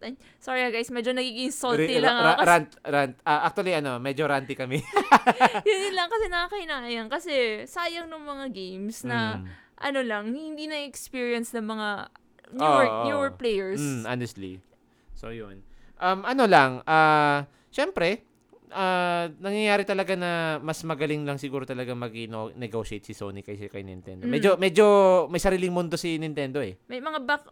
[0.00, 2.40] Ay, Sorry ah, guys, medyo nagiging salty Re- lang ako.
[2.48, 3.14] Rant, rant.
[3.20, 4.80] Ah, actually, ano, medyo ranty kami.
[5.68, 7.08] yun yun lang kasi nakakahinayang.
[7.12, 7.32] Kasi
[7.68, 9.44] sayang ng mga games na, Mm.
[9.80, 11.88] ano lang, hindi na-experience ng mga
[12.56, 13.04] newer, Oo, oo.
[13.08, 13.80] newer players.
[13.80, 14.52] Mm, honestly.
[15.12, 15.60] So, yun.
[16.00, 18.24] Um, ano lang, ah, syempre,
[18.72, 24.24] ah, nangyayari talaga na mas magaling lang siguro talaga mag-negotiate si Sony kaysa kay Nintendo.
[24.26, 24.32] Mm.
[24.32, 24.86] Medyo, medyo
[25.28, 26.78] may sariling mundo si Nintendo eh.
[26.86, 27.44] May mga back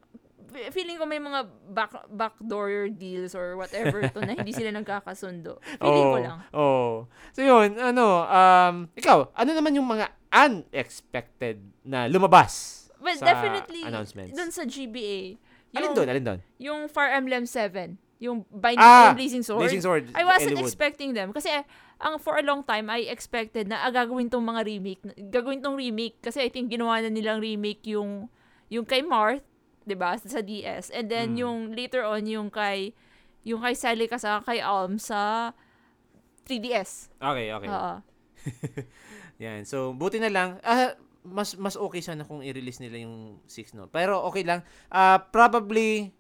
[0.72, 5.60] feeling ko may mga back backdoor deals or whatever to na hindi sila nagkakasundo.
[5.78, 6.38] Feeling ko Oo, lang.
[6.56, 6.90] Oo.
[7.36, 13.86] So, yun, ano, um, ikaw, ano naman yung mga unexpected na lumabas Well, sa definitely
[13.86, 14.34] announcements?
[14.34, 15.38] dun sa GBA.
[15.76, 16.40] alin doon, alin doon?
[16.58, 19.62] Yung Fire Emblem 7, yung Binding Ah, and Blazing Sword.
[19.62, 20.10] Blazing Sword.
[20.10, 21.62] I wasn't expecting them kasi eh,
[22.02, 25.78] ang for a long time I expected na ah, gagawin tong mga remake, gagawin tong
[25.78, 28.26] remake kasi I think ginawa na nilang remake yung
[28.68, 29.46] yung kay Marth,
[29.86, 30.90] 'di ba, sa DS.
[30.90, 31.40] And then Mm.
[31.40, 32.92] yung later on yung kay
[33.46, 35.54] yung kay Sally sa kay Alm sa
[36.44, 37.12] 3DS.
[37.22, 37.68] Okay, okay.
[37.70, 37.94] Oo.
[39.44, 39.62] Yan.
[39.62, 40.58] So, buti na lang.
[40.64, 43.86] Ah, mas mas okay sana kung i-release nila yung 6 no.
[43.86, 44.64] Pero okay lang.
[44.88, 46.10] Ah, probably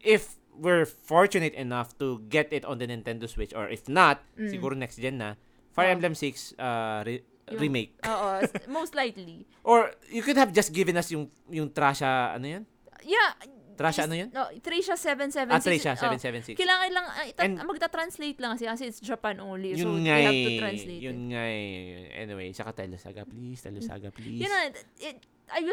[0.00, 4.50] if we're fortunate enough to get it on the Nintendo Switch or if not, Mm.
[4.50, 5.34] siguro next gen na,
[5.70, 5.94] Fire Oh.
[5.98, 7.92] Emblem 6 uh, re- Yung- remake.
[8.06, 8.40] Oo,
[8.70, 9.44] most likely.
[9.62, 12.62] Or you could have just given us yung yung Trasha ano yun?
[13.02, 13.34] Yeah.
[13.74, 14.30] Trasha ano yun?
[14.30, 15.50] No, Tracia 776.
[15.50, 16.54] Ah, Trasha oh, 776.
[16.54, 19.74] Kailangan lang, ah, ita- And- magta-translate lang kasi, kasi it's Japan only.
[19.74, 20.60] so, Yun they nga have to eh.
[20.62, 21.26] translate Yun it.
[21.34, 22.22] nga eh.
[22.22, 24.38] Anyway, saka Telesaga please, Telesaga please.
[24.38, 24.70] Yun na,
[25.02, 25.18] it,
[25.50, 25.66] I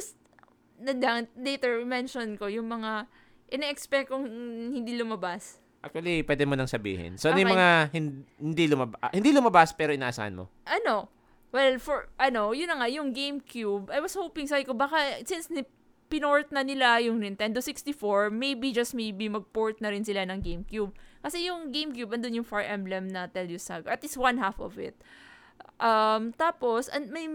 [0.82, 3.06] nadang, later, mention ko, yung mga,
[3.52, 4.26] ina-expect kong
[4.72, 5.60] hindi lumabas.
[5.82, 7.18] Actually, pwede mo nang sabihin.
[7.18, 7.58] So, ano yung Okay.
[7.58, 10.46] mga hin- hindi, lumab- ah, hindi lumabas pero inaasahan mo?
[10.64, 11.10] Ano,
[11.50, 15.50] well, for, ano, yun na nga, yung GameCube, I was hoping, sabi ko, baka, since
[15.50, 15.66] ni,
[16.06, 20.92] pinort na nila yung Nintendo 64, maybe, just maybe, mag-port na rin sila ng GameCube.
[21.24, 23.90] Kasi yung GameCube, andun yung Fire Emblem na Tell You Saga.
[23.90, 24.94] At least one half of it.
[25.80, 27.26] Um, tapos, and may,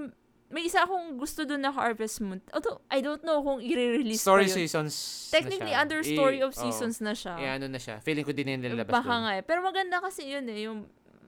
[0.49, 2.38] may isa akong gusto dun na Harvest Moon.
[2.51, 4.57] Although, I don't know kung i-release Story pa yun.
[4.62, 4.94] seasons
[5.28, 5.82] Technically, na siya.
[5.82, 6.53] under Story Eh, of.
[6.53, 7.34] Seasons na siya.
[7.36, 7.99] Eh, ano na siya.
[7.99, 9.22] Feeling ko din na yung lalabas Baka doon.
[9.22, 9.42] nga eh.
[9.42, 10.86] Pero maganda kasi yun eh, yung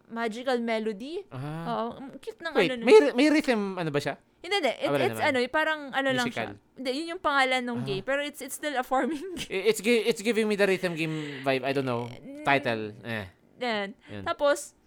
[0.09, 1.21] Magical Melody.
[1.29, 1.93] Ah.
[1.93, 2.81] Ang cute ng Wait, ano.
[2.81, 4.17] may, may rhythm ano ba siya?
[4.39, 4.73] Hindi, hindi.
[4.73, 5.29] It, Ah, it's naman.
[5.29, 6.47] ano, eh, parang ano lang siya.
[6.49, 6.77] Musical.
[6.79, 7.85] Hindi, yun yung pangalan ng Ah.
[7.85, 8.05] game.
[8.07, 9.51] Pero it's it's still a farming game.
[9.51, 11.13] I- It's it's giving me the rhythm game
[11.43, 11.61] vibe.
[11.61, 12.07] I don't know.
[12.41, 12.95] Title.
[13.03, 13.27] Eh.
[13.59, 13.99] Yan.
[14.09, 14.23] Yun.
[14.23, 14.78] Tapos,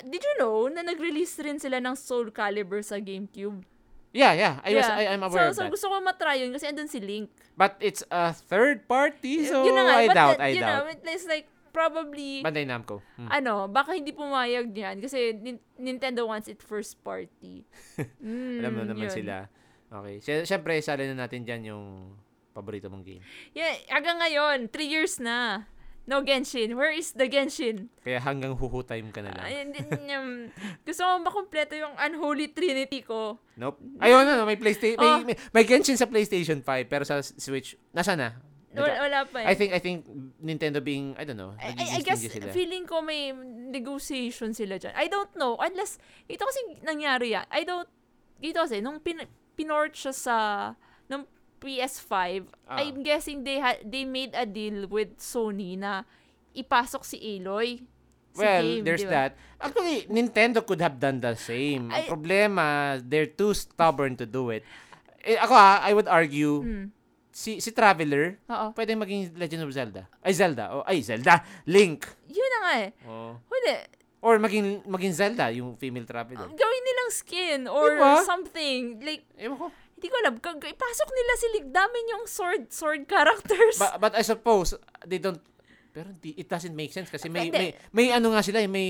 [0.00, 3.60] did you know na nag-release rin sila ng Soul Calibur sa GameCube?
[4.12, 4.54] Yeah, yeah.
[4.60, 4.96] I was Yeah.
[4.96, 5.72] I, I'm aware so, of so that.
[5.72, 7.28] gusto ko matry yun kasi andun si Link.
[7.52, 9.96] But it's a third party, so yun na nga.
[9.98, 10.72] I but doubt, that- I you doubt.
[10.84, 13.00] know, it's like, probably, Bandai Namco.
[13.16, 13.32] Hmm.
[13.32, 17.64] ano, baka hindi pumayag niyan kasi Nin- Nintendo wants it first party.
[18.20, 19.16] Mm, Alam mo naman yun.
[19.16, 19.48] sila.
[19.88, 20.44] Okay.
[20.44, 21.84] Siyempre, sali na natin dyan yung
[22.52, 23.24] paborito mong game.
[23.56, 25.64] Yeah, hanggang ngayon, three years na.
[26.02, 26.74] No Genshin.
[26.74, 27.86] Where is the Genshin?
[28.02, 29.44] Kaya hanggang huhu time ka na lang.
[29.46, 29.78] Ay, hindi,
[30.10, 30.50] um,
[30.82, 33.38] gusto ko makompleto yung Unholy Trinity ko.
[33.54, 33.78] Nope.
[34.02, 35.22] Ayun, ano, may PlayStation, Oh.
[35.22, 38.34] may, may, may Genshin sa PlayStation 5, pero sa Switch, nasa na?
[38.72, 39.52] Wala, wala pa eh.
[39.52, 40.08] I think, I think,
[40.42, 42.50] Nintendo being, I don't know, I, I- guess sila.
[42.50, 43.30] feeling ko may
[43.68, 44.96] negotiation sila dyan.
[44.96, 45.54] I don't know.
[45.60, 47.46] Unless, ito kasi nangyari yan.
[47.52, 47.86] I don't,
[48.40, 49.22] dito kasi, nung pin,
[49.54, 50.36] pinort siya sa,
[51.62, 52.82] PS5, Ah.
[52.82, 56.02] I'm guessing they had they made a deal with Sony na
[56.52, 57.86] ipasok si Aloy.
[58.32, 59.28] sa Well, game, there's di ba?
[59.28, 59.30] that.
[59.60, 61.92] Actually, Nintendo could have done the same.
[61.92, 62.64] Ang I- problema,
[62.98, 64.64] they're too stubborn to do it.
[65.20, 66.86] Eh, ako ah, I would argue, Hmm.
[67.28, 68.72] si si Traveler, Oo.
[68.72, 70.08] pwede maging Legend of Zelda.
[70.18, 70.64] Ay, Zelda.
[70.72, 71.44] Oh, ay, Zelda.
[71.68, 72.08] Link.
[72.26, 72.90] Yun na nga eh.
[73.04, 73.36] Oh.
[73.46, 73.76] Hindi.
[74.22, 76.48] Or maging maging Zelda, yung female Traveler.
[76.48, 78.24] Gawin nilang skin or Diba?
[78.24, 78.96] something.
[79.04, 79.66] Like, Ewan ko.
[80.02, 80.34] Hindi ko alam.
[80.42, 81.66] Kag- ipasok nila si Lig.
[81.70, 83.78] Dami yung sword, sword characters.
[83.78, 84.74] But, but I suppose,
[85.06, 85.38] they don't,
[85.94, 88.88] pero di, it doesn't make sense kasi may, may, may ano nga sila, eh, may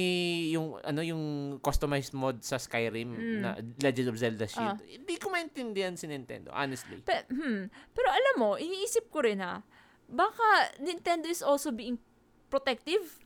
[0.56, 1.22] yung, ano, yung
[1.60, 3.38] customized mod sa Skyrim Mm.
[3.44, 4.80] na Legend of Zelda Shield.
[4.80, 4.80] Ah.
[4.80, 7.04] Hindi ko maintindihan si Nintendo, honestly.
[7.04, 7.68] Pe- hmm.
[7.92, 9.60] Pero alam mo, iniisip ko rin ha,
[10.08, 12.00] baka Nintendo is also being
[12.48, 13.20] protective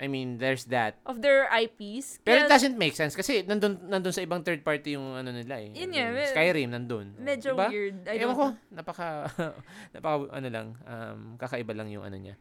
[0.00, 0.96] I mean, there's that.
[1.04, 2.24] of their IPs.
[2.24, 5.60] Pero it doesn't make sense kasi nandun, nandun sa ibang third party yung ano nila
[5.60, 5.76] eh.
[5.76, 7.12] Yun well, Skyrim nandun.
[7.20, 7.68] medyo Diba?
[7.68, 8.08] weird.
[8.08, 9.28] I Ewan ko, napaka,
[9.94, 12.40] napaka, ano lang, um, kakaiba lang yung ano niya.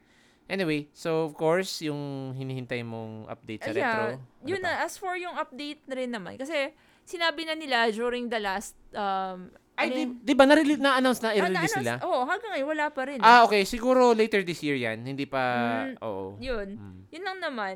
[0.49, 3.86] Anyway, so of course, yung hinihintay mong update sa Ah, yeah.
[3.86, 4.03] retro.
[4.18, 4.66] ano Yun pa?
[4.66, 6.74] na, as for yung update na rin naman, kasi
[7.05, 11.32] sinabi na nila during the last um, Ay, Ano di, di ba na-release na-announce na
[11.32, 12.04] i-release nila?
[12.04, 13.20] Oo, hanggang ngayon wala pa rin.
[13.24, 13.64] Ah, okay.
[13.64, 15.00] Siguro later this year yan.
[15.02, 15.40] Hindi pa,
[15.88, 16.36] Mm, oo.
[16.36, 16.68] Yun.
[16.76, 17.00] Mm.
[17.08, 17.76] Yun lang naman.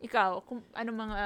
[0.00, 1.18] Ikaw, kung ano mga...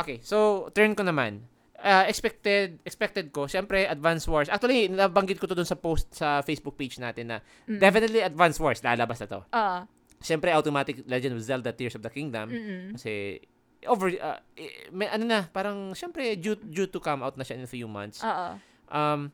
[0.00, 1.42] Okay, so turn ko naman.
[1.76, 4.48] Ah, expected expected ko, syempre Advance Wars.
[4.48, 7.76] Actually, nabanggit ko to dun sa post sa Facebook page natin na Mm.
[7.76, 9.40] definitely Advance Wars lalabas na to.
[9.50, 9.84] Ah,
[10.22, 13.44] Syempre automatic Legend of Zelda Tears of the Kingdom mm kasi
[13.84, 14.40] over eh,
[14.88, 17.84] may, ano na, parang syempre due, due to come out na siya in a few
[17.84, 18.24] months.
[18.24, 18.56] Oo.
[18.88, 19.32] Um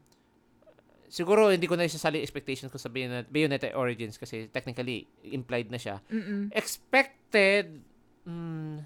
[1.11, 5.99] siguro hindi ko na isasali expectations ko sa Bayonetta, Origins kasi technically implied na siya.
[6.07, 6.55] Mm-mm.
[6.55, 7.83] expected
[8.23, 8.77] mm,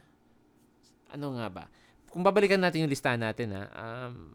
[1.13, 1.65] ano nga ba
[2.09, 4.33] kung babalikan natin yung listahan natin ha um,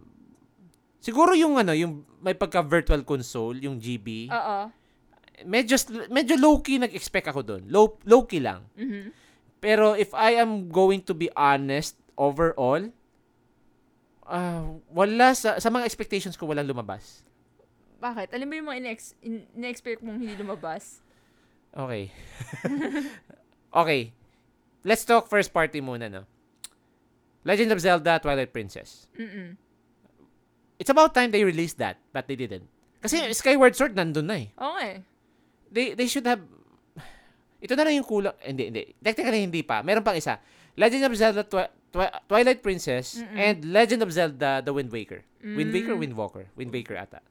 [1.01, 4.69] siguro yung ano yung may pagka virtual console yung GB Oo.
[5.49, 5.73] medyo
[6.13, 9.09] medyo low key nag-expect ako doon low low key lang Mhm.
[9.57, 12.85] pero if I am going to be honest overall
[14.29, 14.61] ah
[14.93, 17.25] wala sa sa mga expectations ko walang lumabas
[17.99, 18.31] Bakit?
[18.31, 21.03] Alam mo yung mga ine-ex- in- ine-expect mong hindi lumabas?
[21.75, 22.07] Okay.
[23.83, 24.15] okay.
[24.87, 26.23] Let's talk first party muna, no?
[27.43, 29.11] Legend of Zelda Twilight Princess.
[29.19, 29.59] Mm-mm.
[30.79, 32.71] It's about time they released that, but they didn't.
[33.03, 34.47] Kasi Skyward Sword nandun na eh.
[34.55, 34.91] Okay.
[35.67, 36.39] They, they should have...
[37.63, 38.35] Ito na lang yung kulang.
[38.39, 38.83] Hindi, hindi.
[39.03, 39.83] Technically, hindi pa.
[39.83, 40.39] Meron pang isa.
[40.79, 43.35] Legend of Zelda Twi- Twi- Twilight Princess Mm-mm.
[43.35, 45.25] and Legend of Zelda The Wind Waker.
[45.41, 46.01] Wind Waker, Mm.
[46.03, 46.45] Windwalker.
[46.53, 47.23] Wind Waker ata.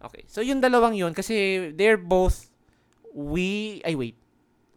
[0.00, 0.24] Okay.
[0.28, 2.48] So, yung dalawang yun, kasi they're both
[3.10, 3.82] Wii...
[3.82, 4.16] Ay, wait.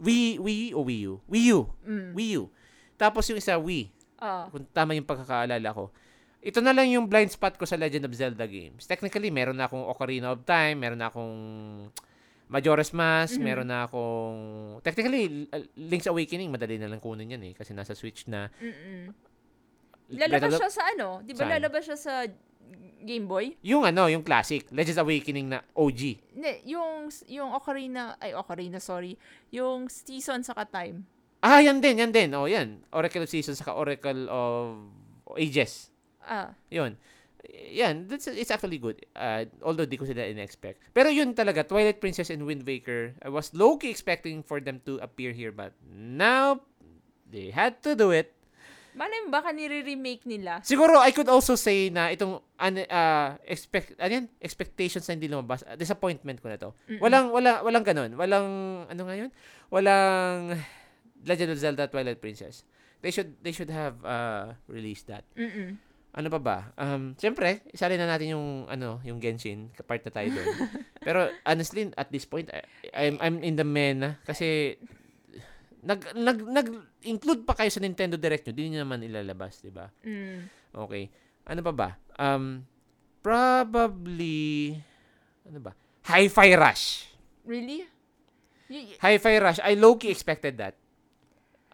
[0.01, 1.14] Wii, Wii o Wii U?
[1.30, 1.59] Wii U.
[1.86, 2.11] Mm.
[2.18, 2.43] Wii U.
[2.97, 3.88] Tapos yung isa, Wii.
[4.18, 4.49] Ah.
[4.49, 5.93] Kung tama yung pagkakaalala ko.
[6.43, 8.84] Ito na lang yung blind spot ko sa Legend of Zelda games.
[8.84, 11.32] Technically, meron na akong Ocarina of Time, meron na akong
[12.47, 13.43] Majora's Mask, Mhm.
[13.43, 14.39] meron na akong...
[14.81, 17.53] Technically, Link's Awakening, madali na lang kunin yan eh.
[17.53, 18.51] Kasi nasa Switch na.
[18.57, 19.09] Mm-mm.
[20.13, 21.23] Lalabas the- siya sa ano?
[21.23, 21.53] Di ba Saan?
[21.57, 22.13] lalabas siya sa
[23.03, 23.57] Game Boy?
[23.65, 24.69] Yung ano, yung classic.
[24.69, 26.01] Legends Awakening na OG.
[26.31, 29.17] Hindi, yung, yung Ocarina, ay Ocarina, sorry.
[29.49, 31.03] Yung season saka time.
[31.39, 32.31] Ah, yan din, yan din.
[32.31, 32.87] Oh, yan.
[32.89, 34.79] Oracle of Seasons, saka Oracle of
[35.35, 35.91] Ages.
[36.23, 36.55] Ah.
[36.71, 36.95] Yun.
[37.51, 39.03] Yan, that's, it's actually good.
[39.11, 40.79] Uh, although di ko sila in-expect.
[40.95, 44.95] Pero yun talaga, Twilight Princess and Wind Waker, I was low-key expecting for them to
[45.03, 46.63] appear here, but now,
[47.27, 48.31] they had to do it.
[48.93, 50.61] Malay mo baka nire-remake nila.
[50.61, 54.25] Siguro, I could also say na itong, an, uh, expect, ano yan?
[54.37, 55.65] Expectations na hindi lumabas.
[55.65, 56.71] Uh, disappointment ko na to.
[56.87, 57.01] Mm-mm.
[57.01, 58.13] Walang, wala, walang ganun.
[58.13, 58.47] Walang,
[58.85, 59.33] ano nga yun?
[59.73, 60.61] Walang
[61.25, 62.63] Legend of Zelda Twilight Princess.
[63.01, 65.25] They should, they should have uh, released that.
[65.33, 65.75] Mm-mm.
[66.14, 66.57] Ano pa ba?
[66.78, 69.74] Um, Siyempre, isali na natin yung, ano, yung Genshin.
[69.82, 70.45] Part na tayo doon.
[71.07, 72.61] Pero, honestly, at this point, I,
[72.93, 74.22] I'm, I'm in the mena.
[74.22, 74.78] Kasi,
[75.82, 79.89] nag, nag, nag-include pa kayo sa Nintendo Direct nyo, di nyo naman ilalabas, di ba?
[80.05, 80.45] Mm.
[80.86, 81.09] Okay.
[81.49, 81.89] Ano pa ba?
[82.22, 82.61] Um,
[83.26, 84.78] probably,
[85.49, 85.74] ano ba?
[86.14, 87.09] Hi-Fi Rush.
[87.41, 87.89] Really?
[88.70, 89.59] Y- Hi-Fi Rush.
[89.66, 90.78] I low-key expected that.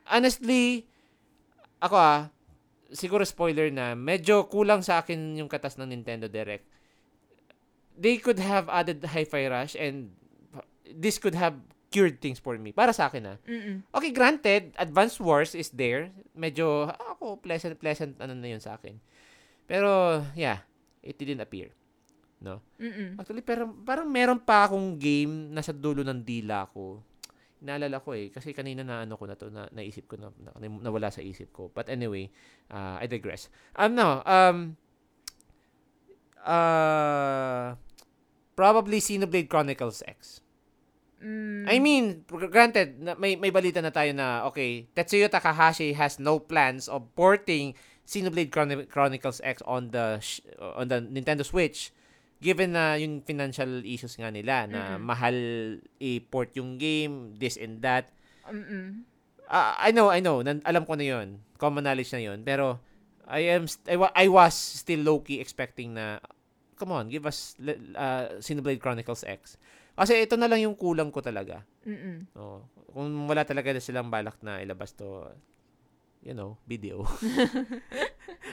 [0.08, 0.88] Honestly,
[1.84, 2.32] ako ah,
[2.92, 6.66] siguro spoiler na, medyo kulang sa akin yung katas ng Nintendo Direct.
[8.00, 10.16] They could have added Hi-Fi Rush and
[10.88, 11.60] this could have
[11.90, 12.72] cured things for me.
[12.72, 13.38] Para sa akin ah.
[13.44, 13.84] Mm-mm.
[13.92, 16.14] Okay, granted, Advance Wars is there.
[16.38, 18.98] Medyo, ako, pleasant, pleasant, ano na yun sa akin.
[19.66, 20.64] Pero, yeah,
[21.04, 21.74] it didn't appear.
[22.40, 22.64] No?
[22.80, 23.20] Mm-mm.
[23.20, 27.04] Actually, pero parang meron pa akong game na sa dulo ng dila ko.
[27.60, 28.32] Naalala ko eh.
[28.32, 31.52] Kasi kanina na ano ko na to, na, naisip ko na, na, nawala sa isip
[31.52, 31.68] ko.
[31.72, 32.32] But anyway,
[32.72, 33.52] uh, I digress.
[33.76, 34.80] Um, no, um,
[36.44, 37.76] uh,
[38.56, 40.40] probably Xenoblade Chronicles X.
[41.20, 41.68] Mm.
[41.68, 46.16] I mean, gr- granted, na- may, may balita na tayo na, okay, Tetsuya Takahashi has
[46.20, 47.76] no plans of porting
[48.08, 51.92] Xenoblade Chroni- Chronicles X on the sh- on the Nintendo Switch
[52.40, 55.04] given na yung financial issues nga nila na Mm-mm.
[55.04, 55.38] mahal
[56.00, 58.08] i-port yung game, this and that.
[58.48, 59.04] Mm-mm.
[59.46, 61.44] Ah, I know, I know, nan- alam ko na yun.
[61.60, 62.40] Common knowledge na yun.
[62.42, 62.80] Pero,
[63.28, 66.18] I am, st- I, wa- I was still low-key expecting na,
[66.80, 69.60] come on, give us uh, Xenoblade Chronicles X.
[69.94, 71.62] Kasi ito na lang yung kulang ko talaga.
[71.84, 72.32] Mm-mm.
[72.40, 72.64] Oh,
[72.96, 75.28] kung wala talaga silang balak na ilabas to,
[76.24, 77.08] you know, video.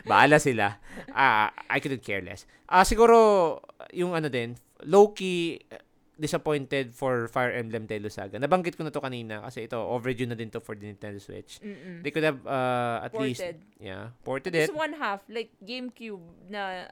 [0.07, 0.79] Baala sila.
[1.13, 2.47] Ah, I couldn't care less.
[2.71, 3.59] Ah, siguro
[3.93, 4.55] yung ano din,
[4.87, 5.83] low-key eh,
[6.17, 8.41] disappointed for Fire Emblem Telo Saga.
[8.41, 11.61] Nabanggit ko na to kanina kasi ito overdue na din to for the Nintendo Switch.
[11.61, 12.01] Mm-mm.
[12.01, 13.59] They could have uh, at least Ported.
[13.83, 14.79] yeah, ported Just it.
[14.79, 16.89] one half, like GameCube na,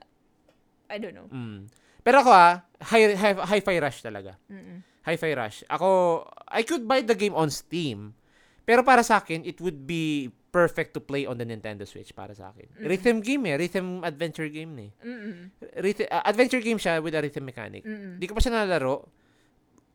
[0.90, 1.30] I don't know.
[1.32, 1.72] Mm.
[2.04, 4.36] Pero ako ah, high, high, hi-fi rush talaga.
[4.52, 4.84] Mm-mm.
[5.04, 5.60] Hi-Fi Rush.
[5.68, 8.16] Ako, I could buy the game on Steam.
[8.64, 12.32] Pero para sa akin, it would be perfect to play on the Nintendo Switch para
[12.32, 12.70] sa akin.
[12.80, 12.86] Mm.
[12.86, 13.56] Rhythm game eh.
[13.60, 14.90] Rhythm adventure game eh.
[15.04, 15.50] Mm-mm.
[15.82, 17.82] Rhythm, uh, adventure game siya with a rhythm mechanic.
[17.82, 18.22] Mm-mm.
[18.22, 19.10] Di ko pa siya nalaro.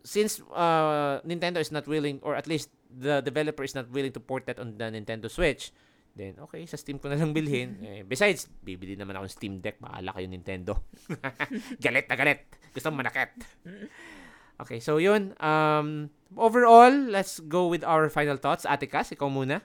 [0.04, 4.22] Since uh, Nintendo is not willing, or at least the developer is not willing to
[4.22, 5.72] port that on the Nintendo Switch,
[6.20, 7.80] then okay, sa Steam ko na lang bilhin.
[7.88, 9.80] eh, besides, bibili naman ako ng Steam Deck.
[9.80, 10.76] Bahala kayo Nintendo.
[11.84, 12.52] galit na galit.
[12.76, 13.32] Gusto mo manakit.
[14.60, 15.34] Okay, so yun.
[15.40, 18.68] Um, overall, let's go with our final thoughts.
[18.68, 19.64] Ate Cass, ikaw muna.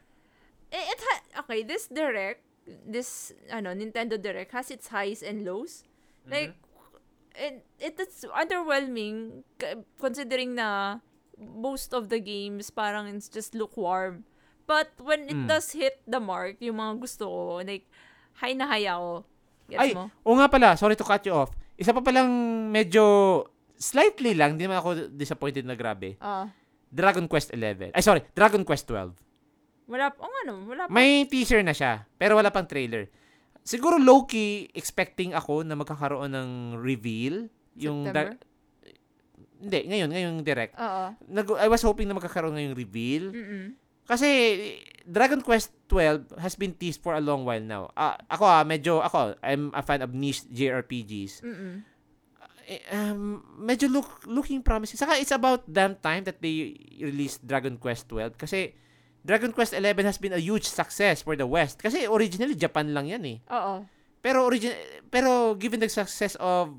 [0.71, 2.43] Eh, it ha- okay, this direct,
[2.87, 5.83] this ano Nintendo Direct has its highs and lows.
[6.25, 6.57] Like
[7.37, 9.45] it it is underwhelming
[10.01, 10.99] considering na
[11.37, 14.25] most of the games parang it's just lukewarm.
[14.65, 15.51] But when it Mm.
[15.51, 17.85] does hit the mark, yung mga gusto ko, like
[18.41, 19.29] high na high ako.
[19.69, 20.09] Gets Ay, mo?
[20.25, 21.53] oo nga pala, sorry to cut you off.
[21.77, 22.33] Isa pa palang
[22.73, 23.45] medyo
[23.79, 26.17] slightly lang, hindi naman ako disappointed na grabe.
[26.19, 26.51] Ah,
[26.95, 27.91] Dragon Quest 11.
[27.91, 29.15] Ay, sorry, Dragon Quest 12.
[29.85, 30.91] wala pa, oh, ano, wala pa.
[30.95, 33.11] May teaser na siya, pero wala pang trailer.
[33.65, 37.49] Siguro low-key expecting ako na magkakaroon ng reveal.
[37.77, 38.39] Yung September?
[39.65, 40.75] hindi, ngayon, ngayong direct.
[40.77, 41.05] Oo.
[41.33, 43.33] Nag- I was hoping na magkakaroon ngayong reveal.
[43.33, 43.65] Mm-mm.
[44.05, 44.29] Kasi
[45.09, 47.89] Dragon Quest 12 has been teased for a long while now.
[47.97, 51.41] Ah, ako ah, medyo ako, I'm a fan of niche JRPGs.
[51.41, 51.81] Mm-mm.
[52.65, 54.97] Eh, um, medyo look looking promising.
[54.97, 58.73] Saka it's about damn time that they released Dragon Quest 12 kasi
[59.21, 63.09] Dragon Quest 11 has been a huge success for the West kasi originally Japan lang
[63.09, 63.39] yan eh.
[63.53, 63.85] Oo.
[64.25, 64.73] Pero origin
[65.13, 66.73] pero given the success of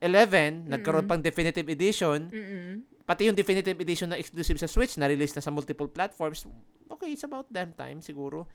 [0.00, 1.12] 11, nagkaroon Mm-mm.
[1.12, 2.84] pang definitive edition, Mm-mm.
[3.04, 6.48] pati yung definitive edition na exclusive sa Switch na release na sa multiple platforms.
[6.88, 8.48] Okay, it's about damn time siguro.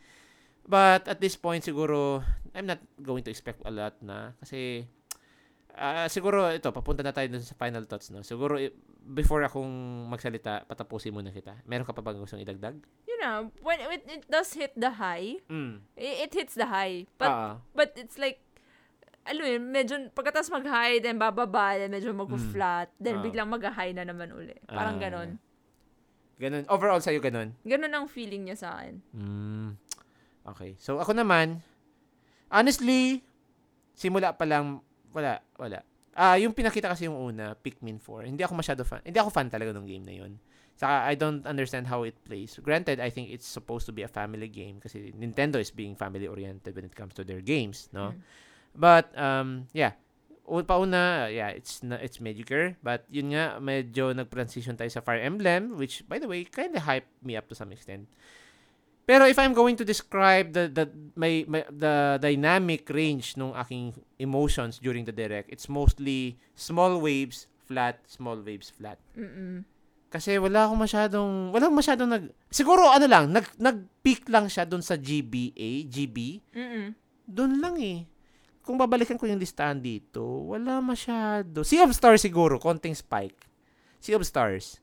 [0.66, 2.26] But at this point siguro
[2.58, 4.90] I'm not going to expect a lot na kasi
[5.76, 8.20] ah, siguro ito papunta na tayo dun sa final thoughts no.
[8.22, 8.74] Siguro i-
[9.06, 9.70] before akong
[10.08, 11.54] magsalita, patapusin muna kita.
[11.64, 12.80] Meron ka pa bang gustong idagdag?
[13.06, 15.84] You know, when it, it does hit the high, Mm.
[15.94, 17.06] it, it hits the high.
[17.16, 18.42] But Ah, But it's like,
[19.26, 23.24] alam mo yun, medyo, pagkatas mag-high, then bababa, then medyo mag-flat, then Ah.
[23.24, 24.54] biglang mag-high na naman uli.
[24.66, 25.02] Parang Ah.
[25.02, 25.30] ganon.
[26.36, 26.68] ganun.
[26.68, 27.56] Overall sa'yo ganun.
[27.64, 29.00] Ganon ang feeling niya sa akin.
[29.16, 29.70] Mm.
[30.46, 30.76] Okay.
[30.78, 31.64] So ako naman,
[32.50, 33.24] honestly,
[33.94, 34.84] simula pa lang,
[35.16, 35.80] wala, wala.
[36.16, 38.28] Ah, yung pinakita kasi yung una, Pikmin 4.
[38.28, 39.00] Hindi ako masyado fan.
[39.04, 40.36] Hindi ako fan talaga ng game na yun.
[40.76, 42.60] Saka I don't understand how it plays.
[42.60, 46.28] Granted, I think it's supposed to be a family game kasi Nintendo is being family
[46.28, 48.12] oriented when it comes to their games, no?
[48.12, 48.20] Mm.
[48.76, 49.96] But um yeah,
[50.44, 55.80] pauna, yeah, it's na, it's mediocre, but yun nga medyo nag-transition tayo sa Fire Emblem
[55.80, 58.12] which by the way kind of hyped me up to some extent.
[59.06, 63.94] Pero if I'm going to describe the the my, my the dynamic range nung aking
[64.18, 68.98] emotions during the direct, it's mostly small waves, flat, small waves, flat.
[69.14, 69.62] Mm-mm.
[70.10, 74.66] Kasi wala akong masyadong wala akong masyadong nag siguro ano lang, nag nag-peak lang siya
[74.66, 76.18] doon sa GBA, GB.
[76.58, 76.98] Mm-mm.
[77.30, 78.10] Doon lang eh.
[78.66, 81.62] Kung babalikan ko yung listahan dito, wala masyado.
[81.62, 83.46] Sea of Stars siguro, konting spike.
[84.02, 84.82] Sea of Stars.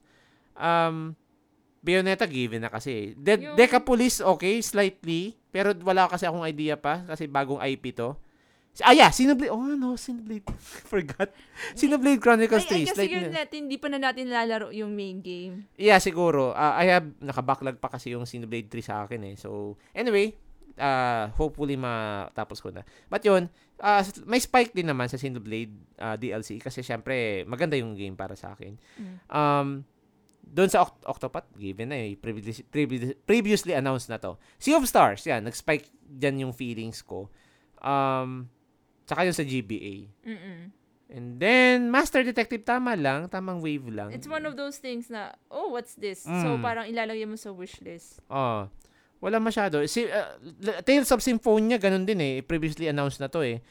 [0.55, 1.19] Um,
[1.83, 3.11] Bayonetta given na kasi.
[3.13, 5.35] De- Yung- Decapolis, okay, slightly.
[5.51, 8.15] Pero wala kasi akong idea pa kasi bagong IP to.
[8.81, 9.53] Ah, yeah, Xenoblade.
[9.53, 10.49] Oh, no, Xenoblade.
[10.89, 11.29] Forgot.
[11.77, 12.73] Xenoblade Chronicles Ay, 3.
[12.73, 15.69] ay, kasi slight yun na- natin, hindi pa na natin lalaro yung main game.
[15.77, 16.57] Yeah, siguro.
[16.57, 19.35] Ah, I have, naka-backlog pa kasi yung Xenoblade 3 sa akin eh.
[19.37, 20.33] So, anyway,
[20.81, 22.81] uh, hopefully matapos ko na.
[23.05, 23.45] But yun,
[23.77, 25.69] ah, may spike din naman sa Xenoblade
[26.01, 28.73] ah, DLC kasi syempre, maganda yung game para sa akin.
[28.97, 29.15] Mm.
[29.29, 29.67] Um,
[30.43, 34.35] doon sa Oct- Octopath, given na eh, previously, previously, previously announced na to.
[34.57, 37.31] Sea of Stars, yan, nag-spike dyan yung feelings ko.
[37.79, 38.51] Um,
[39.03, 40.11] tsaka yung sa GBA.
[40.21, 40.59] Mm-mm.
[41.13, 44.09] And then, Master Detective, tama lang, tamang wave lang.
[44.09, 46.25] It's one of those things na, oh, what's this?
[46.25, 46.61] So, Mm.
[46.61, 48.17] parang ilalagay mo sa wishlist.
[48.27, 48.65] Oh.
[49.21, 49.79] Wala masyado.
[49.85, 50.35] Si, uh,
[50.81, 52.35] Tales of Symphonia, ganun din eh.
[52.41, 53.61] Previously announced na to eh.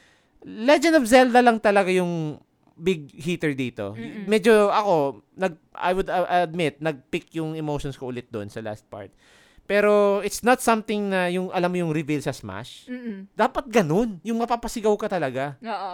[0.41, 2.39] Legend of Zelda lang talaga yung
[2.73, 3.93] big hitter dito.
[3.93, 4.25] Mm-mm.
[4.25, 8.85] Medyo ako, nag, I would uh, admit, nag-pick yung emotions ko ulit doon sa last
[8.89, 9.13] part.
[9.63, 12.89] Pero it's not something na yung alam mo yung reveal sa Smash.
[12.91, 13.31] Mm-mm.
[13.31, 14.19] Dapat ganun.
[14.27, 15.55] Yung mapapasigaw ka talaga.
[15.63, 15.93] Oo.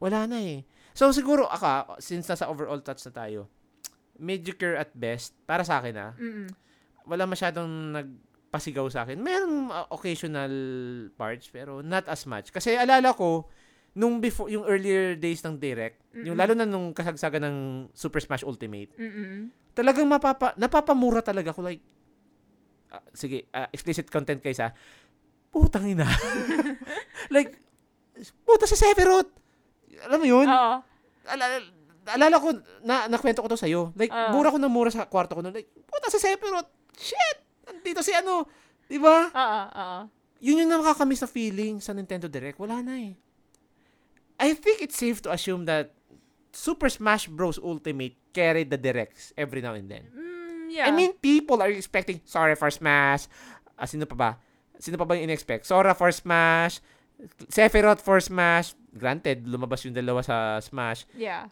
[0.00, 0.64] Wala na eh.
[0.94, 3.50] So siguro ako, since nasa overall touch na tayo,
[4.16, 6.46] mediocre at best, para sa akin ah, Mm-mm.
[7.04, 7.68] wala masyadong
[7.98, 9.18] nagpasigaw sa akin.
[9.18, 10.54] Meron uh, occasional
[11.18, 12.54] parts pero not as much.
[12.54, 13.50] Kasi alala ko
[13.94, 16.38] nung before yung earlier days ng direct, yung Mm-mm.
[16.38, 17.56] lalo na nung kasagsagan ng
[17.94, 19.50] Super Smash Ultimate, Mm-mm.
[19.70, 21.82] talagang mapapa napapamura talaga ko like
[22.90, 24.74] ah, sige, ah, explicit content guys ha.
[25.50, 26.06] Putang ina.
[27.34, 27.54] like
[28.42, 29.30] puta si Sephiroth.
[30.06, 30.46] Alam mo yun?
[30.46, 30.74] Oo.
[31.24, 31.56] Alala,
[32.10, 32.48] alala ko,
[32.82, 33.94] na, nakwento ko to sa'yo.
[33.94, 34.28] Like, Ah.
[34.30, 35.54] mura ko na mura sa kwarto ko nun.
[35.54, 36.68] Like, puta sa Sephiroth.
[36.94, 37.38] Shit!
[37.64, 38.44] Nandito si ano,
[38.84, 39.30] di ba?
[39.30, 39.98] Oo, oo.
[40.44, 42.60] Yun yung nakakamiss na feeling sa Nintendo Direct.
[42.60, 43.16] Wala na eh.
[44.44, 45.96] I think it's safe to assume that
[46.52, 47.56] Super Smash Bros.
[47.56, 50.04] Ultimate carried the directs every now and then.
[50.12, 50.86] Mm, yeah.
[50.86, 53.26] I mean, people are expecting Sora for Smash.
[53.74, 54.30] Ah, sino pa ba?
[54.76, 55.64] Sino pa ba yung in-expect?
[55.64, 56.84] Sora for Smash.
[57.48, 58.76] Sephiroth for Smash.
[58.92, 61.08] Granted, lumabas yung dalawa sa Smash.
[61.16, 61.48] yeah.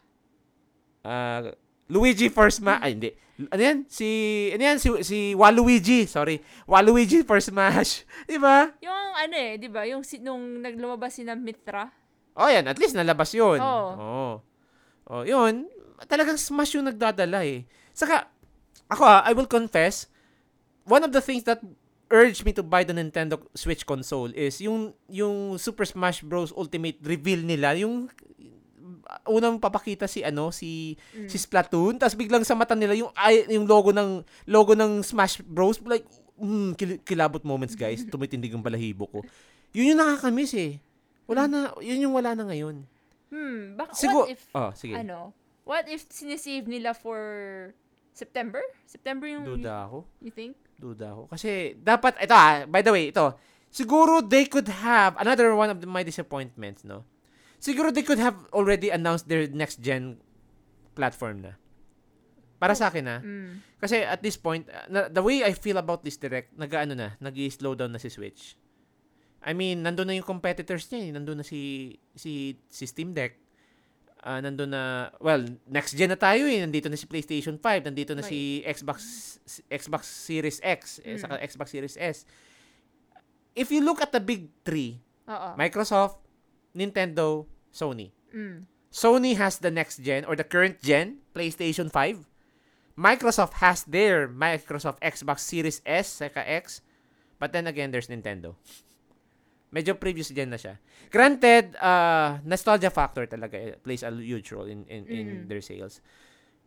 [1.03, 1.51] Ah,
[1.91, 2.79] Luigi for Smash.
[2.79, 3.11] Ay, hindi.
[3.49, 3.77] Ano yan?
[3.89, 4.07] Si,
[4.53, 4.77] ano yan?
[4.79, 6.05] Si, si Waluigi.
[6.07, 6.39] Sorry.
[6.69, 8.05] Waluigi for Smash.
[8.29, 8.71] Di ba?
[8.79, 9.83] Yung ano eh, di ba?
[9.89, 11.89] Yung si, nung naglumabas si na Mitra.
[12.33, 12.65] Oh, yan.
[12.65, 13.61] At least nalabas yun.
[13.61, 13.91] Oo.
[13.97, 14.33] Oh.
[15.09, 15.69] Oh, yun.
[16.09, 17.63] Talagang Smash yung nagdadala eh.
[17.93, 18.27] Saka,
[18.89, 20.09] ako ah, I will confess,
[20.83, 21.61] one of the things that
[22.09, 26.99] urged me to buy the Nintendo Switch console is yung yung Super Smash Bros Ultimate
[27.01, 28.09] reveal nila, yung
[29.29, 31.29] unang papakita si ano si Mm.
[31.29, 35.39] si Splatoon tapos biglang sa mata nila yung ay, yung logo ng logo ng Smash
[35.43, 36.03] Bros like
[36.35, 39.19] mm, kil- kilabot moments guys tumitindig ang balahibo ko
[39.71, 40.81] yun yung nakakamiss eh
[41.25, 42.85] wala na yun yung wala na ngayon
[43.33, 45.33] Hmm, baka Sigur- what if, oh sige ano,
[45.65, 47.17] what if sinisave nila for
[48.13, 48.61] September?
[48.85, 50.53] September yung, duda ako you think?
[50.77, 53.33] duda ako kasi dapat ito ah by the way ito
[53.73, 57.01] siguro they could have another one of the, my disappointments no
[57.57, 60.21] siguro they could have already announced their next gen
[60.93, 61.57] platform na
[62.61, 63.73] para sa akin ah Mm.
[63.83, 67.19] Kasi at this point, uh, na, the way I feel about this direct, nag-ano na,
[67.19, 68.55] nag-slow down na si Switch.
[69.43, 71.11] I mean, nandun na yung competitors niya eh.
[71.11, 73.35] Nandun na si, si, si Steam Deck.
[74.23, 76.63] Ah, nandun na, well, next gen na tayo eh.
[76.63, 77.91] Nandito na si PlayStation 5.
[77.91, 79.03] Nandito na si Xbox
[79.67, 81.03] Xbox Series X.
[81.03, 81.19] Eh, Mm.
[81.19, 82.23] saka Xbox Series S.
[83.53, 85.59] If you look at the big three, Oo.
[85.59, 86.23] Microsoft,
[86.71, 88.15] Nintendo, Sony.
[88.31, 88.63] Mm.
[88.89, 92.23] Sony has the next gen or the current gen, PlayStation 5.
[92.95, 96.79] Microsoft has their Microsoft Xbox Series S, saka X.
[97.41, 98.55] But then again, there's Nintendo.
[99.73, 100.77] Medyo previous gen na siya.
[101.09, 105.45] Granted, uh, nostalgia factor talaga eh, plays a huge role in in, in Mm.
[105.49, 105.97] their sales.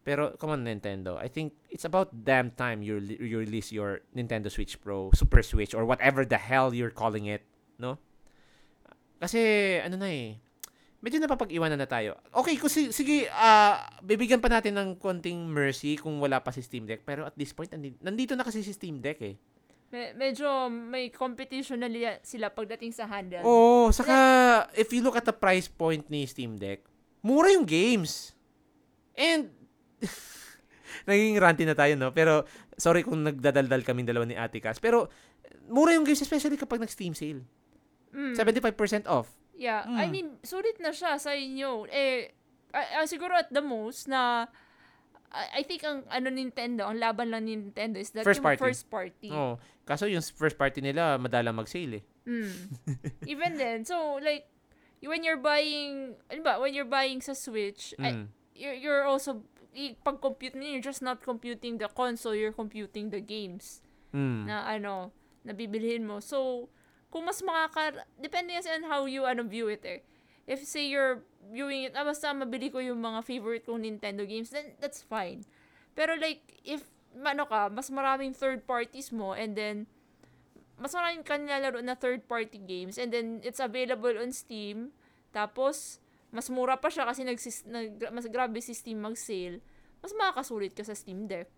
[0.02, 4.02] Pero come on Nintendo, I think it's about damn time you rele- you release your
[4.10, 7.42] Nintendo Switch Pro, Super Switch or whatever the hell you're calling it,
[7.78, 7.98] no?
[9.16, 9.40] Kasi
[9.80, 10.38] ano na eh,
[11.00, 12.14] medyo napapag-iwanan na tayo.
[12.30, 16.62] Okay, kung si- sige, ah, bibigyan pa natin ng konting mercy kung wala pa si
[16.62, 17.02] Steam Deck.
[17.02, 19.34] Pero at this point, nandito na kasi si Steam Deck eh.
[19.86, 23.42] Me- medyo may competition na liya- sila pagdating sa handle.
[23.42, 24.16] Oo, saka
[24.74, 26.82] if you look at the price point ni Steam Deck,
[27.20, 28.34] mura yung games.
[29.14, 29.48] And,
[31.08, 32.10] naging ranty na tayo, no?
[32.10, 32.44] Pero,
[32.74, 34.76] sorry kung nagdadaldal kaming dalawa ni Ate Cass.
[34.76, 35.06] Pero,
[35.66, 37.46] mura yung games, especially kapag nag-Steam sale.
[38.10, 38.34] Mm.
[38.34, 39.30] 75% off.
[39.54, 40.10] Yeah, I Mm.
[40.10, 41.88] mean, sulit na siya sa inyo.
[41.88, 42.28] Eh,
[42.72, 44.50] ah, siguro at the most na
[45.32, 48.46] I, I think ang ano Nintendo, ang laban lang ni Nintendo is that First yung
[48.46, 48.60] party.
[48.60, 49.30] first party.
[49.30, 49.58] Oo.
[49.84, 52.04] Kaso yung first party nila, madala mag-sale eh.
[52.26, 52.52] Mm.
[53.32, 54.50] Even then, so like
[55.02, 58.26] when you're buying, ano ba, when you're buying sa Switch, Mm.
[58.54, 59.42] you're, you're also
[59.76, 64.48] i- pag-compute niyo, you're just not computing the console, you're computing the games Mm.
[64.48, 65.12] na ano,
[65.44, 66.18] na bibilhin mo.
[66.18, 66.66] So,
[67.06, 68.02] kung mas makaka...
[68.18, 70.02] Depende kasi on how you ano, view it eh.
[70.46, 74.54] If say you're viewing it, ah, basta mabili ko yung mga favorite kong Nintendo games,
[74.54, 75.42] then that's fine.
[75.98, 76.86] Pero like, if
[77.18, 79.90] ano ka, mas maraming third parties mo, and then,
[80.78, 84.94] mas maraming kanilalaro na third party games, and then it's available on Steam,
[85.34, 85.98] tapos,
[86.30, 89.64] mas mura pa siya kasi nagsis, nag, mas grabe si Steam mag-sale,
[90.04, 91.48] mas makakasulit ka sa Steam Deck.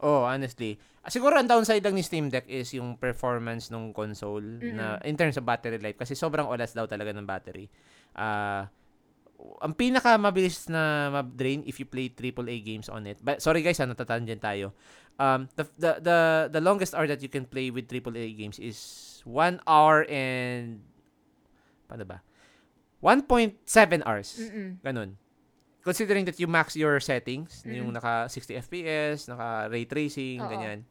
[0.00, 0.80] Oh, honestly.
[1.12, 5.36] Siguro ang downside lang ni Steam Deck is yung performance ng console na in terms
[5.36, 7.68] of battery life kasi sobrang oras daw talaga ng battery.
[8.12, 8.68] Ah,
[9.60, 13.16] ang pinaka mabilis na ma-drain if you play AAA games on it.
[13.20, 14.72] But sorry guys, ha, natatangent tayo.
[15.16, 16.18] Um, the, the the
[16.48, 18.76] the longest hour that you can play with AAA games is
[19.28, 20.80] 1 hour and
[21.88, 22.24] paano ba?
[23.00, 23.56] 1.7
[24.04, 24.36] hours.
[24.36, 24.76] Mm-mm.
[24.80, 25.16] Ganun.
[25.80, 27.72] Considering that you max your settings, Mm.
[27.80, 30.48] yung naka 60 FPS, naka ray tracing, Oo.
[30.48, 30.84] ganyan.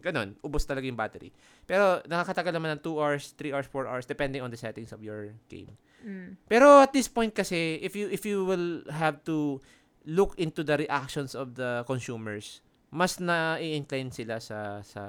[0.00, 1.30] Ganun, ubos talaga yung battery.
[1.68, 5.04] Pero nakakatagal naman ng 2 hours, 3 hours, 4 hours depending on the settings of
[5.04, 5.76] your game.
[6.00, 6.40] Mm.
[6.48, 9.60] Pero at this point kasi, if you if you will have to
[10.08, 15.02] look into the reactions of the consumers, mas na-incline sila sa sa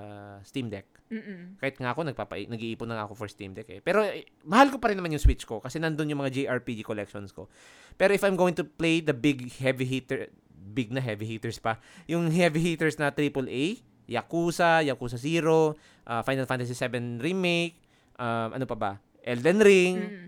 [0.46, 0.86] Steam Deck.
[1.12, 1.60] Mm-mm.
[1.60, 3.84] Kahit nga ako, nagpapa nag-iipon na ako for Steam Deck eh.
[3.84, 6.88] Pero eh, mahal ko pa rin naman yung Switch ko kasi nandun yung mga JRPG
[6.88, 7.52] collections ko.
[8.00, 11.84] Pero if I'm going to play the big heavy hitter, big na heavy hitters pa,
[12.08, 15.74] yung heavy hitters na AAA, Yakuza, Yakuza 0,
[16.04, 17.80] uh, Final Fantasy 7 Remake,
[18.16, 18.92] um, ano pa ba?
[19.24, 20.28] Elden Ring, Mm.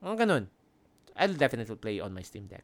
[0.00, 0.44] mga ganun.
[1.14, 2.62] I'll definitely play on my Steam Deck.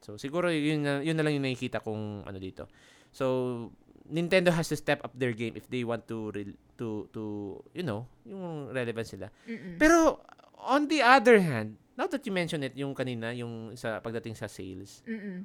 [0.00, 2.64] So, siguro yun na, yun na lang yung nakikita kong ano dito.
[3.10, 3.68] So,
[4.08, 7.22] Nintendo has to step up their game if they want to re- to to
[7.74, 9.28] you know, yung relevance sila.
[9.44, 9.76] Mm-mm.
[9.76, 10.24] Pero
[10.56, 14.48] on the other hand, now that you mention it, yung kanina, yung sa pagdating sa
[14.48, 15.44] sales, Mm-mm.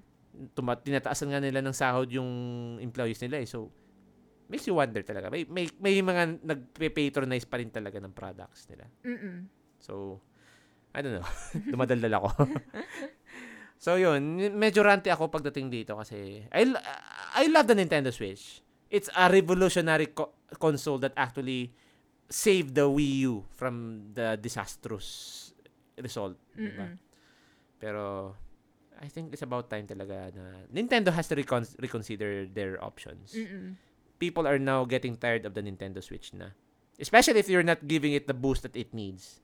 [0.55, 2.29] tuma- tinataasan nga nila ng sahod yung
[2.79, 3.47] employees nila eh.
[3.49, 3.67] So,
[4.53, 5.33] makes you wonder talaga.
[5.33, 8.85] May, may, may mga nagpe-patronize pa rin talaga ng products nila.
[9.01, 9.49] Mm-mm.
[9.81, 10.21] So,
[10.93, 11.25] I don't know.
[11.73, 12.29] Dumadaldal ako.
[13.83, 14.21] so, yun.
[14.53, 16.69] Medyo ranty ako pagdating dito kasi I,
[17.33, 18.61] I love the Nintendo Switch.
[18.93, 21.73] It's a revolutionary co- console that actually
[22.29, 25.49] saved the Wii U from the disastrous
[25.97, 26.37] result.
[26.53, 26.93] diba?
[27.81, 28.37] Pero,
[29.01, 33.33] I think it's about time talaga na Nintendo has to recon- reconsider their options.
[33.33, 33.75] Mm-mm.
[34.23, 36.55] People are now getting tired of the Nintendo Switch na.
[36.95, 39.43] Especially if you're not giving it the boost that it needs.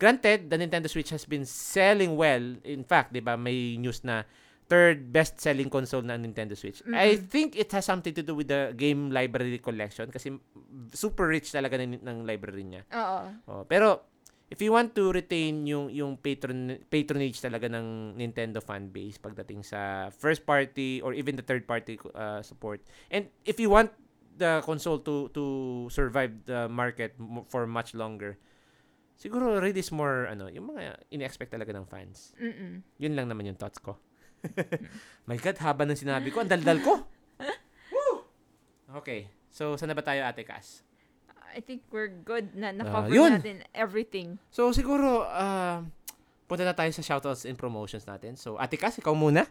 [0.00, 2.56] Granted, the Nintendo Switch has been selling well.
[2.64, 4.24] In fact, 'di ba, may news na
[4.64, 6.80] third best-selling console na Nintendo Switch.
[6.88, 7.28] I Mm-mm.
[7.28, 10.32] think it has something to do with the game library collection kasi
[10.96, 12.82] super rich talaga ng, ng library niya.
[12.96, 13.20] Oo.
[13.44, 14.08] Oh, pero
[14.48, 19.60] if you want to retain yung yung patron patronage talaga ng Nintendo fan base pagdating
[19.64, 22.80] sa first party or even the third party uh, support.
[23.12, 23.92] And if you want
[24.34, 25.44] the console to to
[25.88, 27.14] survive the market
[27.46, 28.36] for much longer,
[29.14, 32.34] siguro release more ano, yung mga ini-expect talaga ng fans.
[32.36, 32.82] Mm-mm.
[32.98, 33.94] Yun lang naman yung thoughts ko.
[35.28, 36.42] My God, haba ng sinabi ko.
[36.42, 37.06] Ang daldal ko.
[37.94, 38.28] Woo!
[39.00, 39.30] Okay.
[39.48, 40.82] So, saan na ba tayo, Ate Cass?
[41.54, 43.30] I think we're good na na-cover Ah, yun.
[43.38, 44.36] natin everything.
[44.50, 45.86] So, siguro, uh,
[46.44, 48.34] punta na tayo sa shoutouts and promotions natin.
[48.34, 49.46] So, Ate Cass, ikaw muna.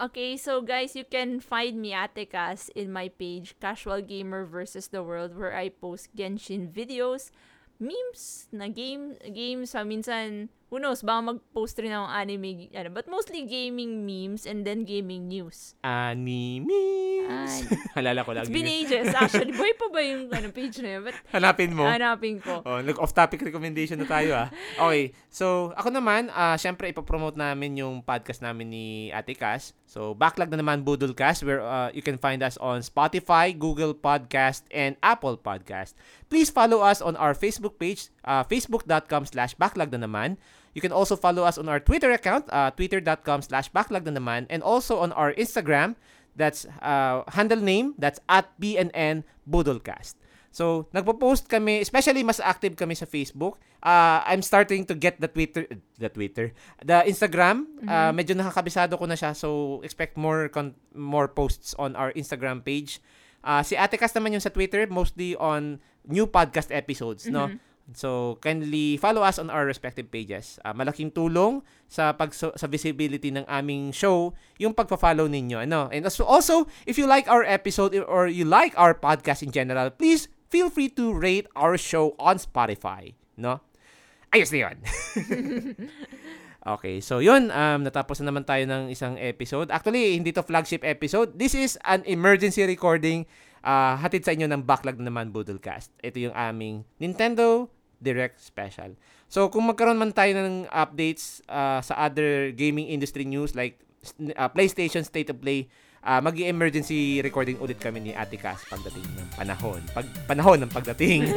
[0.00, 4.88] Okay, so guys, you can find me Ate Cass in my page Casual Gamer versus
[4.88, 7.28] the World where I post Genshin videos,
[7.76, 13.10] memes na game games sa minsan who knows baka mag-post rin ng anime ano but
[13.10, 15.74] mostly gaming memes and then gaming news.
[15.82, 17.66] Animes.
[17.94, 18.46] Halala ko lang.
[18.46, 18.86] It's been yun.
[18.86, 19.50] ages actually.
[19.50, 21.02] Boy pa ba yung ano page na yun?
[21.04, 21.84] But Hanapin mo.
[21.86, 22.62] hanapin ko.
[22.62, 24.48] Oh, nag-off-topic recommendation na tayo ah.
[24.78, 25.10] Okay.
[25.26, 29.74] So, ako naman, ah syempre ipopromote namin yung podcast namin ni Ate Cass.
[29.90, 34.62] So, backlog na naman Budolcast where ah, you can find us on Spotify, Google Podcast,
[34.70, 35.98] and Apple Podcast.
[36.30, 40.38] Please follow us on our Facebook page, ah, facebook.com slash backlog na naman.
[40.74, 44.46] You can also follow us on our Twitter account, uh, twitter.com slash backlog na naman,
[44.50, 45.98] and also on our Instagram,
[46.38, 50.14] that's uh, handle name, that's at BNN Budolcast.
[50.50, 53.62] So, nagpo-post kami, especially mas active kami sa Facebook.
[53.82, 55.66] Uh, I'm starting to get the Twitter,
[55.98, 56.50] the Twitter,
[56.82, 57.70] the Instagram.
[57.86, 62.66] Uh, medyo nakakabisado ko na siya, so expect more con- more posts on our Instagram
[62.66, 62.98] page.
[63.46, 67.46] Uh, si Ate Cass naman yung sa Twitter, mostly on new podcast episodes, no?
[67.94, 70.62] So, kindly follow us on our respective pages.
[70.62, 74.30] Ah, malaking tulong sa pag sa visibility ng aming show
[74.62, 75.90] yung pagpa-follow ninyo, ano?
[75.90, 79.90] And also, also, if you like our episode or you like our podcast in general,
[79.90, 83.58] please feel free to rate our show on Spotify, no?
[84.30, 84.76] Ayos na yun.
[86.78, 89.74] okay, so yun, um, natapos na naman tayo ng isang episode.
[89.74, 91.34] Actually, hindi to flagship episode.
[91.34, 93.26] This is an emergency recording
[93.66, 95.90] uh, hatid sa inyo ng backlog na naman Boodlecast.
[95.98, 97.66] Ito yung aming Nintendo
[98.00, 98.96] Direct Special.
[99.30, 103.78] So, kung magkaroon man tayo ng updates uh, sa other gaming industry news like
[104.34, 105.70] uh, PlayStation State of Play,
[106.02, 109.80] uh, mag emergency recording ulit kami ni Ate Cass pagdating ng panahon.
[109.94, 111.30] Pag, panahon ng pagdating.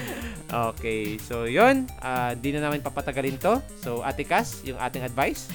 [0.70, 1.90] okay, so yun.
[1.98, 3.58] Uh, di na namin papatagalin to.
[3.82, 5.50] So, Ate Cass, yung ating advice.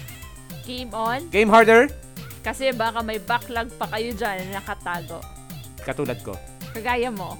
[0.68, 1.88] Game on Game harder,
[2.44, 5.24] kasi baka may backlog pa kayo dyan na nakatago.
[5.88, 6.36] katulad ko.
[6.76, 7.40] Kagaya mo.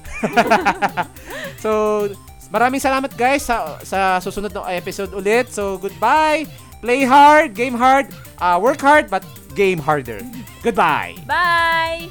[1.58, 2.06] So,
[2.48, 5.52] maraming salamat guys sa sa susunod na episode ulit.
[5.52, 6.48] So, goodbye.
[6.78, 9.26] Play hard, game hard, uh, work hard, but
[9.58, 10.22] game harder.
[10.62, 11.18] Goodbye.
[11.26, 12.06] Bye!